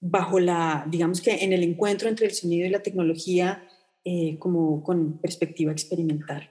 bajo 0.00 0.38
la, 0.38 0.86
digamos 0.88 1.20
que 1.20 1.44
en 1.44 1.52
el 1.52 1.64
encuentro 1.64 2.08
entre 2.08 2.26
el 2.26 2.34
sonido 2.34 2.66
y 2.66 2.70
la 2.70 2.84
tecnología 2.84 3.68
eh, 4.04 4.38
como 4.38 4.82
con 4.84 5.20
perspectiva 5.20 5.72
experimental. 5.72 6.50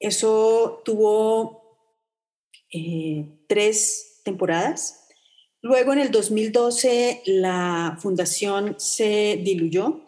eso 0.00 0.82
tuvo 0.84 1.60
tres 3.46 4.20
temporadas 4.24 4.99
Luego, 5.62 5.92
en 5.92 5.98
el 5.98 6.10
2012, 6.10 7.22
la 7.26 7.98
fundación 8.00 8.76
se 8.78 9.38
diluyó 9.42 10.00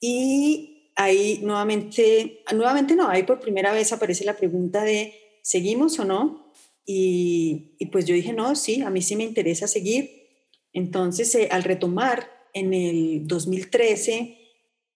y 0.00 0.90
ahí 0.96 1.40
nuevamente, 1.42 2.42
nuevamente 2.54 2.94
no, 2.94 3.08
ahí 3.08 3.24
por 3.24 3.40
primera 3.40 3.72
vez 3.72 3.92
aparece 3.92 4.24
la 4.24 4.36
pregunta 4.36 4.84
de, 4.84 5.14
¿seguimos 5.42 5.98
o 5.98 6.04
no? 6.04 6.52
Y, 6.84 7.78
pues 7.90 8.06
yo 8.06 8.14
dije, 8.14 8.32
no, 8.32 8.54
sí, 8.54 8.82
a 8.82 8.90
mí 8.90 9.02
sí 9.02 9.16
me 9.16 9.24
interesa 9.24 9.66
seguir. 9.66 10.28
Entonces, 10.72 11.34
eh, 11.34 11.48
al 11.50 11.64
retomar, 11.64 12.30
en 12.54 12.74
el 12.74 13.26
2013 13.26 14.38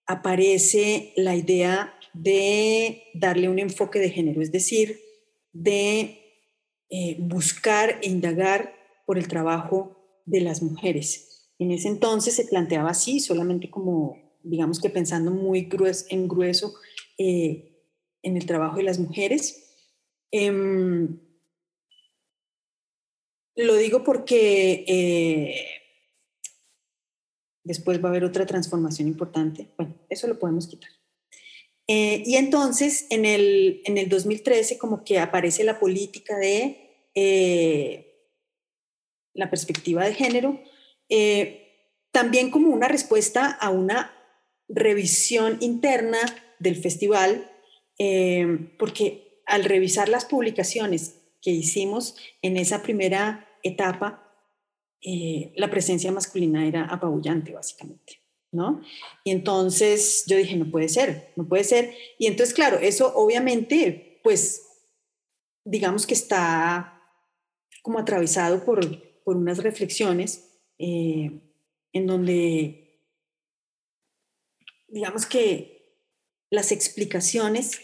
aparece 0.06 1.12
la 1.16 1.34
idea 1.34 1.98
de 2.12 3.04
darle 3.14 3.48
un 3.48 3.58
enfoque 3.58 3.98
de 3.98 4.10
género, 4.10 4.42
es 4.42 4.52
decir, 4.52 5.00
de 5.52 6.42
eh, 6.90 7.16
buscar 7.18 7.98
e 8.02 8.08
indagar 8.08 8.74
por 9.06 9.18
el 9.18 9.28
trabajo 9.28 9.95
de 10.26 10.40
las 10.40 10.62
mujeres. 10.62 11.46
En 11.58 11.70
ese 11.70 11.88
entonces 11.88 12.34
se 12.34 12.44
planteaba 12.44 12.90
así, 12.90 13.20
solamente 13.20 13.70
como, 13.70 14.38
digamos 14.42 14.80
que 14.80 14.90
pensando 14.90 15.30
muy 15.30 15.62
grueso, 15.62 16.04
en 16.10 16.28
grueso 16.28 16.74
eh, 17.16 17.72
en 18.22 18.36
el 18.36 18.44
trabajo 18.44 18.76
de 18.76 18.82
las 18.82 18.98
mujeres. 18.98 19.62
Em, 20.30 21.18
lo 23.54 23.76
digo 23.76 24.04
porque 24.04 24.84
eh, 24.86 25.64
después 27.64 28.02
va 28.02 28.08
a 28.08 28.10
haber 28.10 28.24
otra 28.24 28.44
transformación 28.44 29.08
importante. 29.08 29.68
Bueno, 29.78 29.94
eso 30.10 30.26
lo 30.26 30.38
podemos 30.38 30.66
quitar. 30.66 30.90
Eh, 31.88 32.22
y 32.26 32.34
entonces, 32.34 33.06
en 33.10 33.24
el, 33.24 33.80
en 33.84 33.96
el 33.96 34.08
2013, 34.08 34.76
como 34.76 35.04
que 35.04 35.20
aparece 35.20 35.62
la 35.62 35.78
política 35.78 36.36
de 36.36 36.82
la 39.36 39.50
perspectiva 39.50 40.04
de 40.04 40.14
género, 40.14 40.60
eh, 41.08 41.92
también 42.10 42.50
como 42.50 42.70
una 42.70 42.88
respuesta 42.88 43.46
a 43.50 43.70
una 43.70 44.12
revisión 44.68 45.58
interna 45.60 46.18
del 46.58 46.76
festival, 46.76 47.50
porque 48.78 49.42
al 49.46 49.64
revisar 49.64 50.08
las 50.08 50.24
publicaciones 50.24 51.20
que 51.40 51.50
hicimos 51.50 52.16
en 52.42 52.56
esa 52.56 52.82
primera 52.82 53.48
etapa, 53.62 54.34
la 55.54 55.70
presencia 55.70 56.10
masculina 56.10 56.66
era 56.66 56.84
apabullante, 56.86 57.52
básicamente. 57.52 58.26
¿no? 58.56 58.80
Y 59.22 59.30
entonces 59.30 60.24
yo 60.26 60.36
dije, 60.36 60.56
no 60.56 60.70
puede 60.70 60.88
ser, 60.88 61.32
no 61.36 61.46
puede 61.46 61.62
ser. 61.64 61.94
Y 62.18 62.26
entonces, 62.26 62.54
claro, 62.54 62.78
eso 62.78 63.12
obviamente, 63.14 64.20
pues, 64.24 64.62
digamos 65.64 66.06
que 66.06 66.14
está 66.14 67.02
como 67.82 67.98
atravesado 67.98 68.64
por, 68.64 68.80
por 69.26 69.36
unas 69.36 69.58
reflexiones 69.58 70.52
eh, 70.78 71.40
en 71.92 72.06
donde, 72.06 73.00
digamos 74.86 75.26
que 75.26 75.96
las 76.48 76.70
explicaciones 76.70 77.80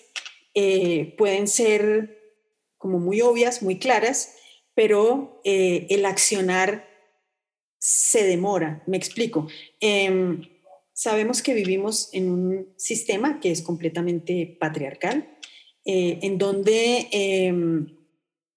eh, 0.55 1.16
pueden 1.18 1.49
ser 1.49 2.38
como 2.78 3.01
muy 3.01 3.22
obvias, 3.22 3.61
muy 3.61 3.80
claras, 3.80 4.36
pero 4.74 5.40
eh, 5.43 5.88
el 5.90 6.07
accionar 6.07 6.88
se 7.80 8.22
demora. 8.22 8.84
Me 8.86 8.97
explico. 8.97 9.49
Em, 9.80 10.43
sabemos 10.93 11.43
que 11.43 11.55
vivimos 11.55 12.09
en 12.12 12.30
un 12.30 12.72
sistema 12.76 13.40
que 13.40 13.51
es 13.51 13.62
completamente 13.62 14.57
patriarcal, 14.61 15.28
en 15.84 16.38
donde, 16.38 17.09
em, 17.11 17.97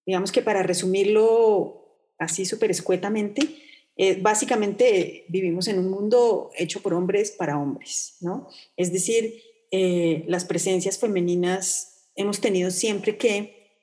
digamos 0.06 0.32
que 0.32 0.44
para 0.44 0.62
resumirlo 0.62 1.85
así 2.18 2.46
súper 2.46 2.72
escuetamente, 2.72 3.62
eh, 3.98 4.20
básicamente 4.22 5.26
vivimos 5.30 5.68
en 5.68 5.80
un 5.80 5.90
mundo 5.90 6.52
hecho 6.58 6.82
por 6.82 6.94
hombres 6.94 7.32
para 7.32 7.58
hombres, 7.58 8.18
¿no? 8.20 8.50
Es 8.76 8.92
decir, 8.92 9.42
eh, 9.72 10.26
las 10.28 10.44
presencias 10.44 11.00
femeninas 11.00 12.10
hemos 12.16 12.42
tenido 12.42 12.72
siempre 12.72 13.18
que 13.18 13.80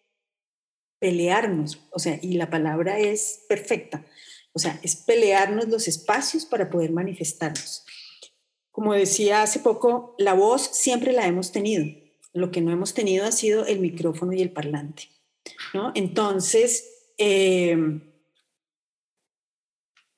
pelearnos, 0.98 1.80
o 1.90 1.98
sea, 1.98 2.18
y 2.22 2.34
la 2.34 2.50
palabra 2.50 2.98
es 2.98 3.44
perfecta, 3.48 4.04
o 4.52 4.58
sea, 4.58 4.78
es 4.82 4.96
pelearnos 4.96 5.68
los 5.68 5.88
espacios 5.88 6.44
para 6.44 6.68
poder 6.68 6.92
manifestarnos. 6.92 7.84
Como 8.70 8.92
decía 8.92 9.42
hace 9.42 9.60
poco, 9.60 10.14
la 10.18 10.34
voz 10.34 10.62
siempre 10.62 11.12
la 11.12 11.26
hemos 11.26 11.52
tenido. 11.52 11.84
Lo 12.32 12.50
que 12.50 12.60
no 12.60 12.70
hemos 12.70 12.94
tenido 12.94 13.26
ha 13.26 13.32
sido 13.32 13.66
el 13.66 13.80
micrófono 13.80 14.32
y 14.32 14.40
el 14.40 14.50
parlante. 14.50 15.08
¿no? 15.74 15.92
Entonces, 15.94 17.12
eh, 17.18 17.76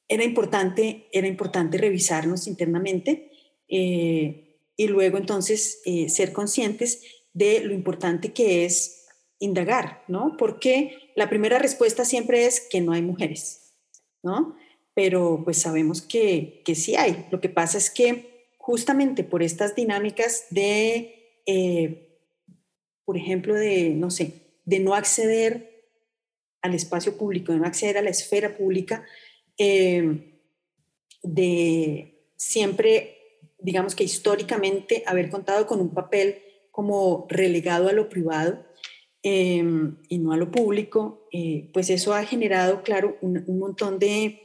era, 0.08 0.24
importante, 0.24 1.08
era 1.12 1.26
importante 1.26 1.78
revisarnos 1.78 2.46
internamente 2.46 3.30
eh, 3.68 4.58
y 4.76 4.88
luego 4.88 5.18
entonces 5.18 5.80
eh, 5.84 6.08
ser 6.08 6.32
conscientes 6.32 7.02
de 7.32 7.60
lo 7.60 7.74
importante 7.74 8.32
que 8.32 8.64
es 8.64 9.06
indagar, 9.38 10.04
¿no? 10.08 10.36
Porque 10.38 11.10
la 11.16 11.28
primera 11.28 11.58
respuesta 11.58 12.04
siempre 12.04 12.46
es 12.46 12.60
que 12.60 12.80
no 12.80 12.92
hay 12.92 13.02
mujeres, 13.02 13.74
¿no? 14.22 14.56
Pero 14.94 15.42
pues 15.44 15.58
sabemos 15.58 16.02
que, 16.02 16.62
que 16.64 16.74
sí 16.74 16.96
hay. 16.96 17.26
Lo 17.30 17.40
que 17.40 17.48
pasa 17.48 17.78
es 17.78 17.90
que 17.90 18.34
justamente 18.64 19.24
por 19.24 19.42
estas 19.42 19.74
dinámicas 19.74 20.46
de, 20.50 21.40
eh, 21.46 22.18
por 23.04 23.16
ejemplo, 23.16 23.54
de, 23.54 23.90
no 23.90 24.10
sé, 24.10 24.56
de 24.64 24.78
no 24.78 24.94
acceder 24.94 25.90
al 26.62 26.74
espacio 26.74 27.18
público, 27.18 27.52
de 27.52 27.58
no 27.58 27.66
acceder 27.66 27.98
a 27.98 28.02
la 28.02 28.08
esfera 28.08 28.56
pública, 28.56 29.04
eh, 29.58 30.40
de 31.22 32.30
siempre, 32.36 33.18
digamos 33.58 33.94
que 33.94 34.04
históricamente, 34.04 35.02
haber 35.06 35.30
contado 35.30 35.66
con 35.66 35.80
un 35.80 35.94
papel 35.94 36.42
como 36.70 37.26
relegado 37.28 37.88
a 37.88 37.92
lo 37.92 38.08
privado 38.08 38.64
eh, 39.22 39.64
y 40.08 40.18
no 40.18 40.32
a 40.32 40.36
lo 40.36 40.50
público, 40.50 41.28
pues 41.72 41.90
eso 41.90 42.14
ha 42.14 42.24
generado, 42.24 42.82
claro, 42.82 43.16
un 43.20 43.58
montón 43.58 43.98
de 43.98 44.44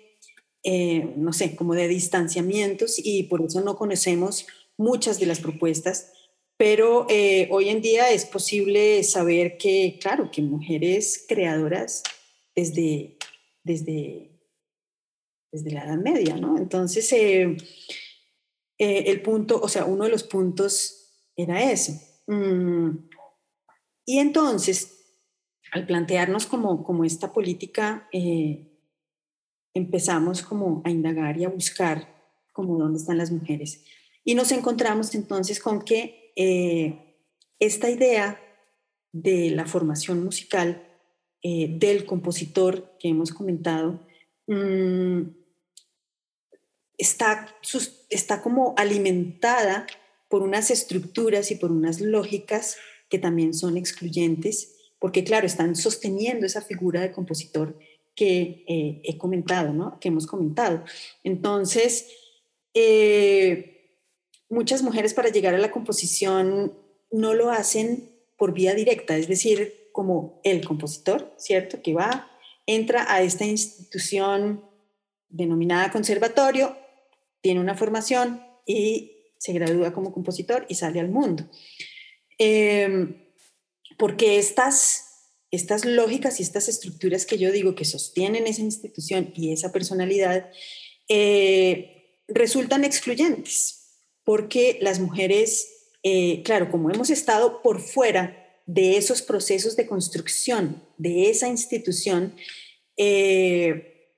eh, 0.64 1.14
no 1.16 1.32
sé, 1.32 1.56
como 1.56 1.74
de 1.74 1.88
distanciamientos 1.88 3.00
y 3.02 3.24
por 3.24 3.42
eso 3.42 3.62
no 3.62 3.78
conocemos 3.78 4.46
muchas 4.76 5.18
de 5.18 5.26
las 5.26 5.40
propuestas, 5.40 6.12
pero 6.58 7.08
eh, 7.10 7.48
hoy 7.50 7.70
en 7.70 7.82
día 7.82 8.12
es 8.12 8.26
posible 8.26 9.02
saber 9.04 9.58
que, 9.58 9.98
claro, 10.02 10.30
que 10.32 10.42
mujeres 10.42 11.24
creadoras 11.30 12.04
desde, 12.54 13.18
desde, 13.64 14.29
desde 15.52 15.72
la 15.72 15.84
Edad 15.84 15.98
Media, 15.98 16.36
¿no? 16.36 16.58
Entonces, 16.58 17.12
eh, 17.12 17.58
el 18.78 19.22
punto, 19.22 19.60
o 19.62 19.68
sea, 19.68 19.86
uno 19.86 20.06
de 20.06 20.12
los 20.12 20.24
puntos 20.24 21.12
era 21.36 21.72
ese. 21.72 22.22
Mm, 22.28 22.90
y 24.06 24.20
entonces, 24.20 25.06
al 25.72 25.86
plantearnos 25.86 26.46
como, 26.46 26.84
como 26.84 27.04
esta 27.04 27.32
política 27.32 28.08
empezamos 29.74 30.42
como 30.42 30.82
a 30.86 30.90
indagar 30.90 31.38
y 31.38 31.46
a 31.46 31.50
buscar 31.50 32.08
como 32.54 32.78
dónde 32.78 33.00
están 33.00 33.18
las 33.18 33.32
mujeres. 33.32 33.84
Y 34.24 34.36
nos 34.36 34.52
encontramos 34.52 35.16
entonces 35.16 35.60
con 35.60 35.82
que 35.82 36.34
eh, 36.36 37.18
esta 37.60 37.90
idea 37.90 38.40
de 39.12 39.52
la 39.52 39.66
formación 39.66 40.24
musical 40.24 40.86
eh, 41.42 41.68
del 41.80 42.06
compositor 42.06 42.98
que 43.00 43.10
hemos 43.10 43.32
comentado 43.32 44.06
mm, 44.48 45.22
está, 47.00 47.48
está 48.10 48.42
como 48.42 48.76
alimentada 48.78 49.88
por 50.28 50.44
unas 50.44 50.70
estructuras 50.70 51.50
y 51.50 51.56
por 51.56 51.72
unas 51.72 52.00
lógicas 52.02 52.78
que 53.10 53.18
también 53.18 53.56
son 53.56 53.78
excluyentes, 53.78 54.76
porque 55.00 55.24
claro, 55.24 55.48
están 55.48 55.76
sosteniendo 55.76 56.46
esa 56.46 56.62
figura 56.62 57.02
de 57.02 57.12
compositor 57.12 57.80
que 58.16 58.66
eh, 58.68 59.02
he 59.04 59.18
comentado, 59.18 59.74
¿no? 59.74 60.00
que 60.00 60.10
hemos 60.10 60.28
comentado. 60.28 60.84
Entonces, 61.24 62.08
eh, 62.74 63.98
muchas 64.50 64.84
mujeres 64.84 65.14
para 65.14 65.30
llegar 65.30 65.56
a 65.56 65.60
la 65.60 65.72
composición 65.72 66.78
no 67.12 67.34
lo 67.34 67.50
hacen 67.50 68.12
por 68.38 68.54
vía 68.54 68.76
directa, 68.76 69.18
es 69.18 69.28
decir, 69.28 69.90
como 69.92 70.40
el 70.44 70.66
compositor, 70.66 71.34
¿cierto? 71.38 71.82
Que 71.82 71.94
va, 71.94 72.30
entra 72.66 73.12
a 73.12 73.22
esta 73.22 73.46
institución 73.46 74.64
denominada 75.30 75.92
conservatorio, 75.92 76.76
tiene 77.42 77.60
una 77.60 77.76
formación 77.76 78.44
y 78.66 79.34
se 79.38 79.54
gradúa 79.54 79.94
como 79.94 80.12
compositor 80.12 80.66
y 80.70 80.76
sale 80.76 81.00
al 81.00 81.10
mundo. 81.10 81.50
Em, 82.38 83.16
porque 83.98 84.38
estas 84.38 85.10
estas 85.52 85.86
lógicas 85.86 86.40
y 86.40 86.44
estas 86.44 86.70
estructuras 86.70 87.26
que 87.26 87.38
yo 87.38 87.52
digo 87.52 87.76
que 87.76 87.86
sostienen 87.86 88.48
esa 88.48 88.62
institución 88.62 89.34
y 89.36 89.52
esa 89.52 89.72
personalidad 89.72 90.50
eh, 91.08 92.20
resultan 92.28 92.84
excluyentes, 92.84 94.04
porque 94.24 94.78
las 94.82 95.00
mujeres, 95.00 95.68
eh, 96.04 96.44
claro, 96.44 96.70
como 96.70 96.92
hemos 96.92 97.10
estado 97.10 97.64
por 97.64 97.82
fuera 97.82 98.36
de 98.68 98.98
esos 98.98 99.24
procesos 99.24 99.76
de 99.76 99.88
construcción 99.88 100.84
de 100.98 101.32
esa 101.32 101.48
institución, 101.48 102.36
eh, 102.96 104.12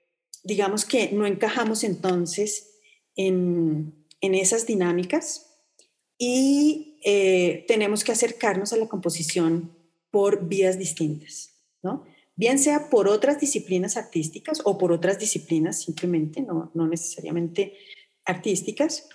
digamos 0.44 0.84
que 0.84 1.12
no 1.14 1.26
encajamos 1.26 1.86
entonces 1.86 2.71
en, 3.16 4.06
en 4.22 4.36
esas 4.36 4.66
dinámicas 4.66 5.48
y 6.18 6.88
tenemos 7.68 8.04
que 8.04 8.12
acercarnos 8.12 8.74
a 8.74 8.78
la 8.78 8.88
composición 8.88 9.76
por 10.12 10.48
vías 10.48 10.78
distintas, 10.78 11.56
¿no? 11.82 12.06
Bien 12.36 12.60
sea 12.60 12.90
por 12.90 13.08
otras 13.08 13.40
disciplinas 13.40 13.98
artísticas 13.98 14.62
o 14.64 14.78
por 14.78 14.92
otras 14.92 15.20
disciplinas 15.20 15.82
simplemente, 15.82 16.42
no, 16.42 16.72
no 16.74 16.88
necesariamente 16.88 17.78
artísticas. 18.26 19.10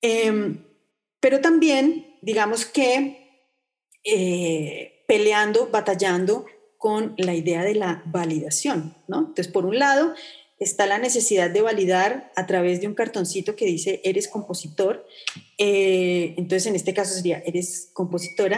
Em, 0.00 0.64
pero 1.18 1.40
también, 1.40 2.18
digamos 2.22 2.66
que 2.66 3.46
eh, 4.04 5.04
peleando, 5.06 5.68
batallando 5.70 6.46
con 6.78 7.14
la 7.18 7.34
idea 7.34 7.62
de 7.62 7.74
la 7.74 8.02
validación, 8.06 8.94
¿no? 9.08 9.18
Entonces, 9.18 9.48
por 9.48 9.66
un 9.66 9.78
lado, 9.78 10.14
está 10.60 10.86
la 10.86 10.98
necesidad 10.98 11.50
de 11.50 11.62
validar 11.62 12.30
a 12.36 12.46
través 12.46 12.80
de 12.80 12.86
un 12.86 12.94
cartoncito 12.94 13.56
que 13.56 13.64
dice 13.64 14.00
eres 14.04 14.28
compositor. 14.28 15.06
Eh, 15.58 16.34
entonces, 16.36 16.66
en 16.66 16.76
este 16.76 16.94
caso 16.94 17.14
sería 17.14 17.42
eres 17.46 17.90
compositora. 17.94 18.56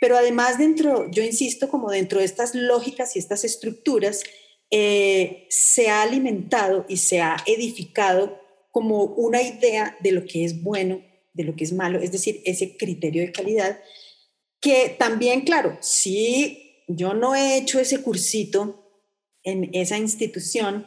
Pero 0.00 0.16
además 0.16 0.58
dentro, 0.58 1.10
yo 1.10 1.24
insisto, 1.24 1.68
como 1.68 1.90
dentro 1.90 2.20
de 2.20 2.26
estas 2.26 2.54
lógicas 2.54 3.16
y 3.16 3.18
estas 3.18 3.44
estructuras, 3.44 4.22
eh, 4.70 5.46
se 5.48 5.88
ha 5.88 6.02
alimentado 6.02 6.84
y 6.88 6.98
se 6.98 7.20
ha 7.20 7.36
edificado 7.46 8.38
como 8.70 9.02
una 9.02 9.42
idea 9.42 9.96
de 10.00 10.12
lo 10.12 10.24
que 10.24 10.44
es 10.44 10.62
bueno, 10.62 11.02
de 11.32 11.44
lo 11.44 11.56
que 11.56 11.64
es 11.64 11.72
malo, 11.72 11.98
es 11.98 12.12
decir, 12.12 12.42
ese 12.44 12.76
criterio 12.76 13.22
de 13.22 13.32
calidad, 13.32 13.80
que 14.60 14.94
también, 14.98 15.40
claro, 15.40 15.78
si 15.80 16.84
yo 16.86 17.14
no 17.14 17.34
he 17.34 17.56
hecho 17.56 17.80
ese 17.80 18.02
cursito 18.02 19.02
en 19.42 19.70
esa 19.72 19.98
institución 19.98 20.86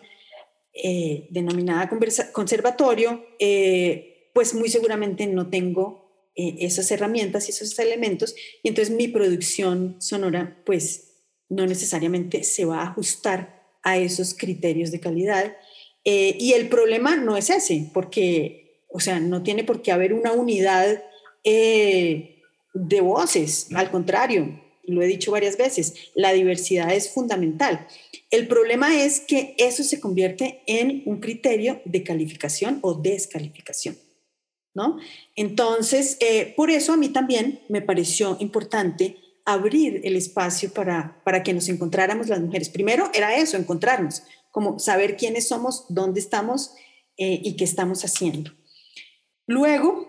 eh, 0.74 1.28
denominada 1.30 1.89
conservatorio, 2.32 3.24
eh, 3.39 4.30
pues 4.34 4.53
muy 4.53 4.69
seguramente 4.69 5.28
no 5.28 5.49
tengo 5.49 6.01
esas 6.34 6.89
herramientas 6.91 7.47
y 7.47 7.51
esos 7.51 7.78
elementos, 7.78 8.34
y 8.63 8.69
entonces 8.69 8.95
mi 8.95 9.09
producción 9.09 9.97
sonora, 9.99 10.61
pues 10.65 11.11
no 11.49 11.65
necesariamente 11.65 12.43
se 12.43 12.63
va 12.63 12.80
a 12.80 12.88
ajustar 12.88 13.61
a 13.84 13.97
esos 13.97 14.34
criterios 14.34 14.91
de 14.91 14.99
calidad. 14.99 15.55
Eh, 16.03 16.36
y 16.39 16.53
el 16.53 16.69
problema 16.69 17.15
no 17.17 17.38
es 17.38 17.49
ese, 17.49 17.89
porque, 17.93 18.86
o 18.89 18.99
sea, 18.99 19.19
no 19.19 19.43
tiene 19.43 19.63
por 19.63 19.82
qué 19.82 19.91
haber 19.91 20.13
una 20.13 20.32
unidad 20.32 21.03
eh, 21.43 22.41
de 22.74 23.01
voces, 23.01 23.67
al 23.74 23.91
contrario, 23.91 24.61
lo 24.84 25.01
he 25.01 25.07
dicho 25.07 25.32
varias 25.32 25.57
veces, 25.57 25.93
la 26.15 26.34
diversidad 26.34 26.93
es 26.93 27.09
fundamental. 27.13 27.88
El 28.29 28.47
problema 28.47 29.01
es 29.03 29.19
que 29.19 29.55
eso 29.57 29.84
se 29.84 29.99
convierte 29.99 30.61
en 30.67 31.03
un 31.05 31.19
criterio 31.19 31.82
de 31.86 32.03
calificación 32.03 32.79
o 32.82 32.93
descalificación. 32.95 33.97
¿No? 34.73 34.99
Entonces, 35.36 36.15
eh, 36.21 36.53
por 36.55 36.71
eso 36.71 36.93
a 36.93 36.97
mí 36.97 37.09
también 37.09 37.59
me 37.67 37.82
pareció 37.82 38.38
importante 38.39 39.17
abrir 39.43 39.99
el 40.05 40.15
espacio 40.15 40.71
para, 40.71 41.21
para 41.25 41.43
que 41.43 41.53
nos 41.53 41.67
encontráramos 41.67 42.29
las 42.29 42.39
mujeres. 42.39 42.69
Primero 42.69 43.09
era 43.13 43.36
eso, 43.36 43.57
encontrarnos, 43.57 44.23
como 44.49 44.79
saber 44.79 45.17
quiénes 45.17 45.49
somos, 45.49 45.86
dónde 45.89 46.21
estamos 46.21 46.73
eh, 47.17 47.41
y 47.43 47.57
qué 47.57 47.65
estamos 47.65 48.05
haciendo. 48.05 48.51
Luego, 49.45 50.07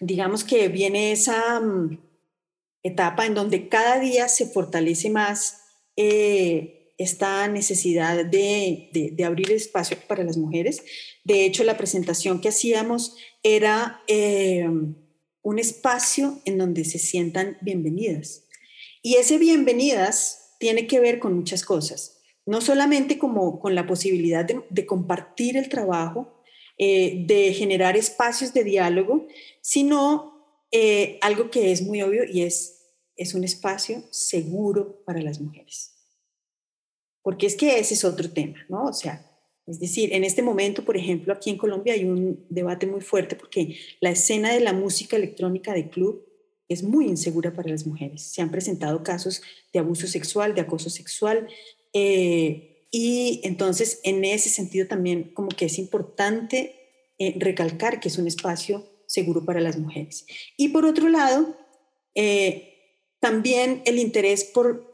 digamos 0.00 0.44
que 0.44 0.68
viene 0.68 1.12
esa 1.12 1.58
mm, 1.60 1.98
etapa 2.84 3.26
en 3.26 3.34
donde 3.34 3.68
cada 3.68 3.98
día 3.98 4.28
se 4.28 4.46
fortalece 4.46 5.10
más 5.10 5.62
eh, 5.96 6.92
esta 6.98 7.48
necesidad 7.48 8.24
de, 8.24 8.90
de, 8.92 9.24
abrir 9.24 9.50
espacio 9.50 9.96
para 10.06 10.22
las 10.22 10.36
mujeres. 10.36 10.84
De 11.24 11.44
hecho, 11.44 11.64
la 11.64 11.76
presentación 11.76 12.40
que 12.40 12.50
hacíamos 12.50 13.16
era... 13.42 14.02
Eh, 14.06 14.68
un 15.44 15.58
espacio 15.58 16.40
en 16.46 16.56
donde 16.56 16.84
se 16.84 16.98
sientan 16.98 17.58
bienvenidas. 17.60 18.48
Y 19.02 19.16
ese 19.16 19.36
bienvenidas 19.36 20.54
tiene 20.58 20.86
que 20.86 21.00
ver 21.00 21.18
con 21.18 21.34
muchas 21.34 21.62
cosas, 21.62 22.22
no 22.46 22.62
solamente 22.62 23.18
como 23.18 23.60
con 23.60 23.74
la 23.74 23.86
posibilidad 23.86 24.46
de, 24.46 24.86
compartir 24.86 25.58
el 25.58 25.68
trabajo, 25.68 26.42
eh, 26.78 27.24
de 27.26 27.52
generar 27.52 27.94
espacios 27.94 28.54
de 28.54 28.64
diálogo, 28.64 29.26
sino 29.60 30.32
algo 31.20 31.50
que 31.50 31.70
es 31.70 31.82
muy 31.82 32.02
obvio 32.02 32.24
y 32.24 32.42
es, 32.42 32.73
es 33.16 33.34
un 33.34 33.44
espacio 33.44 34.04
seguro 34.10 35.02
para 35.04 35.22
las 35.22 35.40
mujeres. 35.40 35.92
Porque 37.22 37.46
es 37.46 37.56
que 37.56 37.78
ese 37.78 37.94
es 37.94 38.04
otro 38.04 38.30
tema, 38.30 38.58
¿no? 38.68 38.84
O 38.84 38.92
sea, 38.92 39.30
es 39.66 39.80
decir, 39.80 40.12
en 40.12 40.24
este 40.24 40.42
momento, 40.42 40.84
por 40.84 40.96
ejemplo, 40.96 41.32
aquí 41.32 41.50
en 41.50 41.56
Colombia 41.56 41.94
hay 41.94 42.04
un 42.04 42.46
debate 42.50 42.86
muy 42.86 43.00
fuerte 43.00 43.34
porque 43.34 43.78
la 44.00 44.10
escena 44.10 44.52
de 44.52 44.60
la 44.60 44.74
música 44.74 45.16
electrónica 45.16 45.72
de 45.72 45.88
club 45.88 46.26
es 46.68 46.82
muy 46.82 47.06
insegura 47.06 47.52
para 47.54 47.70
las 47.70 47.86
mujeres. 47.86 48.22
Se 48.22 48.42
han 48.42 48.50
presentado 48.50 49.02
casos 49.02 49.42
de 49.72 49.78
abuso 49.78 50.06
sexual, 50.06 50.54
de 50.54 50.60
acoso 50.60 50.90
sexual. 50.90 51.48
Eh, 51.92 52.88
y 52.90 53.40
entonces, 53.44 54.00
en 54.02 54.24
ese 54.24 54.50
sentido 54.50 54.86
también 54.86 55.32
como 55.34 55.48
que 55.48 55.66
es 55.66 55.78
importante 55.78 56.74
eh, 57.18 57.34
recalcar 57.38 58.00
que 58.00 58.08
es 58.08 58.18
un 58.18 58.26
espacio 58.26 58.86
seguro 59.06 59.44
para 59.44 59.60
las 59.60 59.78
mujeres. 59.78 60.26
Y 60.56 60.68
por 60.68 60.84
otro 60.84 61.08
lado, 61.08 61.56
eh, 62.14 62.73
también 63.24 63.80
el 63.86 63.98
interés 63.98 64.44
por 64.44 64.86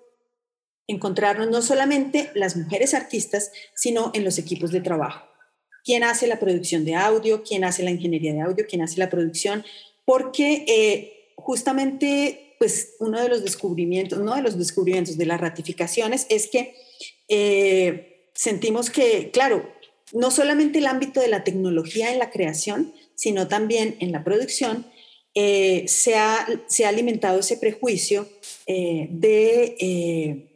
encontrarnos 0.87 1.51
no 1.51 1.63
solamente 1.63 2.31
las 2.35 2.57
mujeres 2.57 2.95
artistas, 2.95 3.51
sino 3.75 4.13
en 4.15 4.23
los 4.23 4.39
equipos 4.39 4.71
de 4.71 4.81
trabajo. 4.81 5.27
¿Quién 5.85 6.05
hace 6.05 6.29
la 6.29 6.39
producción 6.39 6.85
de 6.85 6.95
audio? 6.95 7.43
¿Quién 7.43 7.65
hace 7.65 7.83
la 7.83 7.91
ingeniería 7.91 8.33
de 8.33 8.43
audio? 8.43 8.67
¿Quién 8.69 8.83
hace 8.83 9.01
la 9.01 9.11
producción? 9.11 9.65
Porque 10.05 10.65
eh, 10.69 11.33
justamente, 11.39 12.55
pues 12.61 12.95
uno 13.01 13.21
de 13.21 13.29
los 13.29 13.43
descubrimientos, 13.43 14.21
uno 14.21 14.37
de 14.37 14.43
los 14.43 14.57
descubrimientos 14.57 15.19
de 15.19 15.27
las 15.27 15.41
ratificaciones 15.41 16.27
es 16.29 16.47
que 16.47 16.77
eh, 17.27 18.31
sentimos 18.37 18.91
que, 18.91 19.33
claro, 19.33 19.69
no 20.13 20.31
solamente 20.31 20.79
el 20.79 20.87
ámbito 20.87 21.21
de 21.21 21.27
la 21.27 21.43
tecnología 21.43 22.13
en 22.13 22.21
la 22.21 22.31
creación, 22.31 22.95
sino 23.17 23.49
también 23.49 23.97
en 23.99 24.13
la 24.13 24.23
producción, 24.23 24.87
eh, 25.35 25.85
se, 25.87 26.17
ha, 26.17 26.47
se, 26.67 26.85
ha, 26.85 26.89
alimentado 26.89 27.41
ese 27.41 27.57
prejuicio 27.57 28.29
de 28.67 30.47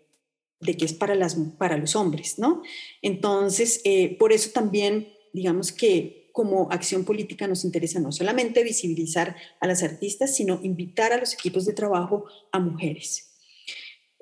de 0.65 0.77
que 0.77 0.85
es 0.85 0.93
para, 0.93 1.15
las, 1.15 1.37
para 1.59 1.77
los 1.77 1.95
hombres, 1.95 2.39
¿no? 2.39 2.63
Entonces, 3.03 3.81
eh, 3.85 4.17
por 4.19 4.33
eso 4.33 4.51
también, 4.51 5.09
digamos 5.33 5.73
que 5.73 6.31
como 6.33 6.69
acción 6.73 7.05
política 7.05 7.47
nos 7.47 7.65
interesa 7.65 8.01
no 8.01 8.11
solamente 8.11 8.65
visibilizar 8.65 9.37
a 9.61 9.67
las 9.69 9.83
artistas, 9.85 10.35
sino 10.35 10.59
invitar 10.63 11.13
a 11.13 11.19
los 11.19 11.33
equipos 11.35 11.65
de 11.65 11.75
trabajo 11.75 12.25
a 12.51 12.59
mujeres. 12.59 13.31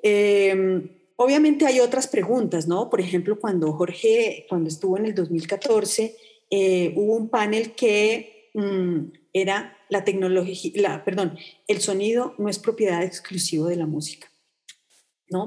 Em, 0.03 0.89
obviamente 1.15 1.65
hay 1.65 1.79
otras 1.79 2.07
preguntas, 2.07 2.67
¿no? 2.67 2.89
Por 2.89 3.01
ejemplo, 3.01 3.39
cuando 3.39 3.73
Jorge, 3.73 4.45
cuando 4.47 4.69
estuvo 4.69 4.97
en 4.97 5.07
el 5.07 5.15
2014, 5.15 6.15
eh, 6.51 6.93
hubo 6.95 7.15
un 7.15 7.29
panel 7.29 7.71
que 7.71 8.51
mm, 8.53 8.99
era 9.33 9.77
la 9.89 10.05
tecnología, 10.05 10.71
la, 10.75 11.03
perdón, 11.03 11.37
el 11.67 11.81
sonido 11.81 12.35
no 12.37 12.49
es 12.49 12.59
propiedad 12.59 13.03
exclusiva 13.03 13.67
de 13.67 13.75
la 13.75 13.87
música. 13.87 14.29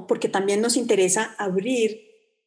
Porque 0.07 0.29
también 0.29 0.61
nos 0.61 0.75
interesa 0.75 1.35
abrir 1.37 2.01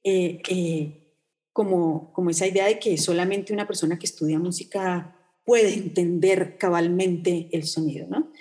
eh, 0.04 0.42
eh, 0.48 1.16
como, 1.52 2.12
como 2.12 2.30
esa 2.30 2.46
idea 2.46 2.66
de 2.66 2.78
que 2.78 2.96
solamente 2.98 3.52
una 3.52 3.66
persona 3.66 3.98
que 3.98 4.06
estudia 4.06 4.38
música 4.38 5.16
puede 5.44 5.72
entender 5.74 6.58
cabalmente 6.58 7.48
el 7.52 7.64
sonido, 7.64 8.06
¿no? 8.08 8.32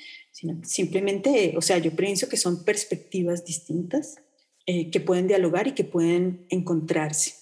simplemente, 0.63 1.55
o 1.57 1.61
sea, 1.61 1.79
yo 1.79 1.91
pienso 1.91 2.29
que 2.29 2.37
son 2.37 2.63
perspectivas 2.63 3.43
distintas 3.43 4.21
eh, 4.65 4.89
que 4.89 5.01
pueden 5.01 5.27
dialogar 5.27 5.67
y 5.67 5.73
que 5.73 5.83
pueden 5.83 6.45
encontrarse. 6.49 7.33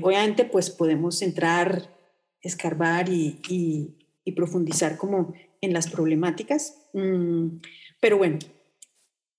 obviamente, 0.00 0.46
pues 0.46 0.70
podemos 0.70 1.20
entrar, 1.20 1.94
escarbar 2.40 3.10
y, 3.10 3.42
y, 3.48 4.01
profundizar 4.30 4.96
como 4.96 5.34
en 5.60 5.72
las 5.72 5.90
problemáticas, 5.90 6.76
mm, 6.92 7.58
pero 8.00 8.18
bueno, 8.18 8.38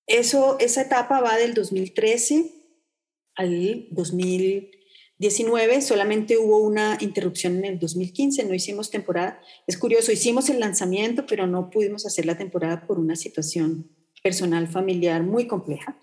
eso, 0.07 0.57
esa 0.59 0.81
etapa 0.81 1.21
va 1.21 1.37
del 1.37 1.53
2013 1.53 2.51
al 3.35 3.87
2019, 3.91 5.81
solamente 5.81 6.37
hubo 6.37 6.57
una 6.59 6.97
interrupción 6.99 7.57
en 7.59 7.65
el 7.65 7.79
2015, 7.79 8.43
no 8.43 8.53
hicimos 8.53 8.91
temporada. 8.91 9.41
Es 9.65 9.77
curioso, 9.77 10.11
hicimos 10.11 10.49
el 10.49 10.59
lanzamiento, 10.59 11.25
pero 11.25 11.47
no 11.47 11.69
pudimos 11.69 12.05
hacer 12.05 12.25
la 12.25 12.37
temporada 12.37 12.85
por 12.85 12.99
una 12.99 13.15
situación 13.15 13.89
personal, 14.21 14.67
familiar 14.67 15.23
muy 15.23 15.47
compleja, 15.47 15.99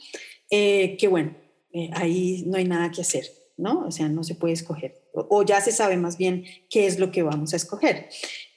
eh, 0.51 0.97
que 0.99 1.09
bueno, 1.09 1.37
eh, 1.73 1.91
ahí 1.95 2.45
no 2.47 2.59
hay 2.59 2.65
nada 2.65 2.91
que 2.91 3.01
hacer, 3.01 3.25
¿no? 3.57 3.87
O 3.87 3.91
sea, 3.91 4.09
no 4.09 4.25
se 4.25 4.35
puede 4.35 4.53
escoger, 4.53 5.09
o, 5.15 5.43
ya 5.43 5.61
se 5.61 5.73
sabe 5.73 5.97
más 5.97 6.19
bien 6.19 6.45
qué 6.69 6.87
es 6.87 6.99
lo 6.99 7.11
que 7.11 7.23
vamos 7.23 7.53
a 7.53 7.57
escoger. 7.57 8.09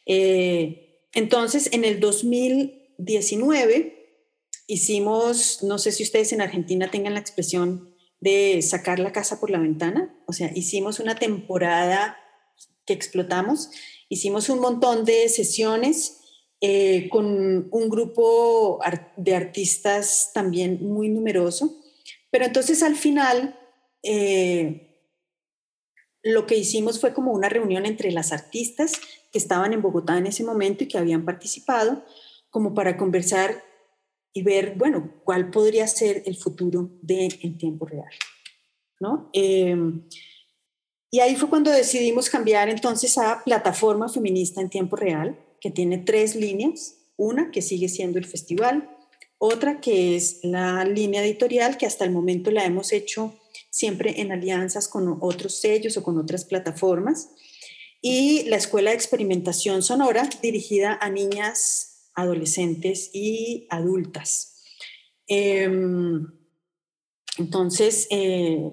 Eh, 0.05 1.07
entonces, 1.13 1.69
en 1.71 1.85
el 1.85 1.99
2019 1.99 3.99
hicimos, 4.67 5.63
no 5.63 5.77
sé 5.77 5.91
si 5.91 6.03
ustedes 6.03 6.33
en 6.33 6.41
Argentina 6.41 6.89
tengan 6.89 7.13
la 7.13 7.19
expresión 7.19 7.93
de 8.19 8.61
sacar 8.61 8.99
la 8.99 9.11
casa 9.11 9.39
por 9.39 9.49
la 9.49 9.59
ventana, 9.59 10.15
o 10.27 10.33
sea, 10.33 10.51
hicimos 10.55 10.99
una 10.99 11.15
temporada 11.15 12.17
que 12.85 12.93
explotamos, 12.93 13.69
hicimos 14.09 14.49
un 14.49 14.59
montón 14.59 15.05
de 15.05 15.29
sesiones 15.29 16.19
eh, 16.61 17.09
con 17.09 17.67
un 17.69 17.89
grupo 17.89 18.79
de 19.17 19.35
artistas 19.35 20.31
también 20.33 20.79
muy 20.81 21.09
numeroso, 21.09 21.81
pero 22.31 22.45
entonces 22.45 22.81
al 22.81 22.95
final 22.95 23.59
eh, 24.01 24.92
lo 26.23 26.45
que 26.45 26.57
hicimos 26.57 26.99
fue 26.99 27.13
como 27.13 27.33
una 27.33 27.49
reunión 27.49 27.85
entre 27.85 28.11
las 28.11 28.31
artistas 28.31 28.93
que 29.31 29.37
estaban 29.37 29.73
en 29.73 29.81
Bogotá 29.81 30.17
en 30.17 30.27
ese 30.27 30.43
momento 30.43 30.83
y 30.83 30.87
que 30.87 30.97
habían 30.97 31.25
participado, 31.25 32.03
como 32.49 32.73
para 32.73 32.97
conversar 32.97 33.63
y 34.33 34.41
ver, 34.41 34.75
bueno, 34.77 35.11
cuál 35.23 35.51
podría 35.51 35.85
ser 35.87 36.23
el 36.25 36.35
futuro 36.37 36.89
de 37.01 37.29
en 37.41 37.57
tiempo 37.57 37.85
real. 37.85 38.09
¿no? 38.99 39.29
Em, 39.33 40.03
Y 41.11 41.19
ahí 41.19 41.35
fue 41.35 41.47
cuando 41.47 41.69
decidimos 41.69 42.27
cambiar 42.27 42.69
entonces 42.69 43.19
a 43.19 43.43
plataforma 43.43 44.09
feminista 44.09 44.61
en 44.61 44.69
tiempo 44.69 44.95
real, 44.95 45.37
que 45.61 45.69
tiene 45.69 45.99
tres 45.99 46.35
líneas. 46.35 46.97
Una 47.17 47.51
que 47.51 47.61
sigue 47.61 47.87
siendo 47.87 48.17
el 48.17 48.25
festival, 48.25 48.89
otra 49.37 49.79
que 49.79 50.15
es 50.15 50.39
la 50.41 50.83
línea 50.85 51.23
editorial, 51.23 51.77
que 51.77 51.85
hasta 51.85 52.05
el 52.05 52.11
momento 52.11 52.49
la 52.49 52.65
hemos 52.65 52.91
hecho 52.91 53.35
siempre 53.69 54.21
en 54.21 54.31
alianzas 54.31 54.87
con 54.87 55.17
otros 55.21 55.59
sellos 55.59 55.97
o 55.97 56.03
con 56.03 56.17
otras 56.17 56.45
plataformas. 56.45 57.29
Y 58.01 58.43
la 58.43 58.57
Escuela 58.57 58.89
de 58.89 58.97
Experimentación 58.97 59.81
Sonora, 59.81 60.29
dirigida 60.41 60.97
a 61.01 61.09
niñas, 61.09 62.09
adolescentes 62.15 63.09
y 63.13 63.67
adultas. 63.69 64.61
Em, 65.27 66.27
entonces, 67.37 68.07
eh, 68.11 68.71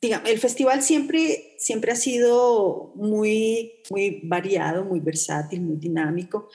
digamos, 0.00 0.28
el 0.28 0.38
festival 0.38 0.82
siempre, 0.82 1.54
siempre 1.58 1.92
ha 1.92 1.96
sido 1.96 2.92
muy, 2.96 3.82
muy 3.90 4.20
variado, 4.24 4.84
muy 4.84 5.00
versátil, 5.00 5.60
muy 5.60 5.76
dinámico 5.76 6.48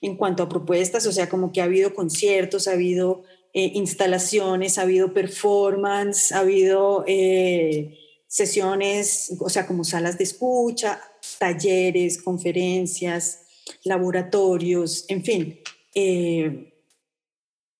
en 0.00 0.16
cuanto 0.16 0.42
a 0.42 0.48
propuestas, 0.48 1.06
o 1.06 1.12
sea, 1.12 1.28
como 1.28 1.52
que 1.52 1.60
ha 1.60 1.64
habido 1.64 1.94
conciertos, 1.94 2.68
ha 2.68 2.72
habido 2.72 3.22
eh, 3.52 3.72
instalaciones, 3.74 4.78
ha 4.78 4.82
habido 4.82 5.12
performance, 5.12 6.30
ha 6.30 6.38
habido 6.40 7.04
eh, 7.08 7.98
sesiones, 8.28 9.36
o 9.40 9.48
sea, 9.48 9.66
como 9.66 9.82
salas 9.82 10.18
de 10.18 10.24
escucha, 10.24 11.00
talleres, 11.38 12.22
conferencias, 12.22 13.42
laboratorios, 13.82 15.04
en 15.08 15.24
fin. 15.24 15.60
Eh, 15.96 16.72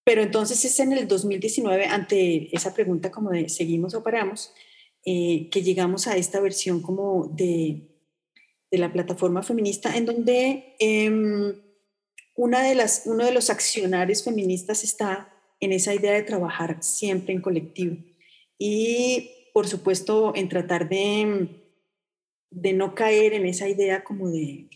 pero 0.03 0.23
entonces 0.23 0.65
es 0.65 0.81
en 0.81 0.93
el 0.93 1.07
2019, 1.07 1.87
ante 1.87 2.55
esa 2.57 2.75
pregunta 2.75 3.13
como 3.13 3.31
de 3.31 3.49
seguimos 3.49 3.95
o 3.95 4.03
paramos, 4.03 4.53
que 5.05 5.63
llegamos 5.63 6.07
a 6.09 6.17
esta 6.17 6.41
versión 6.41 6.83
como 6.83 7.33
de, 7.35 7.91
de 8.71 8.79
la 8.79 8.93
plataforma 8.93 9.43
feminista, 9.43 9.97
en 9.97 10.05
donde 10.05 10.75
em, 10.79 11.55
una 12.35 12.63
de 12.63 12.75
las, 12.75 13.03
uno 13.07 13.25
de 13.25 13.33
los 13.33 13.51
accionarios 13.51 14.25
feministas 14.25 14.85
está 14.85 15.33
en 15.61 15.73
esa 15.73 15.95
idea 15.95 16.13
de 16.13 16.23
trabajar 16.23 16.83
siempre 16.83 17.35
en 17.35 17.43
colectivo 17.43 17.97
y, 18.59 19.31
por 19.53 19.69
supuesto, 19.69 20.33
en 20.35 20.49
tratar 20.49 20.89
de, 20.89 21.49
de 22.51 22.73
no 22.73 22.95
caer 22.95 23.35
en 23.35 23.47
esa 23.47 23.69
idea 23.69 24.05
como 24.05 24.31
de, 24.31 24.69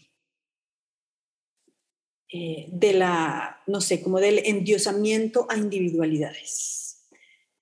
eh, 2.33 2.69
de 2.73 2.93
la, 2.95 3.63
no 3.67 3.81
sé, 3.81 4.03
como 4.03 4.21
del 4.21 4.41
endiosamiento 4.45 5.47
a 5.51 5.57
individualidades, 5.57 7.07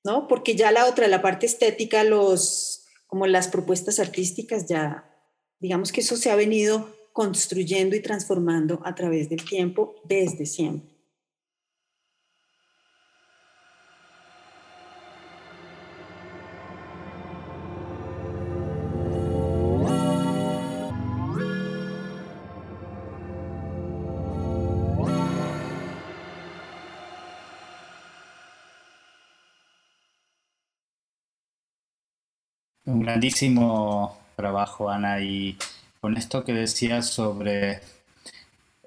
¿no? 0.04 0.28
Porque 0.28 0.54
ya 0.54 0.72
la 0.72 0.86
otra, 0.86 1.08
la 1.08 1.22
parte 1.22 1.46
estética, 1.46 2.04
los, 2.04 2.86
como 3.06 3.26
las 3.26 3.48
propuestas 3.48 3.98
artísticas, 3.98 4.66
ya, 4.66 5.08
digamos 5.60 5.92
que 5.92 6.00
eso 6.00 6.16
se 6.16 6.30
ha 6.30 6.36
venido 6.36 6.88
construyendo 7.12 7.96
y 7.96 8.00
transformando 8.00 8.80
a 8.84 8.94
través 8.94 9.28
del 9.28 9.44
tiempo 9.44 9.96
desde 10.04 10.46
siempre. 10.46 10.91
Un 32.84 33.00
grandísimo 33.00 34.18
trabajo, 34.34 34.90
Ana, 34.90 35.20
y 35.20 35.56
con 36.00 36.16
esto 36.16 36.44
que 36.44 36.52
decías 36.52 37.06
sobre 37.06 37.80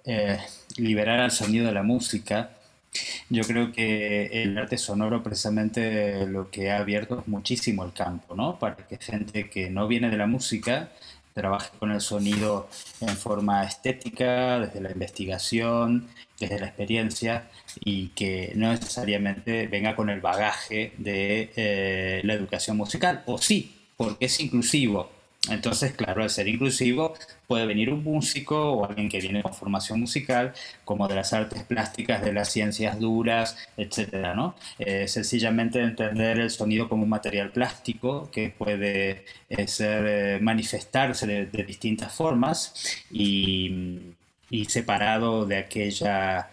eh, 0.03 0.37
liberar 0.75 1.21
al 1.21 1.31
sonido 1.31 1.67
de 1.67 1.71
la 1.71 1.83
música, 1.83 2.49
yo 3.29 3.43
creo 3.43 3.71
que 3.71 4.43
el 4.43 4.57
arte 4.57 4.77
sonoro 4.77 5.23
precisamente 5.23 6.27
lo 6.27 6.51
que 6.51 6.71
ha 6.71 6.79
abierto 6.79 7.19
es 7.21 7.27
muchísimo 7.27 7.85
el 7.85 7.93
campo, 7.93 8.35
¿no? 8.35 8.59
Para 8.59 8.75
que 8.75 8.97
gente 8.97 9.49
que 9.49 9.69
no 9.69 9.87
viene 9.87 10.09
de 10.09 10.17
la 10.17 10.27
música 10.27 10.89
trabaje 11.33 11.69
con 11.79 11.91
el 11.91 12.01
sonido 12.01 12.69
en 13.01 13.15
forma 13.15 13.63
estética, 13.63 14.59
desde 14.59 14.81
la 14.81 14.91
investigación, 14.91 16.09
desde 16.39 16.59
la 16.59 16.67
experiencia 16.67 17.49
y 17.79 18.09
que 18.09 18.51
no 18.55 18.71
necesariamente 18.71 19.67
venga 19.67 19.95
con 19.95 20.09
el 20.09 20.21
bagaje 20.21 20.93
de 20.97 21.51
eh, 21.55 22.21
la 22.25 22.33
educación 22.33 22.77
musical, 22.77 23.23
o 23.25 23.37
sí, 23.37 23.74
porque 23.97 24.25
es 24.25 24.39
inclusivo. 24.39 25.09
Entonces, 25.49 25.93
claro, 25.93 26.23
al 26.23 26.29
ser 26.29 26.47
inclusivo 26.47 27.13
puede 27.47 27.65
venir 27.65 27.91
un 27.93 28.03
músico 28.03 28.71
o 28.73 28.85
alguien 28.85 29.09
que 29.09 29.19
viene 29.19 29.43
con 29.43 29.53
formación 29.53 29.99
musical, 29.99 30.53
como 30.83 31.07
de 31.07 31.15
las 31.15 31.33
artes 31.33 31.63
plásticas, 31.63 32.23
de 32.23 32.33
las 32.33 32.51
ciencias 32.51 32.99
duras, 32.99 33.55
etcétera, 33.77 34.33
¿no? 34.33 34.55
Eh, 34.79 35.07
sencillamente 35.07 35.81
entender 35.81 36.39
el 36.39 36.49
sonido 36.49 36.89
como 36.89 37.03
un 37.03 37.09
material 37.09 37.51
plástico 37.51 38.29
que 38.31 38.49
puede 38.49 39.25
eh, 39.49 39.67
ser, 39.67 40.05
eh, 40.07 40.39
manifestarse 40.41 41.27
de, 41.27 41.63
distintas 41.65 42.13
formas 42.13 43.03
y, 43.11 44.13
y, 44.49 44.65
separado 44.65 45.45
de 45.45 45.57
aquella 45.57 46.49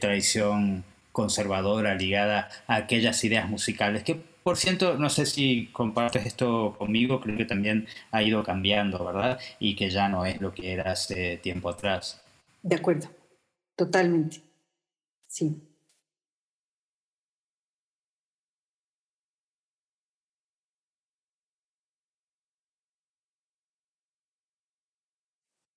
tradición 0.00 0.84
conservadora 1.10 1.94
ligada 1.96 2.48
a 2.68 2.76
aquellas 2.76 3.24
ideas 3.24 3.48
musicales 3.48 4.04
que 4.04 4.20
por 4.46 4.56
ciento, 4.56 4.96
no 4.96 5.10
sé 5.10 5.26
si 5.26 5.66
compartes 5.72 6.24
esto 6.24 6.76
conmigo, 6.78 7.20
creo 7.20 7.36
que 7.36 7.46
también 7.46 7.88
ha 8.12 8.22
ido 8.22 8.44
cambiando, 8.44 9.04
¿verdad? 9.04 9.40
Y 9.58 9.74
que 9.74 9.90
ya 9.90 10.08
no 10.08 10.24
es 10.24 10.40
lo 10.40 10.54
que 10.54 10.72
era 10.72 10.92
hace 10.92 11.38
tiempo 11.38 11.68
atrás. 11.68 12.22
De 12.62 12.76
acuerdo, 12.76 13.08
totalmente. 13.74 14.40
Sí. 15.26 15.65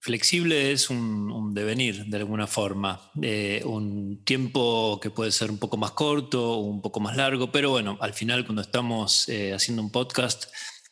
Flexible 0.09 0.71
es 0.71 0.89
un, 0.89 1.53
devenir 1.53 2.05
de 2.05 2.17
alguna 2.17 2.47
forma, 2.47 3.11
eh, 3.21 3.61
un 3.63 4.23
tiempo 4.25 4.99
que 4.99 5.11
puede 5.11 5.31
ser 5.31 5.51
un 5.51 5.59
poco 5.59 5.77
más 5.77 5.91
corto, 5.91 6.57
un 6.57 6.81
poco 6.81 6.99
más 6.99 7.15
largo, 7.15 7.51
pero 7.51 7.69
bueno, 7.69 7.95
al 8.01 8.15
final 8.15 8.43
cuando 8.43 8.63
estamos 8.63 9.29
eh, 9.29 9.53
haciendo 9.53 9.83
un 9.83 9.91
podcast 9.91 10.45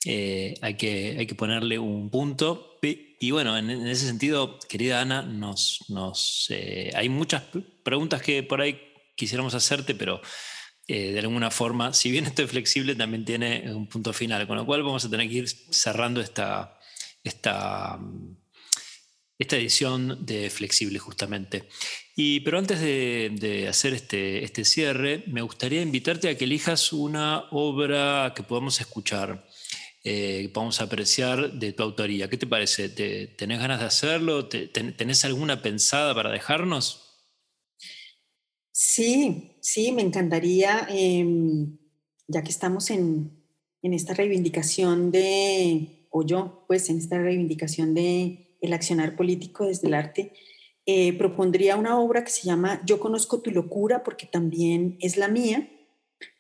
eh, 0.06 0.54
hay, 0.62 0.76
que, 0.76 1.16
hay 1.18 1.26
que 1.26 1.34
ponerle 1.34 1.80
un 1.80 2.12
punto. 2.12 2.78
Y 3.20 3.32
bueno, 3.32 3.58
en, 3.58 3.72
ese 3.88 4.06
sentido, 4.06 4.60
querida 4.70 5.02
Ana, 5.02 5.24
nos, 5.24 5.86
nos, 5.90 6.54
hay 6.94 7.10
muchas 7.10 7.42
preguntas 7.84 8.22
que 8.22 8.44
por 8.44 8.62
ahí 8.62 8.80
quisiéramos 9.16 9.56
hacerte, 9.56 9.96
pero 9.96 10.22
de 10.88 11.18
alguna 11.18 11.50
forma, 11.50 11.92
si 11.92 12.12
bien 12.12 12.28
esto 12.28 12.44
es 12.44 12.52
flexible, 12.52 12.94
también 12.94 13.26
tiene 13.26 13.74
un 13.74 13.88
punto 13.88 14.14
final, 14.14 14.46
con 14.46 14.58
lo 14.58 14.66
cual 14.68 14.84
vamos 14.84 15.04
a 15.06 15.10
tener 15.10 15.28
que 15.28 15.38
ir 15.38 15.50
cerrando 15.72 16.22
esta... 16.22 16.78
esta 17.24 18.00
esta 19.40 19.58
edición 19.58 20.26
de 20.26 20.50
Flexible 20.50 21.00
justamente. 21.00 21.70
Y, 22.16 22.40
pero 22.40 22.58
antes 22.58 22.82
de, 22.82 23.68
hacer 23.70 23.94
este, 23.94 24.44
este, 24.44 24.66
cierre, 24.66 25.24
me 25.28 25.42
gustaría 25.42 25.82
invitarte 25.82 26.30
a 26.30 26.38
que 26.38 26.46
elijas 26.46 26.92
una 26.92 27.46
obra 27.52 28.34
que 28.36 28.42
podamos 28.44 28.82
escuchar, 28.82 29.48
eh, 30.04 30.40
que 30.44 30.50
podamos 30.50 30.82
apreciar 30.82 31.54
de 31.54 31.74
tu 31.74 31.84
autoría. 31.84 32.30
¿Qué 32.30 32.38
te 32.38 32.48
parece? 32.48 32.90
¿Tenés 32.90 33.60
ganas 33.60 33.80
de 33.80 33.86
hacerlo? 33.86 34.48
¿Tenés 34.48 35.26
alguna 35.26 35.62
pensada 35.62 36.16
para 36.16 36.32
dejarnos? 36.32 37.04
Sí, 38.72 39.58
sí, 39.62 39.92
me 39.92 40.02
encantaría, 40.02 40.88
em, 40.90 41.78
ya 42.28 42.44
que 42.44 42.50
estamos 42.50 42.90
en, 42.92 43.44
en 43.82 43.94
esta 43.94 44.14
reivindicación 44.14 45.12
de, 45.12 46.08
o 46.12 46.24
yo, 46.24 46.64
pues 46.68 46.90
en 46.90 46.98
esta 46.98 47.18
reivindicación 47.20 47.94
de 47.94 48.47
el 48.62 48.74
accionar 48.74 49.16
político 49.16 49.66
desde 49.66 49.88
el 49.88 49.94
arte, 49.94 50.34
eh, 50.86 51.18
propondría 51.18 51.76
una 51.76 52.00
obra 52.00 52.24
que 52.24 52.32
se 52.32 52.44
llama 52.44 52.82
Yo 52.86 53.00
conozco 53.00 53.42
tu 53.42 53.52
locura 53.52 54.04
porque 54.04 54.26
también 54.26 54.98
es 55.02 55.18
la 55.18 55.28
mía. 55.28 55.70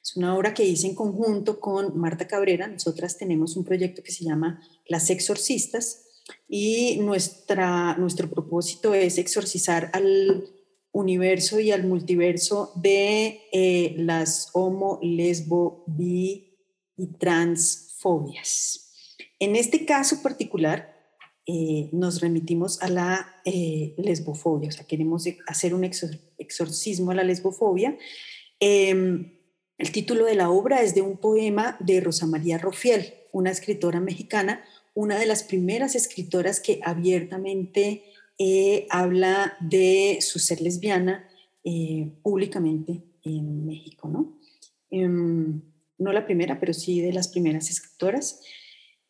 Es 0.01 0.15
una 0.15 0.35
obra 0.35 0.53
que 0.53 0.63
hice 0.63 0.87
en 0.87 0.95
conjunto 0.95 1.59
con 1.59 1.97
Marta 1.99 2.27
Cabrera. 2.27 2.67
Nosotras 2.67 3.17
tenemos 3.17 3.57
un 3.57 3.65
proyecto 3.65 4.01
que 4.03 4.11
se 4.11 4.23
llama 4.23 4.61
Las 4.87 5.09
Exorcistas 5.09 6.05
y 6.47 6.97
nuestra, 7.01 7.95
nuestro 7.97 8.29
propósito 8.29 8.93
es 8.93 9.17
exorcizar 9.17 9.89
al 9.93 10.47
universo 10.91 11.59
y 11.59 11.71
al 11.71 11.83
multiverso 11.83 12.71
de 12.75 13.41
eh, 13.51 13.95
las 13.97 14.49
homo, 14.53 14.99
lesbo, 15.01 15.83
bi 15.87 16.57
y 16.95 17.17
transfobias. 17.17 18.93
En 19.39 19.55
este 19.55 19.85
caso 19.85 20.23
particular, 20.23 20.96
eh, 21.47 21.89
nos 21.91 22.21
remitimos 22.21 22.81
a 22.83 22.89
la 22.89 23.41
eh, 23.45 23.95
lesbofobia, 23.97 24.69
o 24.69 24.71
sea, 24.71 24.85
queremos 24.85 25.27
hacer 25.47 25.73
un 25.73 25.83
exorcismo 26.37 27.11
a 27.11 27.15
la 27.15 27.23
lesbofobia. 27.23 27.97
Em, 28.59 29.33
el 29.77 29.91
título 29.91 30.25
de 30.25 30.35
la 30.35 30.49
obra 30.49 30.81
es 30.81 30.93
de 30.93 31.01
un 31.01 31.17
poema 31.17 31.77
de 31.79 32.01
Rosa 32.01 32.27
María 32.27 32.57
Rofiel, 32.57 33.13
una 33.31 33.51
escritora 33.51 33.99
mexicana 33.99 34.63
una 34.97 35.19
de 35.19 35.27
las 35.27 35.43
primeras 35.43 35.93
escritoras 35.93 36.59
que 36.59 36.79
abiertamente 36.83 38.03
eh, 38.39 38.87
habla 38.89 39.55
de 39.59 40.17
su 40.21 40.39
ser 40.39 40.59
lesbiana 40.59 41.29
eh, 41.63 42.13
públicamente 42.23 43.03
en 43.21 43.67
México, 43.67 44.09
¿no? 44.09 44.39
Em, 44.89 45.61
no 45.99 46.13
la 46.13 46.25
primera, 46.25 46.59
pero 46.59 46.73
sí 46.73 46.99
de 46.99 47.13
las 47.13 47.27
primeras 47.27 47.69
escritoras. 47.69 48.41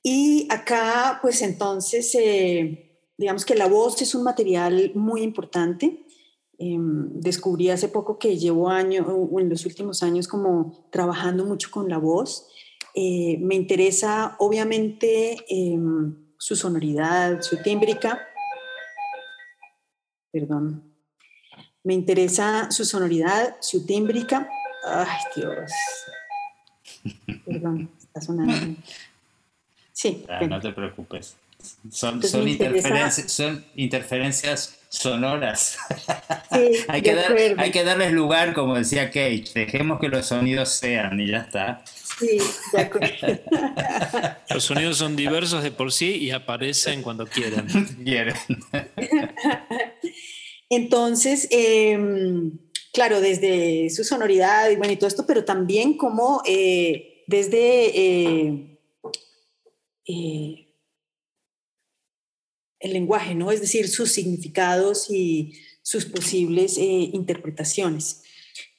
Y 0.04 0.48
acá, 0.52 1.20
pues 1.22 1.42
entonces, 1.42 2.14
eh, 2.16 3.02
digamos 3.18 3.46
que 3.46 3.56
la 3.56 3.68
voz 3.68 4.02
es 4.02 4.16
un 4.16 4.24
material 4.24 4.92
muy 4.96 5.22
importante. 5.22 6.06
Em, 6.60 7.20
descubrí 7.20 7.70
hace 7.70 7.88
poco 7.88 8.18
que 8.18 8.38
llevo 8.38 8.70
años, 8.70 9.06
en 9.38 9.50
los 9.50 9.66
últimos 9.66 10.02
años, 10.02 10.28
como 10.28 10.88
trabajando 10.92 11.46
mucho 11.46 11.70
con 11.72 11.90
la 11.90 11.98
voz. 11.98 12.48
Eh, 12.96 13.38
me 13.42 13.56
interesa, 13.56 14.36
obviamente, 14.40 15.38
em, 15.50 16.16
su 16.40 16.56
sonoridad, 16.56 17.42
su 17.42 17.62
tímbrica. 17.62 18.28
Perdón. 20.32 20.94
Me 21.84 21.94
interesa 21.94 22.72
su 22.72 22.86
sonoridad, 22.86 23.58
su 23.62 23.86
tímbrica. 23.86 24.50
Ay, 24.84 25.20
Dios. 25.36 25.72
Perdón, 27.46 27.92
está 28.00 28.22
sonando. 28.22 28.78
Sí. 29.98 30.24
Ah, 30.30 30.42
no 30.48 30.62
te 30.62 30.72
preocupes. 30.74 31.38
Son, 31.92 32.22
son, 32.22 32.48
interferencias, 32.48 33.32
son 33.32 33.66
interferencias 33.76 34.78
sonoras. 34.90 35.78
Sí, 36.50 36.72
hay, 36.88 37.02
que 37.02 37.56
hay 37.58 37.72
que 37.72 37.84
darles 37.84 38.14
lugar, 38.14 38.54
como 38.54 38.76
decía 38.76 39.08
Kate. 39.08 39.44
Dejemos 39.54 40.00
que 40.00 40.08
los 40.08 40.28
sonidos 40.28 40.70
sean 40.70 41.20
y 41.20 41.28
ya 41.28 41.40
está. 41.40 41.84
Sí, 41.86 42.40
de 42.72 42.82
acuerdo. 42.82 43.08
Los 44.50 44.64
sonidos 44.64 44.98
son 44.98 45.16
diversos 45.16 45.62
de 45.62 45.72
por 45.72 45.92
sí 45.92 46.16
y 46.16 46.32
aparecen 46.32 47.04
cuando 47.04 47.28
quieren. 47.28 47.68
Quieren. 48.04 48.36
Entonces, 50.70 51.48
em, 51.52 52.58
claro, 52.94 53.20
desde 53.20 53.90
su 53.90 54.04
sonoridad 54.04 54.70
y 54.70 54.78
bueno, 54.78 54.94
y 54.94 54.96
todo 54.96 55.10
esto, 55.10 55.26
pero 55.28 55.44
también 55.44 55.98
como 55.98 56.42
eh, 56.46 57.24
desde 57.28 57.92
eh, 57.94 58.77
eh, 60.08 60.68
el 62.80 62.94
lenguaje, 62.94 63.36
¿no? 63.36 63.52
Es 63.52 63.62
decir, 63.62 63.88
sus 63.88 64.12
significados 64.12 65.10
y 65.10 65.54
sus 65.82 66.06
posibles 66.06 66.78
interpretaciones. 66.78 68.24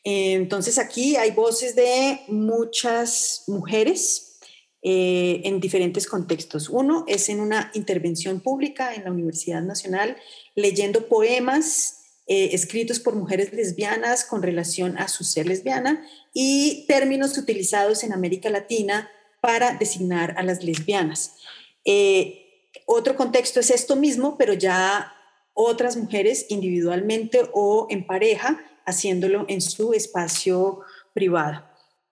Entonces 0.04 0.78
aquí 0.78 1.16
hay 1.16 1.32
voces 1.32 1.74
de 1.74 2.20
muchas 2.28 3.44
mujeres 3.48 4.38
en 4.82 5.58
diferentes 5.58 6.06
contextos. 6.06 6.68
Uno 6.68 7.04
es 7.08 7.28
en 7.28 7.40
una 7.40 7.72
intervención 7.74 8.40
pública 8.40 8.94
en 8.94 9.04
la 9.04 9.10
Universidad 9.10 9.62
Nacional, 9.62 10.16
leyendo 10.54 11.08
poemas 11.08 11.98
eh, 12.30 12.50
escritos 12.52 13.00
por 13.00 13.16
mujeres 13.16 13.54
lesbianas 13.54 14.22
con 14.22 14.42
relación 14.42 14.98
a 14.98 15.08
su 15.08 15.24
ser 15.24 15.46
lesbiana 15.46 16.06
y 16.34 16.84
términos 16.86 17.38
utilizados 17.38 18.04
en 18.04 18.12
América 18.12 18.50
Latina 18.50 19.10
para 19.40 19.74
designar 19.74 20.34
a 20.36 20.42
las 20.42 20.62
lesbianas. 20.62 21.36
Eh, 21.84 22.64
otro 22.86 23.16
contexto 23.16 23.60
es 23.60 23.70
esto 23.70 23.96
mismo, 23.96 24.36
pero 24.36 24.52
ya 24.52 25.12
otras 25.54 25.96
mujeres 25.96 26.46
individualmente 26.48 27.48
o 27.52 27.86
en 27.90 28.06
pareja 28.06 28.60
haciéndolo 28.86 29.44
en 29.48 29.60
su 29.60 29.92
espacio 29.92 30.80
privado. 31.12 31.64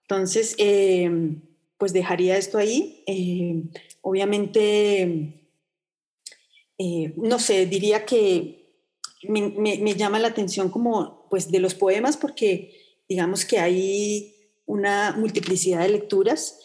Entonces, 0.03 0.55
eh, 0.59 1.11
pues 1.79 1.93
dejaría 1.93 2.37
esto 2.37 2.59
ahí. 2.59 3.05
obviamente, 4.03 5.49
no 7.17 7.39
sé, 7.39 7.67
diría 7.67 8.05
que 8.05 8.67
me, 9.29 9.95
llama 9.95 10.19
la 10.19 10.29
atención 10.29 10.71
como 10.71 11.27
pues 11.31 11.51
de 11.51 11.61
los 11.61 11.75
poemas 11.75 12.17
porque 12.17 12.73
digamos 13.09 13.45
que 13.45 13.59
hay 13.59 14.35
una 14.67 15.15
multiplicidad 15.17 15.81
de 15.81 15.91
lecturas 15.91 16.61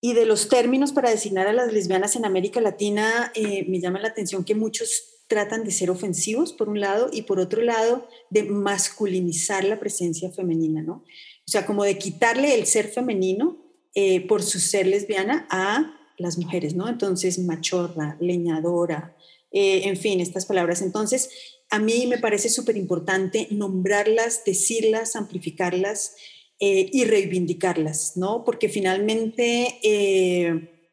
y 0.00 0.12
de 0.12 0.26
los 0.26 0.48
términos 0.48 0.92
para 0.92 1.10
designar 1.10 1.48
a 1.48 1.52
las 1.52 1.72
lesbianas 1.72 2.14
en 2.16 2.24
América 2.24 2.60
Latina 2.60 3.32
eh, 3.34 3.66
me 3.68 3.80
llama 3.80 4.00
la 4.00 4.08
atención 4.08 4.44
que 4.44 4.54
muchos 4.54 5.18
tratan 5.26 5.64
de 5.64 5.70
ser 5.70 5.90
ofensivos 5.90 6.52
por 6.52 6.68
un 6.68 6.80
lado 6.80 7.10
y 7.12 7.22
por 7.22 7.38
otro 7.38 7.62
lado 7.62 8.08
de 8.30 8.44
masculinizar 8.44 9.64
la 9.64 9.78
presencia 9.78 10.30
femenina, 10.30 10.82
¿no? 10.82 11.04
O 11.46 11.50
sea, 11.50 11.66
como 11.66 11.84
de 11.84 11.98
quitarle 11.98 12.54
el 12.54 12.66
ser 12.66 12.88
femenino 12.88 13.58
eh, 13.94 14.26
por 14.26 14.42
su 14.42 14.58
ser 14.58 14.86
lesbiana 14.86 15.46
a 15.50 15.94
las 16.16 16.38
mujeres, 16.38 16.74
¿no? 16.74 16.88
Entonces, 16.88 17.38
machorra, 17.38 18.16
leñadora, 18.20 19.16
eh, 19.50 19.82
en 19.84 19.96
fin, 19.96 20.20
estas 20.20 20.46
palabras. 20.46 20.82
Entonces, 20.82 21.30
a 21.70 21.78
mí 21.78 22.06
me 22.06 22.18
parece 22.18 22.48
súper 22.48 22.76
importante 22.76 23.48
nombrarlas, 23.50 24.44
decirlas, 24.44 25.16
amplificarlas 25.16 26.14
eh, 26.60 26.90
y 26.92 27.04
reivindicarlas, 27.04 28.16
¿no? 28.16 28.44
Porque 28.44 28.68
finalmente 28.68 29.78
eh, 29.82 30.92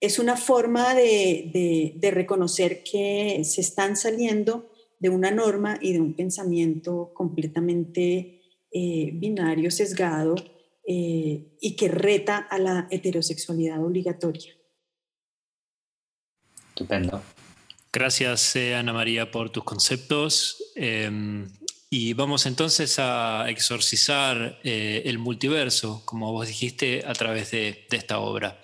es 0.00 0.18
una 0.18 0.36
forma 0.36 0.94
de, 0.94 1.98
reconocer 2.12 2.82
que 2.82 3.42
se 3.44 3.60
están 3.60 3.96
saliendo 3.96 4.70
de 4.98 5.08
una 5.08 5.30
norma 5.30 5.78
y 5.80 5.92
de 5.92 6.00
un 6.00 6.14
pensamiento 6.14 7.12
completamente 7.14 8.36
binario, 8.72 9.70
sesgado 9.70 10.36
y 10.86 11.76
que 11.76 11.88
reta 11.88 12.36
a 12.38 12.58
la 12.58 12.86
heterosexualidad 12.90 13.84
obligatoria. 13.84 14.54
Estupendo. 16.80 17.22
Gracias, 17.92 18.54
eh, 18.54 18.76
Ana 18.76 18.92
María, 18.92 19.32
por 19.32 19.50
tus 19.50 19.64
conceptos. 19.64 20.72
Y 21.92 22.14
vamos 22.14 22.46
entonces 22.46 23.00
a 23.00 23.50
exorcizar 23.50 24.60
eh, 24.62 25.02
el 25.06 25.18
multiverso, 25.18 26.02
como 26.04 26.30
vos 26.30 26.46
dijiste, 26.46 27.02
a 27.04 27.12
través 27.14 27.50
de, 27.50 27.84
esta 27.90 28.20
obra. 28.20 28.60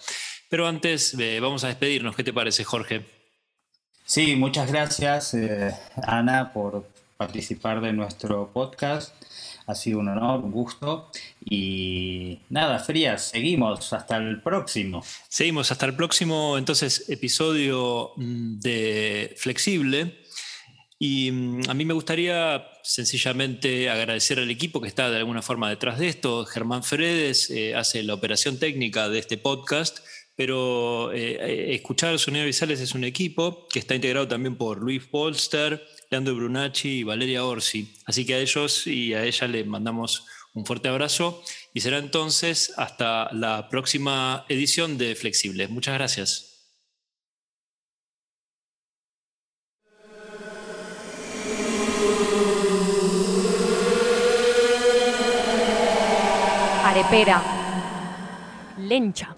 Pero 0.49 0.69
antes 0.69 1.13
eh, 1.19 1.41
vamos 1.41 1.65
a 1.65 1.67
despedirnos. 1.67 2.15
¿Qué 2.15 2.23
te 2.23 2.33
parece, 2.33 2.63
Jorge? 2.63 3.05
Sí, 4.05 4.37
muchas 4.37 4.71
gracias, 4.71 5.37
Ana, 6.07 6.53
por 6.53 6.89
participar 7.17 7.81
de 7.81 7.93
nuestro 7.93 8.53
podcast. 8.53 9.13
Ha 9.67 9.75
sido 9.75 9.99
un 9.99 10.09
honor, 10.09 10.45
un 10.45 10.53
gusto. 10.53 11.11
Y 11.45 12.39
nada, 12.49 12.79
Frías, 12.79 13.31
seguimos 13.31 13.93
hasta 13.93 14.17
el 14.19 14.41
próximo. 14.41 15.03
Seguimos 15.29 15.73
hasta 15.73 15.87
el 15.87 15.95
próximo, 15.95 16.57
entonces, 16.57 17.09
episodio 17.09 18.13
mm, 18.17 18.61
de 18.61 19.35
Flexible. 19.37 20.26
Y 20.99 21.31
mm, 21.31 21.69
a 21.69 21.75
mí 21.75 21.85
me 21.85 21.95
gustaría 21.95 22.67
sencillamente 22.83 23.91
agradecer 23.91 24.39
al 24.39 24.51
equipo 24.51 24.81
que 24.81 24.89
está 24.89 25.11
de 25.11 25.19
alguna 25.19 25.43
forma 25.43 25.69
detrás 25.69 25.99
de 25.99 26.09
esto. 26.09 26.45
Germán 26.47 26.83
Fredes 26.83 27.51
eh, 27.51 27.75
hace 27.75 28.03
la 28.03 28.15
operación 28.15 28.59
técnica 28.59 29.09
de 29.09 29.19
este 29.19 29.37
podcast, 29.37 29.99
pero 30.35 31.13
eh, 31.13 31.75
escuchar 31.75 32.19
Sonido 32.19 32.47
Visales 32.47 32.81
es 32.81 32.95
un 32.95 33.05
equipo 33.05 33.67
que 33.69 33.79
está 33.79 33.95
integrado 33.95 34.29
también 34.29 34.57
por 34.57 34.83
Luis 34.83 35.05
Polster, 35.05 35.87
Leandro 36.11 36.35
Brunacci 36.35 36.99
y 37.01 37.03
Valeria 37.03 37.45
Orsi. 37.45 37.95
Así 38.05 38.25
que 38.25 38.35
a 38.35 38.39
ellos 38.39 38.87
y 38.87 39.15
a 39.15 39.25
ella 39.25 39.49
le 39.49 39.65
mandamos 39.65 40.25
un 40.57 40.65
fuerte 40.65 40.89
abrazo 40.89 41.43
y 41.75 41.81
será 41.81 41.99
entonces 41.99 42.73
hasta 42.77 43.31
la 43.33 43.69
próxima 43.69 44.47
edición 44.49 44.97
de 44.97 45.15
Flexible. 45.15 45.69
Muchas 45.69 45.95
gracias. 45.95 46.56
Arepera. 57.07 57.41
Lencha. 58.79 59.37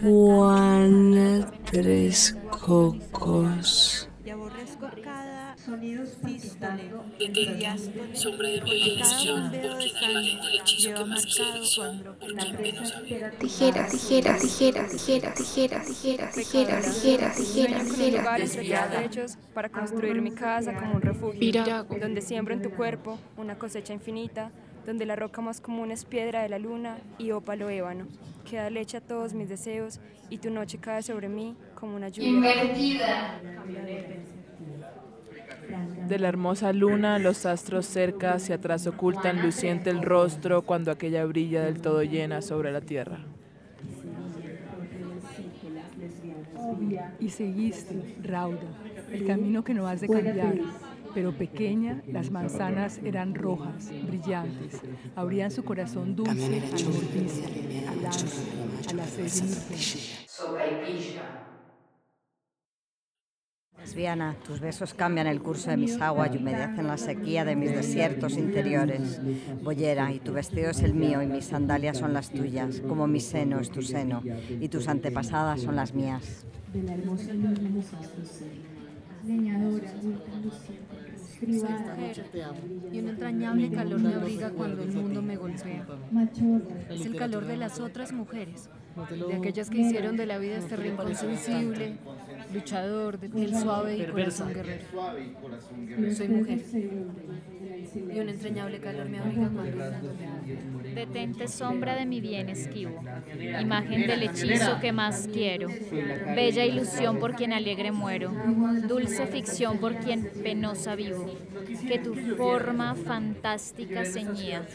Juana 0.00 1.46
Tres 1.64 2.36
Cocos. 2.50 4.08
Y 5.66 5.94
aborrezco 5.94 6.20
cada 6.58 6.78
sonido 6.78 7.04
pequeñas 7.18 7.90
sombra 8.14 8.48
de 8.48 8.60
violencia, 8.60 9.32
porque 9.62 9.92
nadie 10.00 10.36
del 10.36 10.60
hechizo 10.60 10.94
que 10.94 11.04
más 11.04 11.22
selección, 11.22 12.02
por 12.18 12.34
quien 12.34 12.62
menos 12.62 12.94
Tijeras, 13.38 13.90
tijeras, 13.92 14.40
tijeras, 14.40 14.90
tijeras, 14.90 15.34
tijeras, 15.34 15.86
tijeras, 15.86 15.86
tijeras, 15.86 16.84
tijeras, 16.96 17.36
tijeras, 17.36 18.56
tijeras, 18.56 19.04
hechos 19.04 19.38
para 19.52 19.68
construir 19.68 20.20
mi 20.22 20.30
casa 20.30 20.74
como 20.74 20.94
un 20.94 21.02
refugio, 21.02 21.84
donde 22.00 22.22
siembro 22.22 22.54
en 22.54 22.62
tu 22.62 22.70
cuerpo 22.70 23.18
una 23.36 23.58
cosecha 23.58 23.92
infinita, 23.92 24.50
donde 24.86 25.04
la 25.04 25.14
roca 25.14 25.42
más 25.42 25.60
común 25.60 25.90
es 25.90 26.04
piedra 26.04 26.42
de 26.42 26.48
la 26.48 26.58
luna 26.58 26.98
y 27.18 27.32
ópalo 27.32 27.68
ébano. 27.68 28.06
Que 28.48 28.56
da 28.56 28.70
leche 28.70 28.96
a 28.96 29.00
todos 29.00 29.34
mis 29.34 29.48
deseos 29.48 30.00
y 30.30 30.38
tu 30.38 30.50
noche 30.50 30.78
cae 30.78 31.02
sobre 31.02 31.28
mí 31.28 31.54
como 31.74 31.96
una 31.96 32.08
lluvia. 32.08 32.28
Invertida. 32.28 33.40
De 36.08 36.18
la 36.18 36.28
hermosa 36.28 36.72
luna, 36.72 37.18
los 37.18 37.46
astros 37.46 37.86
cerca 37.86 38.34
hacia 38.34 38.56
atrás 38.56 38.86
ocultan 38.86 39.42
luciente 39.42 39.90
el 39.90 40.02
rostro 40.02 40.62
cuando 40.62 40.90
aquella 40.90 41.24
brilla 41.24 41.62
del 41.62 41.80
todo 41.80 42.02
llena 42.02 42.42
sobre 42.42 42.72
la 42.72 42.80
tierra. 42.80 43.20
Y 47.18 47.28
seguiste, 47.28 48.16
Rauda, 48.22 48.58
el 49.12 49.26
camino 49.26 49.62
que 49.64 49.74
no 49.74 49.86
has 49.86 50.00
de 50.00 50.08
cambiar. 50.08 50.54
Pero 51.14 51.32
pequeña, 51.32 52.02
las 52.06 52.30
manzanas 52.30 53.00
eran 53.04 53.34
rojas, 53.34 53.90
brillantes, 54.06 54.80
abrían 55.16 55.50
su 55.50 55.64
corazón 55.64 56.14
dulce 56.14 56.32
al 56.32 56.84
mordisco, 56.84 57.48
al 57.88 58.06
ansia, 58.06 58.90
a 58.90 58.94
la 58.94 59.04
sed 59.06 59.28
Lesbiana, 63.80 64.36
tus 64.46 64.60
besos 64.60 64.94
cambian 64.94 65.26
el 65.26 65.40
curso 65.40 65.70
de 65.70 65.76
mis 65.76 66.00
aguas 66.00 66.30
y 66.34 66.38
humedecen 66.38 66.86
la 66.86 66.96
sequía 66.96 67.44
de 67.44 67.56
mis 67.56 67.72
desiertos 67.72 68.36
interiores. 68.36 69.20
Boyera, 69.62 70.12
y 70.12 70.18
tu 70.18 70.32
vestido 70.32 70.70
es 70.70 70.80
el 70.82 70.94
mío 70.94 71.22
y 71.22 71.26
mis 71.26 71.46
sandalias 71.46 71.98
son 71.98 72.12
las 72.12 72.30
tuyas, 72.30 72.80
como 72.86 73.06
mi 73.06 73.20
seno 73.20 73.58
es 73.58 73.70
tu 73.70 73.82
seno 73.82 74.22
y 74.60 74.68
tus 74.68 74.86
antepasadas 74.88 75.62
son 75.62 75.76
las 75.76 75.94
mías. 75.94 76.44
De 76.72 76.82
la 76.82 76.94
hermosa 76.94 77.32
leñadora, 79.24 79.92
y 81.42 82.98
un 82.98 83.08
entrañable 83.08 83.70
calor 83.70 84.00
me 84.00 84.14
abriga 84.14 84.50
cuando 84.50 84.82
el 84.82 84.92
mundo 84.92 85.22
me 85.22 85.36
golpea. 85.36 85.86
Es 86.90 87.06
el 87.06 87.16
calor 87.16 87.46
de 87.46 87.56
las 87.56 87.80
otras 87.80 88.12
mujeres, 88.12 88.68
de 88.96 89.34
aquellas 89.34 89.70
que 89.70 89.78
hicieron 89.78 90.16
de 90.16 90.26
la 90.26 90.38
vida 90.38 90.58
este 90.58 90.76
rincón 90.76 91.14
sensible, 91.14 91.96
luchador, 92.52 93.18
de 93.18 93.28
piel 93.28 93.56
suave 93.56 93.96
y 93.96 94.06
corazón 94.06 94.52
guerrero. 94.52 94.84
Soy 96.14 96.28
mujer 96.28 96.60
y 97.94 98.18
un 98.18 98.28
entrañable 98.28 98.78
calor 98.78 99.08
me 99.08 99.18
abriga 99.18 99.48
cuando 99.48 99.78
Detente 100.94 101.48
sombra 101.48 101.94
de 101.94 102.06
mi 102.06 102.20
bien 102.20 102.48
esquivo, 102.48 103.02
imagen 103.60 104.06
del 104.06 104.24
hechizo 104.24 104.80
que 104.80 104.92
más 104.92 105.28
quiero, 105.32 105.68
bella 106.34 106.64
ilusión 106.64 107.18
por 107.18 107.34
quien 107.34 107.52
alegre 107.52 107.92
muero, 107.92 108.32
dulce 108.88 109.26
ficción 109.26 109.78
por 109.78 109.96
quien 109.96 110.28
penosa 110.42 110.96
vivo, 110.96 111.26
que 111.86 111.98
tu 111.98 112.14
forma 112.36 112.94
fantástica 112.94 114.04
ceñía, 114.04 114.66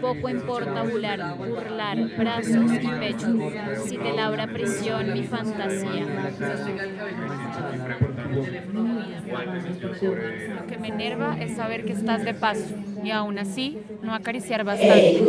poco 0.00 0.28
importa 0.28 0.82
burlar, 0.82 1.36
burlar 1.36 2.16
brazos 2.16 2.72
y 2.72 2.88
pechos, 2.88 3.36
si 3.84 3.98
te 3.98 4.12
labra 4.12 4.46
prisión 4.46 5.12
mi 5.12 5.24
fantasía. 5.24 6.06
Lo 10.56 10.66
que 10.66 10.78
me 10.78 10.88
enerva 10.88 11.36
es 11.40 11.56
saber 11.56 11.84
que 11.84 11.92
estás 11.92 12.24
de 12.24 12.34
paso 12.34 12.74
y 13.02 13.10
aún 13.10 13.38
así 13.38 13.78
no 14.02 14.14
acariciar 14.14 14.64
bastante. 14.64 15.20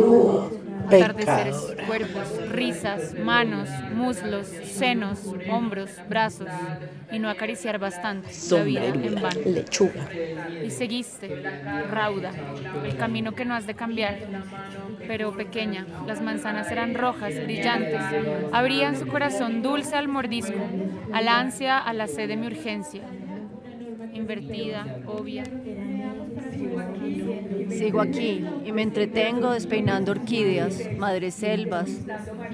Atardeceres, 0.86 1.74
cuerpos, 1.80 2.40
risas, 2.44 3.14
manos, 3.16 3.84
muslos, 3.88 4.48
senos, 4.48 5.36
hombros, 5.46 6.02
brazos 6.04 6.70
y 7.08 7.18
no 7.18 7.28
acariciar 7.30 7.78
bastante 7.78 8.38
la 8.46 8.62
vida 8.64 8.98
en 9.00 9.20
vano. 9.20 9.42
Lechuga. 9.44 10.16
Y 10.60 10.70
seguiste, 10.70 11.38
rauda, 11.82 12.40
el 12.82 12.96
camino 12.96 13.34
que 13.34 13.44
no 13.44 13.54
has 13.54 13.66
de 13.66 13.74
cambiar. 13.76 14.24
Pero 15.06 15.34
pequeña, 15.36 15.90
las 16.04 16.20
manzanas 16.20 16.70
eran 16.70 16.94
rojas, 16.94 17.40
brillantes, 17.40 18.16
abrían 18.50 18.96
su 18.96 19.06
corazón 19.06 19.62
dulce 19.62 19.96
al 19.96 20.08
mordisco, 20.08 20.74
al 21.10 21.28
ansia, 21.28 21.78
a 21.78 21.92
la 21.92 22.08
sed 22.08 22.28
de 22.28 22.36
mi 22.36 22.46
urgencia 22.46 23.10
invertida, 24.12 24.92
obvia. 25.04 25.52
Sigo 27.78 28.00
aquí 28.00 28.44
y 28.64 28.72
me 28.72 28.82
entretengo 28.82 29.50
despeinando 29.52 30.12
orquídeas, 30.12 30.80
madreselvas, 30.98 31.90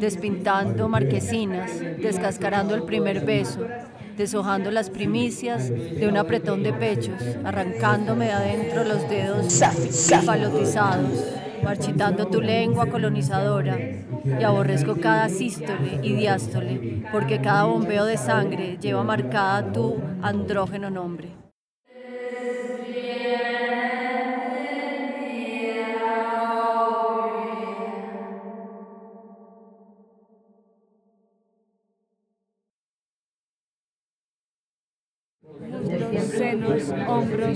despintando 0.00 0.88
marquesinas, 0.88 1.80
descascarando 1.80 2.74
el 2.74 2.84
primer 2.84 3.24
beso, 3.24 3.66
deshojando 4.16 4.70
las 4.70 4.90
primicias 4.90 5.68
de 5.70 6.06
un 6.08 6.16
apretón 6.16 6.62
de 6.62 6.72
pechos, 6.72 7.20
arrancándome 7.44 8.26
de 8.26 8.32
adentro 8.32 8.84
los 8.84 9.08
dedos 9.08 9.60
falotizados, 10.24 11.36
marchitando 11.62 12.26
tu 12.26 12.40
lengua 12.40 12.86
colonizadora. 12.86 13.78
Y 14.24 14.42
aborrezco 14.42 14.96
cada 14.96 15.28
sístole 15.28 16.00
y 16.02 16.12
diástole, 16.14 17.04
porque 17.12 17.40
cada 17.40 17.64
bombeo 17.64 18.04
de 18.04 18.16
sangre 18.16 18.76
lleva 18.80 19.02
marcada 19.04 19.72
tu 19.72 19.96
andrógeno 20.22 20.90
nombre. 20.90 21.38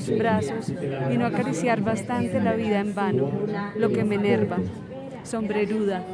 Hombros, 0.09 0.19
brazos 0.19 0.73
y 1.13 1.17
no 1.17 1.27
acariciar 1.27 1.83
bastante 1.83 2.41
la 2.41 2.55
vida 2.55 2.81
en 2.81 2.95
vano, 2.95 3.31
lo 3.77 3.91
que 3.91 4.05
me 4.05 4.17
enerva, 4.17 4.59
sombreruda. 5.25 6.05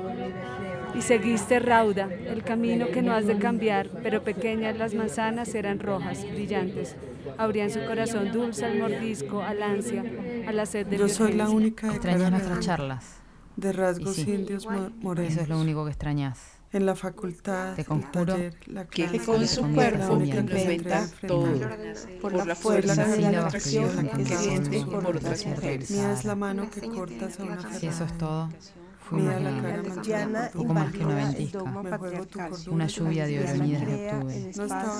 Y 0.95 1.03
seguiste 1.03 1.61
rauda, 1.61 2.09
el 2.27 2.43
camino 2.43 2.89
que 2.89 3.03
no 3.03 3.13
has 3.13 3.27
de 3.27 3.39
cambiar, 3.39 3.89
pero 4.03 4.25
pequeñas 4.25 4.77
las 4.77 4.95
manzanas 4.95 5.55
eran 5.55 5.79
rojas, 5.79 6.25
brillantes. 6.33 6.97
Abrían 7.37 7.71
su 7.71 7.85
corazón 7.85 8.33
dulce 8.33 8.65
al 8.65 8.79
mordisco, 8.79 9.43
al 9.43 9.63
ansia, 9.63 10.03
a 10.47 10.53
la 10.53 10.67
sed 10.67 10.87
de 10.87 10.97
Yo 10.97 11.09
soy 11.09 11.35
la 11.35 11.51
única 11.51 11.89
Extrañas 11.89 12.31
nuestras 12.31 12.61
charlas. 12.61 13.17
De 13.57 13.73
rasgos 13.73 14.19
indios 14.19 14.67
morenos. 15.01 15.33
Eso 15.33 15.43
es 15.43 15.49
lo 15.49 15.61
único 15.61 15.85
que 15.85 15.91
extrañas 15.91 16.58
en 16.73 16.87
la 16.87 16.95
facultad, 16.95 17.75
te 17.75 17.85
conjuro 17.85 18.37
la 18.67 18.85
que 18.87 19.21
con 19.25 19.47
su 19.47 19.63
cuerpo 19.73 20.21
inventa 20.23 21.09
todo 21.27 21.49
por 22.21 22.33
la 22.47 22.55
fuerza 22.55 23.05
de 23.07 23.21
la 23.33 23.47
atracción 23.47 24.09
que 24.09 24.37
siente 24.37 24.85
por 24.85 25.17
otras 25.17 25.47
mujeres. 25.47 25.91
Mía 25.91 26.13
es 26.13 26.25
la 26.25 26.35
mano 26.35 26.71
que 26.71 26.81
cortas 26.89 27.41
a 27.41 27.45
una 27.45 27.73
Si 27.73 27.87
eso 27.87 28.05
es 28.05 28.19
todo, 28.19 28.51
La 29.11 29.83
cara 30.05 30.51
poco 30.53 30.75
más 30.75 30.93
que 30.93 31.05
una 31.05 31.15
ventisca, 31.15 31.63
una 32.71 32.87
lluvia 32.87 33.27
de 33.27 33.41
oroñidas 33.41 33.87
de 33.87 34.13
octubre, 34.13 34.53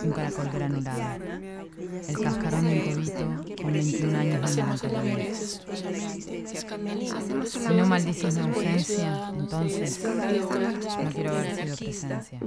un 0.05 0.13
caracol 0.13 0.51
granulado, 0.51 1.25
el 2.09 2.19
cascarón 2.19 2.65
de 2.65 2.73
un 2.73 2.95
cobito 2.95 3.63
con 3.63 3.73
21 3.73 4.19
años 4.19 4.57
de 4.57 4.63
Si 7.45 7.59
no 7.59 7.87
maldices 7.87 8.35
la 8.37 8.45
ausencia, 8.45 9.33
entonces 9.37 10.05
no 10.05 11.11
quiero 11.11 11.31
haber 11.31 11.53
sido 11.53 11.77
presencia. 11.77 12.41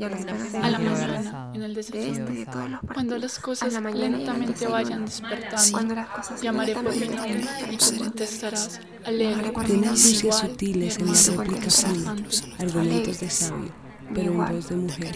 A 0.62 0.70
la 0.70 0.80
mañana, 0.80 1.52
en 1.54 1.62
el 1.64 1.76
desierto, 1.76 2.32
cuando 2.94 3.18
las 3.18 3.38
cosas 3.40 3.74
lentamente 3.74 4.68
vayan 4.68 5.06
despertando, 5.06 5.96
llamaré 6.42 6.74
por 6.74 6.96
mi 6.96 7.08
nombre 7.08 7.46
y 7.72 7.78
tú 7.78 7.98
contestarás, 8.00 8.80
alegre, 9.06 9.54
sutiles 9.96 10.98
en 10.98 11.08
la 11.08 11.16
argumentos 12.60 13.20
de 13.20 13.30
sabio, 13.30 13.72
pero 14.14 14.32
en 14.32 14.38
voz 14.38 14.70
de 14.70 14.76
mujer. 14.76 15.16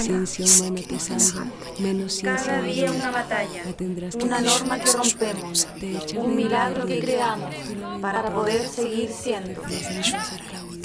Ciencia 0.00 0.44
humana 0.44 0.86
te 0.88 0.98
salva, 0.98 1.46
menos 1.78 2.12
ciencia 2.14 2.46
Cada 2.46 2.62
día 2.62 2.92
una 2.92 3.10
batalla, 3.10 3.62
una 4.22 4.40
norma 4.40 4.78
que 4.78 4.92
rompemos, 4.92 5.68
un 6.16 6.36
milagro 6.36 6.86
que 6.86 7.00
creamos 7.00 7.54
para 8.00 8.32
poder 8.32 8.68
seguir 8.68 9.10
siendo. 9.10 9.62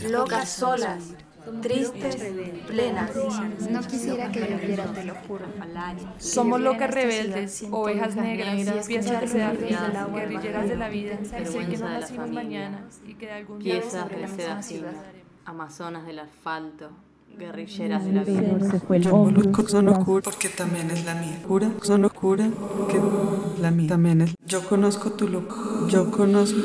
Locas 0.09 0.49
solas, 0.49 1.03
tristes, 1.61 2.17
plenas. 2.67 3.11
No 3.69 3.81
quisiera 3.81 4.31
que 4.31 4.41
viviera, 4.41 4.85
te 4.93 5.03
lo 5.03 5.15
juro. 5.27 5.45
Somos 6.17 6.61
locas 6.61 6.93
rebeldes, 6.93 7.65
ovejas 7.71 8.15
negras, 8.15 8.87
piezas 8.87 9.21
de 9.21 9.27
seda 9.27 9.53
guerrilleras 9.53 10.69
de 10.69 10.75
la 10.75 10.89
vida, 10.89 11.17
sé 11.23 11.65
que 11.65 11.77
no 11.77 11.89
nacimos 11.89 12.29
mañana 12.31 12.85
y 13.07 13.13
que 13.15 13.25
de 13.27 13.31
algún 13.33 13.59
día 13.59 13.79
piezas 13.81 14.09
de 14.09 14.27
seda 14.27 14.61
amazonas 15.45 16.05
del 16.05 16.19
asfalto, 16.19 16.91
guerrilleras 17.37 18.05
de 18.05 18.11
la 18.13 18.23
vida. 18.23 18.97
Yo 18.99 19.11
conozco 19.11 19.67
Sonocura 19.67 20.21
porque 20.23 20.49
también 20.49 20.91
es 20.91 21.05
la 21.05 21.15
mía. 21.15 21.41
Cura, 21.47 21.71
Sonocura, 21.81 22.49
que 22.89 23.01
la 23.61 23.71
mía 23.71 23.89
también 23.89 24.21
es. 24.21 24.35
Yo 24.45 24.63
conozco 24.67 25.11
tu 25.13 25.27
locura. 25.27 25.87
Yo 25.89 26.11
conozco 26.11 26.59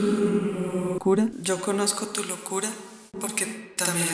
cura. 0.99 1.29
Yo 1.41 1.61
conozco 1.61 2.07
tu 2.07 2.25
locura 2.25 2.69
porque 3.21 3.64
también. 3.77 4.09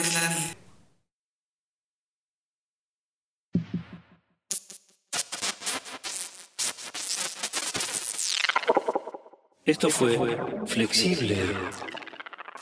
Esto 9.63 9.89
fue 9.89 10.17
Flexible, 10.65 11.37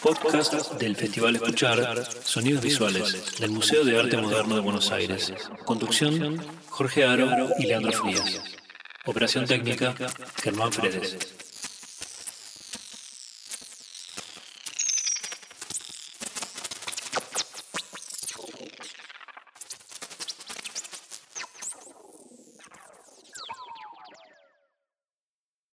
podcast 0.02 0.74
del 0.74 0.96
Festival 0.96 1.36
Escuchar 1.38 2.06
Sonidos 2.24 2.62
Visuales 2.62 3.40
del 3.40 3.52
Museo 3.52 3.84
de 3.86 3.98
Arte 4.00 4.18
Moderno 4.18 4.56
de 4.56 4.62
Buenos 4.62 4.92
Aires. 4.92 5.34
Conducción, 5.66 6.44
Jorge 6.68 7.06
Aro 7.06 7.50
y 7.58 7.68
Leandro 7.68 7.94
Frías. 7.94 8.42
Operación 9.06 9.46
técnica, 9.46 9.96
Germán 10.44 10.74
Fredes. 10.74 11.39